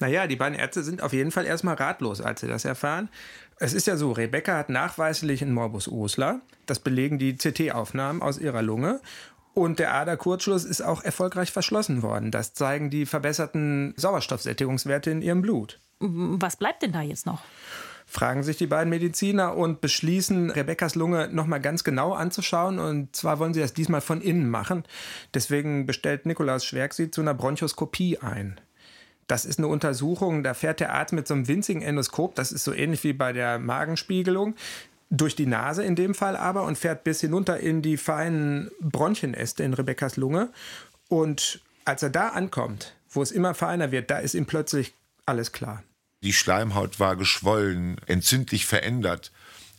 Naja, 0.00 0.26
die 0.26 0.34
beiden 0.34 0.58
Ärzte 0.58 0.82
sind 0.82 1.02
auf 1.02 1.12
jeden 1.12 1.30
Fall 1.30 1.46
erstmal 1.46 1.76
ratlos, 1.76 2.20
als 2.20 2.40
sie 2.40 2.48
das 2.48 2.64
erfahren. 2.64 3.08
Es 3.60 3.74
ist 3.74 3.86
ja 3.86 3.96
so, 3.96 4.10
Rebecca 4.10 4.56
hat 4.56 4.68
nachweislich 4.68 5.40
einen 5.40 5.54
Morbus 5.54 5.86
Osler. 5.86 6.40
Das 6.66 6.80
belegen 6.80 7.20
die 7.20 7.36
CT-Aufnahmen 7.36 8.20
aus 8.20 8.38
ihrer 8.38 8.60
Lunge. 8.60 9.00
Und 9.54 9.78
der 9.78 9.94
Aderkurzschluss 9.94 10.64
ist 10.64 10.80
auch 10.80 11.04
erfolgreich 11.04 11.52
verschlossen 11.52 12.02
worden. 12.02 12.30
Das 12.30 12.54
zeigen 12.54 12.90
die 12.90 13.06
verbesserten 13.06 13.92
Sauerstoffsättigungswerte 13.96 15.10
in 15.10 15.22
ihrem 15.22 15.42
Blut. 15.42 15.78
Was 16.00 16.56
bleibt 16.56 16.82
denn 16.82 16.92
da 16.92 17.02
jetzt 17.02 17.26
noch? 17.26 17.42
Fragen 18.06 18.42
sich 18.42 18.56
die 18.56 18.66
beiden 18.66 18.90
Mediziner 18.90 19.56
und 19.56 19.80
beschließen, 19.80 20.50
Rebekkas 20.50 20.94
Lunge 20.94 21.28
nochmal 21.32 21.60
ganz 21.60 21.84
genau 21.84 22.12
anzuschauen. 22.12 22.78
Und 22.78 23.14
zwar 23.14 23.38
wollen 23.38 23.54
sie 23.54 23.60
das 23.60 23.74
diesmal 23.74 24.00
von 24.00 24.20
innen 24.20 24.48
machen. 24.48 24.84
Deswegen 25.34 25.86
bestellt 25.86 26.26
Nikolaus 26.26 26.64
Schwerk 26.64 26.94
sie 26.94 27.10
zu 27.10 27.20
einer 27.20 27.34
Bronchoskopie 27.34 28.18
ein. 28.18 28.60
Das 29.28 29.44
ist 29.44 29.58
eine 29.58 29.68
Untersuchung, 29.68 30.42
da 30.42 30.52
fährt 30.52 30.80
der 30.80 30.92
Arzt 30.92 31.12
mit 31.12 31.26
so 31.26 31.34
einem 31.34 31.48
winzigen 31.48 31.80
Endoskop, 31.80 32.34
das 32.34 32.52
ist 32.52 32.64
so 32.64 32.72
ähnlich 32.74 33.02
wie 33.04 33.12
bei 33.12 33.32
der 33.32 33.58
Magenspiegelung, 33.58 34.56
durch 35.12 35.36
die 35.36 35.46
Nase 35.46 35.84
in 35.84 35.94
dem 35.94 36.14
Fall 36.14 36.36
aber 36.36 36.64
und 36.64 36.78
fährt 36.78 37.04
bis 37.04 37.20
hinunter 37.20 37.60
in 37.60 37.82
die 37.82 37.98
feinen 37.98 38.70
Bronchienäste 38.80 39.62
in 39.62 39.74
Rebekkas 39.74 40.16
Lunge. 40.16 40.50
Und 41.08 41.60
als 41.84 42.02
er 42.02 42.08
da 42.10 42.28
ankommt, 42.28 42.94
wo 43.10 43.20
es 43.22 43.30
immer 43.30 43.54
feiner 43.54 43.92
wird, 43.92 44.10
da 44.10 44.18
ist 44.18 44.34
ihm 44.34 44.46
plötzlich 44.46 44.94
alles 45.26 45.52
klar. 45.52 45.84
Die 46.22 46.32
Schleimhaut 46.32 46.98
war 46.98 47.16
geschwollen, 47.16 47.98
entzündlich 48.06 48.64
verändert. 48.64 49.32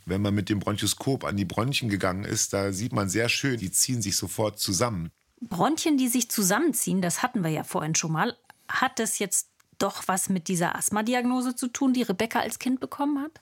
Wenn 0.06 0.22
man 0.22 0.34
mit 0.34 0.48
dem 0.48 0.60
Bronchoskop 0.60 1.24
an 1.24 1.36
die 1.36 1.44
Bronchien 1.44 1.90
gegangen 1.90 2.24
ist, 2.24 2.52
da 2.52 2.72
sieht 2.72 2.92
man 2.92 3.08
sehr 3.08 3.28
schön, 3.28 3.58
die 3.58 3.72
ziehen 3.72 4.02
sich 4.02 4.16
sofort 4.16 4.60
zusammen. 4.60 5.10
Bronchien, 5.40 5.96
die 5.98 6.08
sich 6.08 6.30
zusammenziehen, 6.30 7.02
das 7.02 7.22
hatten 7.22 7.42
wir 7.42 7.50
ja 7.50 7.64
vorhin 7.64 7.96
schon 7.96 8.12
mal. 8.12 8.36
Hat 8.68 9.00
das 9.00 9.18
jetzt 9.18 9.48
doch 9.78 10.06
was 10.06 10.28
mit 10.28 10.46
dieser 10.46 10.76
Asthma-Diagnose 10.76 11.56
zu 11.56 11.68
tun, 11.68 11.92
die 11.92 12.02
Rebecca 12.02 12.38
als 12.40 12.60
Kind 12.60 12.78
bekommen 12.78 13.20
hat? 13.20 13.40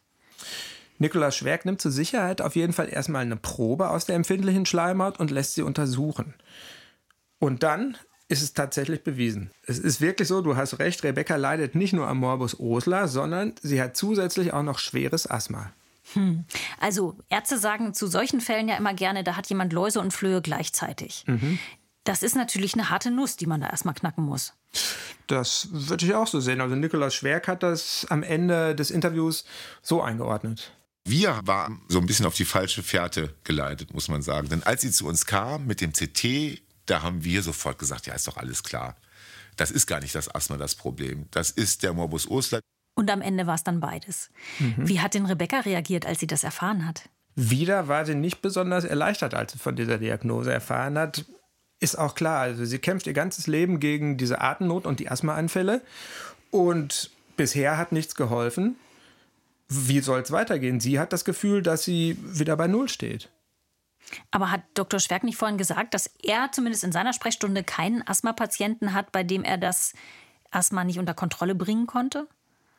Nikolaus 0.99 1.37
Schwerk 1.37 1.65
nimmt 1.65 1.81
zur 1.81 1.91
Sicherheit 1.91 2.41
auf 2.41 2.57
jeden 2.57 2.73
Fall 2.73 2.89
erstmal 2.89 3.23
eine 3.23 3.37
Probe 3.37 3.91
aus 3.91 4.05
der 4.05 4.17
empfindlichen 4.17 4.67
Schleimhaut 4.67 5.19
und 5.19 5.31
lässt 5.31 5.55
sie 5.55 5.63
untersuchen. 5.63 6.35
Und 7.39 7.63
dann 7.63 7.97
ist 8.29 8.43
es 8.43 8.55
tatsächlich 8.55 9.05
bewiesen. 9.05 9.51
Es 9.67 9.79
ist 9.79 10.01
wirklich 10.01 10.29
so, 10.29 10.41
du 10.41 10.57
hast 10.57 10.79
recht, 10.79 11.03
Rebecca 11.05 11.37
leidet 11.37 11.75
nicht 11.75 11.93
nur 11.93 12.09
am 12.09 12.19
Morbus 12.19 12.59
Osler, 12.59 13.09
sondern 13.09 13.55
sie 13.61 13.83
hat 13.83 13.97
zusätzlich 13.97 14.53
auch 14.53 14.63
noch 14.63 14.79
schweres 14.79 15.31
Asthma. 15.31 15.73
Hm. 16.15 16.45
Also 16.81 17.17
Ärzte 17.29 17.59
sagen 17.59 17.95
zu 17.95 18.07
solchen 18.07 18.41
Fällen 18.41 18.69
ja 18.69 18.77
immer 18.77 18.95
gerne, 18.95 19.23
da 19.23 19.37
hat 19.37 19.49
jemand 19.49 19.73
Läuse 19.73 20.01
und 20.01 20.13
Flöhe 20.13 20.41
gleichzeitig. 20.41 21.25
Mhm. 21.27 21.59
Das 22.05 22.23
ist 22.23 22.35
natürlich 22.35 22.75
eine 22.75 22.91
harte 22.91 23.11
Nuss, 23.11 23.37
die 23.37 23.47
man 23.47 23.61
da 23.61 23.69
erstmal 23.69 23.95
knacken 23.95 24.25
muss. 24.25 24.55
Das 25.27 25.69
würde 25.71 26.05
ich 26.05 26.15
auch 26.15 26.27
so 26.27 26.41
sehen. 26.41 26.61
Also 26.61 26.75
Nikolaus 26.75 27.15
Schwerk 27.15 27.47
hat 27.49 27.63
das 27.63 28.07
am 28.11 28.23
Ende 28.23 28.75
des 28.75 28.91
Interviews 28.91 29.45
so 29.83 30.03
eingeordnet. 30.03 30.73
Wir 31.05 31.41
waren 31.45 31.83
so 31.89 31.99
ein 31.99 32.07
bisschen 32.07 32.27
auf 32.27 32.35
die 32.35 32.45
falsche 32.45 32.83
Fährte 32.83 33.35
geleitet, 33.45 33.93
muss 33.93 34.09
man 34.09 34.23
sagen. 34.23 34.49
Denn 34.49 34.63
als 34.63 34.83
sie 34.83 34.91
zu 34.91 35.07
uns 35.07 35.27
kam 35.27 35.67
mit 35.67 35.81
dem 35.81 35.93
CT, 35.93 36.63
da 36.87 37.03
haben 37.03 37.25
wir 37.25 37.43
sofort 37.43 37.79
gesagt, 37.79 38.07
ja, 38.07 38.15
ist 38.15 38.29
doch 38.29 38.37
alles 38.37 38.63
klar. 38.63 38.97
Das 39.57 39.71
ist 39.71 39.87
gar 39.87 40.01
nicht 40.01 40.15
das 40.15 40.33
Asthma 40.35 40.57
das 40.57 40.75
Problem. 40.75 41.27
Das 41.31 41.51
ist 41.51 41.83
der 41.83 41.93
Morbus 41.93 42.31
Osler. 42.31 42.61
Und 42.95 43.11
am 43.11 43.21
Ende 43.21 43.47
war 43.47 43.55
es 43.55 43.65
dann 43.65 43.81
beides. 43.81 44.31
Mhm. 44.59 44.89
Wie 44.89 45.01
hat 45.01 45.15
denn 45.15 45.27
Rebecca 45.27 45.61
reagiert, 45.61 46.07
als 46.07 46.21
sie 46.21 46.27
das 46.27 46.45
erfahren 46.45 46.87
hat? 46.87 47.09
Wieder 47.35 47.89
war 47.89 48.05
sie 48.05 48.15
nicht 48.15 48.43
besonders 48.43 48.85
erleichtert, 48.85 49.35
als 49.35 49.53
sie 49.53 49.59
von 49.59 49.77
dieser 49.77 49.99
Diagnose 49.99 50.53
erfahren 50.53 50.99
hat. 50.99 51.25
Ist 51.81 51.99
auch 51.99 52.15
klar, 52.15 52.41
also 52.41 52.65
sie 52.65 52.79
kämpft 52.79 53.07
ihr 53.07 53.15
ganzes 53.15 53.47
Leben 53.47 53.81
gegen 53.81 54.19
diese 54.19 54.41
Atemnot 54.41 54.87
und 54.87 55.01
die 55.01 55.11
Asthmaanfälle. 55.11 55.83
Und 56.51 57.11
bisher 57.37 57.79
hat 57.79 57.93
nichts 57.93 58.15
geholfen. 58.15 58.77
Wie 59.75 60.01
soll 60.01 60.21
es 60.21 60.31
weitergehen? 60.31 60.81
Sie 60.81 60.99
hat 60.99 61.13
das 61.13 61.25
Gefühl, 61.25 61.63
dass 61.63 61.85
sie 61.85 62.19
wieder 62.21 62.57
bei 62.57 62.67
Null 62.67 62.89
steht. 62.89 63.31
Aber 64.31 64.51
hat 64.51 64.63
Dr. 64.75 65.01
Schwerk 65.01 65.25
nicht 65.25 65.37
vorhin 65.37 65.59
gesagt, 65.59 65.95
dass 65.95 66.11
er 66.23 66.51
zumindest 66.53 66.85
in 66.85 66.93
seiner 66.93 67.13
Sprechstunde 67.13 67.65
keinen 67.65 68.07
Asthma-Patienten 68.07 68.93
hat, 68.93 69.13
bei 69.13 69.23
dem 69.23 69.45
er 69.45 69.57
das 69.57 69.95
Asthma 70.51 70.85
nicht 70.85 70.99
unter 70.99 71.15
Kontrolle 71.15 71.55
bringen 71.55 71.87
konnte? 71.87 72.27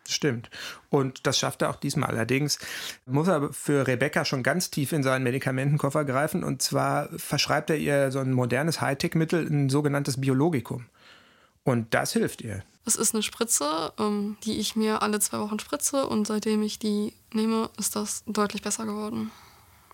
Stimmt. 0.07 0.49
Und 0.89 1.25
das 1.25 1.39
schafft 1.39 1.61
er 1.61 1.69
auch 1.69 1.77
diesmal. 1.77 2.09
Allerdings 2.09 2.59
muss 3.05 3.27
er 3.27 3.53
für 3.53 3.87
Rebecca 3.87 4.25
schon 4.25 4.43
ganz 4.43 4.69
tief 4.69 4.91
in 4.91 5.01
seinen 5.01 5.23
Medikamentenkoffer 5.23 6.03
greifen. 6.03 6.43
Und 6.43 6.61
zwar 6.61 7.07
verschreibt 7.17 7.69
er 7.69 7.77
ihr 7.77 8.11
so 8.11 8.19
ein 8.19 8.33
modernes 8.33 8.81
Hightech-Mittel, 8.81 9.47
ein 9.47 9.69
sogenanntes 9.69 10.19
Biologikum. 10.19 10.85
Und 11.63 11.93
das 11.93 12.11
hilft 12.11 12.41
ihr. 12.41 12.63
Es 12.85 12.95
ist 12.95 13.13
eine 13.13 13.23
Spritze, 13.23 13.93
ähm, 13.97 14.37
die 14.43 14.59
ich 14.59 14.75
mir 14.75 15.01
alle 15.01 15.19
zwei 15.19 15.39
Wochen 15.39 15.59
spritze. 15.59 16.07
Und 16.07 16.27
seitdem 16.27 16.61
ich 16.63 16.79
die 16.79 17.13
nehme, 17.31 17.69
ist 17.77 17.95
das 17.95 18.23
deutlich 18.27 18.61
besser 18.61 18.85
geworden. 18.85 19.31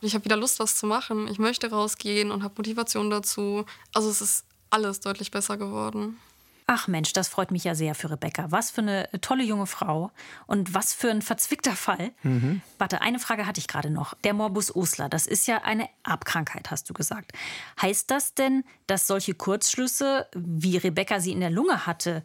Ich 0.01 0.13
habe 0.15 0.25
wieder 0.25 0.37
Lust, 0.37 0.59
was 0.59 0.77
zu 0.77 0.87
machen. 0.87 1.27
Ich 1.27 1.39
möchte 1.39 1.69
rausgehen 1.69 2.31
und 2.31 2.43
habe 2.43 2.55
Motivation 2.57 3.09
dazu. 3.09 3.65
Also 3.93 4.09
es 4.09 4.21
ist 4.21 4.45
alles 4.69 5.01
deutlich 5.01 5.31
besser 5.31 5.57
geworden. 5.57 6.17
Ach 6.71 6.87
Mensch, 6.87 7.13
das 7.13 7.27
freut 7.27 7.49
mich 7.49 7.63
ja 7.63 7.73
sehr 7.73 7.95
für 7.95 8.11
Rebecca. 8.11 8.51
Was 8.51 8.69
für 8.69 8.81
eine 8.81 9.09
tolle 9.21 9.43
junge 9.43 9.65
Frau 9.65 10.11
und 10.45 10.75
was 10.75 10.93
für 10.93 11.09
ein 11.09 11.23
verzwickter 11.23 11.71
Fall. 11.71 12.11
Mhm. 12.21 12.61
Warte, 12.77 13.01
eine 13.01 13.17
Frage 13.17 13.47
hatte 13.47 13.59
ich 13.59 13.67
gerade 13.67 13.89
noch. 13.89 14.13
Der 14.23 14.35
Morbus 14.35 14.75
Osler, 14.75 15.09
das 15.09 15.25
ist 15.25 15.47
ja 15.47 15.63
eine 15.63 15.89
Erbkrankheit, 16.03 16.69
hast 16.69 16.87
du 16.87 16.93
gesagt. 16.93 17.31
Heißt 17.81 18.11
das 18.11 18.35
denn, 18.35 18.63
dass 18.85 19.07
solche 19.07 19.33
Kurzschlüsse, 19.33 20.27
wie 20.35 20.77
Rebecca 20.77 21.19
sie 21.19 21.31
in 21.31 21.39
der 21.39 21.49
Lunge 21.49 21.87
hatte, 21.87 22.23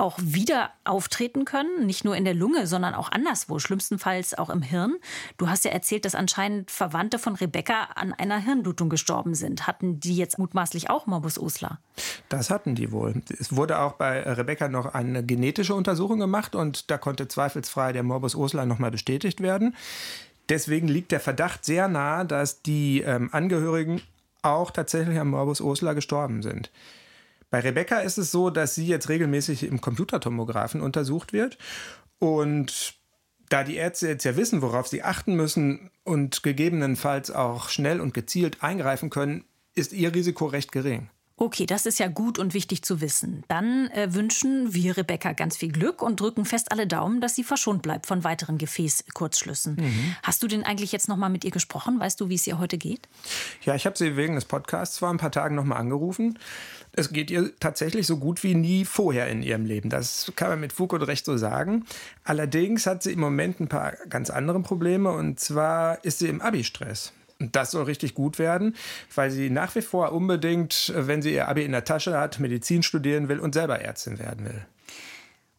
auch 0.00 0.18
wieder 0.20 0.70
auftreten 0.84 1.44
können, 1.44 1.86
nicht 1.86 2.04
nur 2.04 2.16
in 2.16 2.24
der 2.24 2.34
Lunge, 2.34 2.66
sondern 2.66 2.94
auch 2.94 3.12
anderswo, 3.12 3.58
schlimmstenfalls 3.58 4.34
auch 4.34 4.50
im 4.50 4.62
Hirn. 4.62 4.96
Du 5.36 5.48
hast 5.48 5.64
ja 5.64 5.70
erzählt, 5.70 6.04
dass 6.04 6.14
anscheinend 6.14 6.70
Verwandte 6.70 7.18
von 7.18 7.36
Rebecca 7.36 7.90
an 7.94 8.12
einer 8.12 8.38
Hirnblutung 8.38 8.88
gestorben 8.88 9.34
sind. 9.34 9.66
Hatten 9.66 10.00
die 10.00 10.16
jetzt 10.16 10.38
mutmaßlich 10.38 10.90
auch 10.90 11.06
Morbus 11.06 11.38
Osler? 11.38 11.78
Das 12.28 12.50
hatten 12.50 12.74
die 12.74 12.90
wohl. 12.92 13.22
Es 13.38 13.54
wurde 13.54 13.78
auch 13.78 13.92
bei 13.92 14.22
Rebecca 14.22 14.68
noch 14.68 14.94
eine 14.94 15.24
genetische 15.24 15.74
Untersuchung 15.74 16.18
gemacht 16.18 16.54
und 16.54 16.90
da 16.90 16.98
konnte 16.98 17.28
zweifelsfrei 17.28 17.92
der 17.92 18.02
Morbus 18.02 18.34
Osler 18.34 18.64
nochmal 18.66 18.90
bestätigt 18.90 19.40
werden. 19.40 19.76
Deswegen 20.48 20.88
liegt 20.88 21.12
der 21.12 21.20
Verdacht 21.20 21.64
sehr 21.64 21.88
nahe, 21.88 22.24
dass 22.24 22.62
die 22.62 23.02
ähm, 23.02 23.28
Angehörigen 23.32 24.02
auch 24.42 24.70
tatsächlich 24.70 25.18
am 25.18 25.30
Morbus 25.30 25.60
Osler 25.60 25.94
gestorben 25.94 26.42
sind. 26.42 26.70
Bei 27.50 27.60
Rebecca 27.60 27.98
ist 27.98 28.18
es 28.18 28.30
so, 28.30 28.50
dass 28.50 28.74
sie 28.74 28.86
jetzt 28.86 29.08
regelmäßig 29.08 29.64
im 29.64 29.80
Computertomographen 29.80 30.80
untersucht 30.80 31.32
wird. 31.32 31.58
Und 32.18 32.94
da 33.48 33.64
die 33.64 33.76
Ärzte 33.76 34.08
jetzt 34.08 34.24
ja 34.24 34.36
wissen, 34.36 34.62
worauf 34.62 34.86
sie 34.86 35.02
achten 35.02 35.34
müssen 35.34 35.90
und 36.04 36.42
gegebenenfalls 36.42 37.30
auch 37.30 37.68
schnell 37.68 38.00
und 38.00 38.14
gezielt 38.14 38.62
eingreifen 38.62 39.10
können, 39.10 39.44
ist 39.74 39.92
ihr 39.92 40.14
Risiko 40.14 40.46
recht 40.46 40.70
gering. 40.70 41.10
Okay, 41.42 41.64
das 41.64 41.86
ist 41.86 41.98
ja 41.98 42.08
gut 42.08 42.38
und 42.38 42.52
wichtig 42.52 42.82
zu 42.82 43.00
wissen. 43.00 43.44
Dann 43.48 43.88
äh, 43.92 44.12
wünschen 44.12 44.74
wir 44.74 44.98
Rebecca 44.98 45.32
ganz 45.32 45.56
viel 45.56 45.72
Glück 45.72 46.02
und 46.02 46.20
drücken 46.20 46.44
fest 46.44 46.70
alle 46.70 46.86
Daumen, 46.86 47.22
dass 47.22 47.34
sie 47.34 47.44
verschont 47.44 47.80
bleibt 47.80 48.04
von 48.04 48.24
weiteren 48.24 48.58
Gefäßkurzschlüssen. 48.58 49.76
Mhm. 49.76 50.16
Hast 50.22 50.42
du 50.42 50.48
denn 50.48 50.64
eigentlich 50.64 50.92
jetzt 50.92 51.08
noch 51.08 51.16
mal 51.16 51.30
mit 51.30 51.42
ihr 51.46 51.50
gesprochen? 51.50 51.98
Weißt 51.98 52.20
du, 52.20 52.28
wie 52.28 52.34
es 52.34 52.46
ihr 52.46 52.58
heute 52.58 52.76
geht? 52.76 53.08
Ja, 53.62 53.74
ich 53.74 53.86
habe 53.86 53.96
sie 53.96 54.18
wegen 54.18 54.34
des 54.34 54.44
Podcasts 54.44 54.98
vor 54.98 55.08
ein 55.08 55.16
paar 55.16 55.32
Tagen 55.32 55.54
noch 55.54 55.64
mal 55.64 55.76
angerufen. 55.76 56.38
Es 56.92 57.10
geht 57.10 57.30
ihr 57.30 57.58
tatsächlich 57.58 58.06
so 58.06 58.18
gut 58.18 58.42
wie 58.42 58.54
nie 58.54 58.84
vorher 58.84 59.28
in 59.28 59.42
ihrem 59.42 59.64
Leben. 59.64 59.88
Das 59.88 60.30
kann 60.36 60.50
man 60.50 60.60
mit 60.60 60.74
Fug 60.74 60.92
und 60.92 61.00
Recht 61.00 61.24
so 61.24 61.38
sagen. 61.38 61.86
Allerdings 62.22 62.84
hat 62.84 63.02
sie 63.02 63.12
im 63.12 63.20
Moment 63.20 63.60
ein 63.60 63.68
paar 63.68 63.92
ganz 64.10 64.28
andere 64.28 64.60
Probleme 64.60 65.10
und 65.10 65.40
zwar 65.40 66.04
ist 66.04 66.18
sie 66.18 66.28
im 66.28 66.42
Abi-Stress. 66.42 67.14
Das 67.40 67.70
soll 67.70 67.84
richtig 67.84 68.14
gut 68.14 68.38
werden, 68.38 68.76
weil 69.14 69.30
sie 69.30 69.48
nach 69.48 69.74
wie 69.74 69.82
vor 69.82 70.12
unbedingt, 70.12 70.92
wenn 70.94 71.22
sie 71.22 71.32
ihr 71.32 71.48
Abi 71.48 71.64
in 71.64 71.72
der 71.72 71.84
Tasche 71.84 72.18
hat, 72.18 72.38
Medizin 72.38 72.82
studieren 72.82 73.28
will 73.28 73.40
und 73.40 73.54
selber 73.54 73.80
Ärztin 73.80 74.18
werden 74.18 74.44
will. 74.44 74.66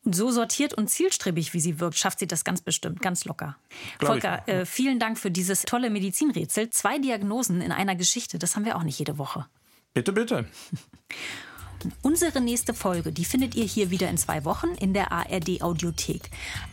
Und 0.03 0.15
so 0.15 0.31
sortiert 0.31 0.73
und 0.73 0.89
zielstrebig, 0.89 1.53
wie 1.53 1.59
sie 1.59 1.79
wirkt, 1.79 1.97
schafft 1.97 2.19
sie 2.19 2.27
das 2.27 2.43
ganz 2.43 2.61
bestimmt, 2.61 3.01
ganz 3.01 3.25
locker. 3.25 3.57
Glaub 3.99 4.13
Volker, 4.13 4.47
äh, 4.47 4.65
vielen 4.65 4.99
Dank 4.99 5.19
für 5.19 5.29
dieses 5.29 5.63
tolle 5.63 5.89
Medizinrätsel. 5.89 6.69
Zwei 6.71 6.97
Diagnosen 6.97 7.61
in 7.61 7.71
einer 7.71 7.95
Geschichte, 7.95 8.39
das 8.39 8.55
haben 8.55 8.65
wir 8.65 8.75
auch 8.75 8.83
nicht 8.83 8.97
jede 8.97 9.17
Woche. 9.17 9.45
Bitte, 9.93 10.13
bitte. 10.13 10.45
Unsere 12.01 12.41
nächste 12.41 12.73
Folge, 12.73 13.11
die 13.11 13.25
findet 13.25 13.55
ihr 13.55 13.65
hier 13.65 13.89
wieder 13.89 14.09
in 14.09 14.17
zwei 14.17 14.45
Wochen 14.45 14.69
in 14.79 14.93
der 14.93 15.11
ARD 15.11 15.61
Audiothek. 15.61 16.29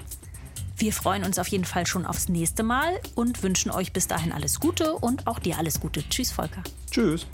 Wir 0.77 0.93
freuen 0.95 1.25
uns 1.25 1.39
auf 1.39 1.49
jeden 1.49 1.67
Fall 1.67 1.87
schon 1.87 2.07
aufs 2.07 2.31
nächste 2.31 2.63
Mal 2.63 2.99
und 3.15 3.43
wünschen 3.43 3.71
euch 3.71 3.93
bis 3.93 4.07
dahin 4.07 4.33
alles 4.33 4.61
Gute 4.61 4.95
und 4.95 5.27
auch 5.27 5.39
dir 5.39 5.59
alles 5.59 5.79
Gute. 5.79 6.03
Tschüss, 6.09 6.31
Volker. 6.31 6.63
Tschüss. 6.91 7.27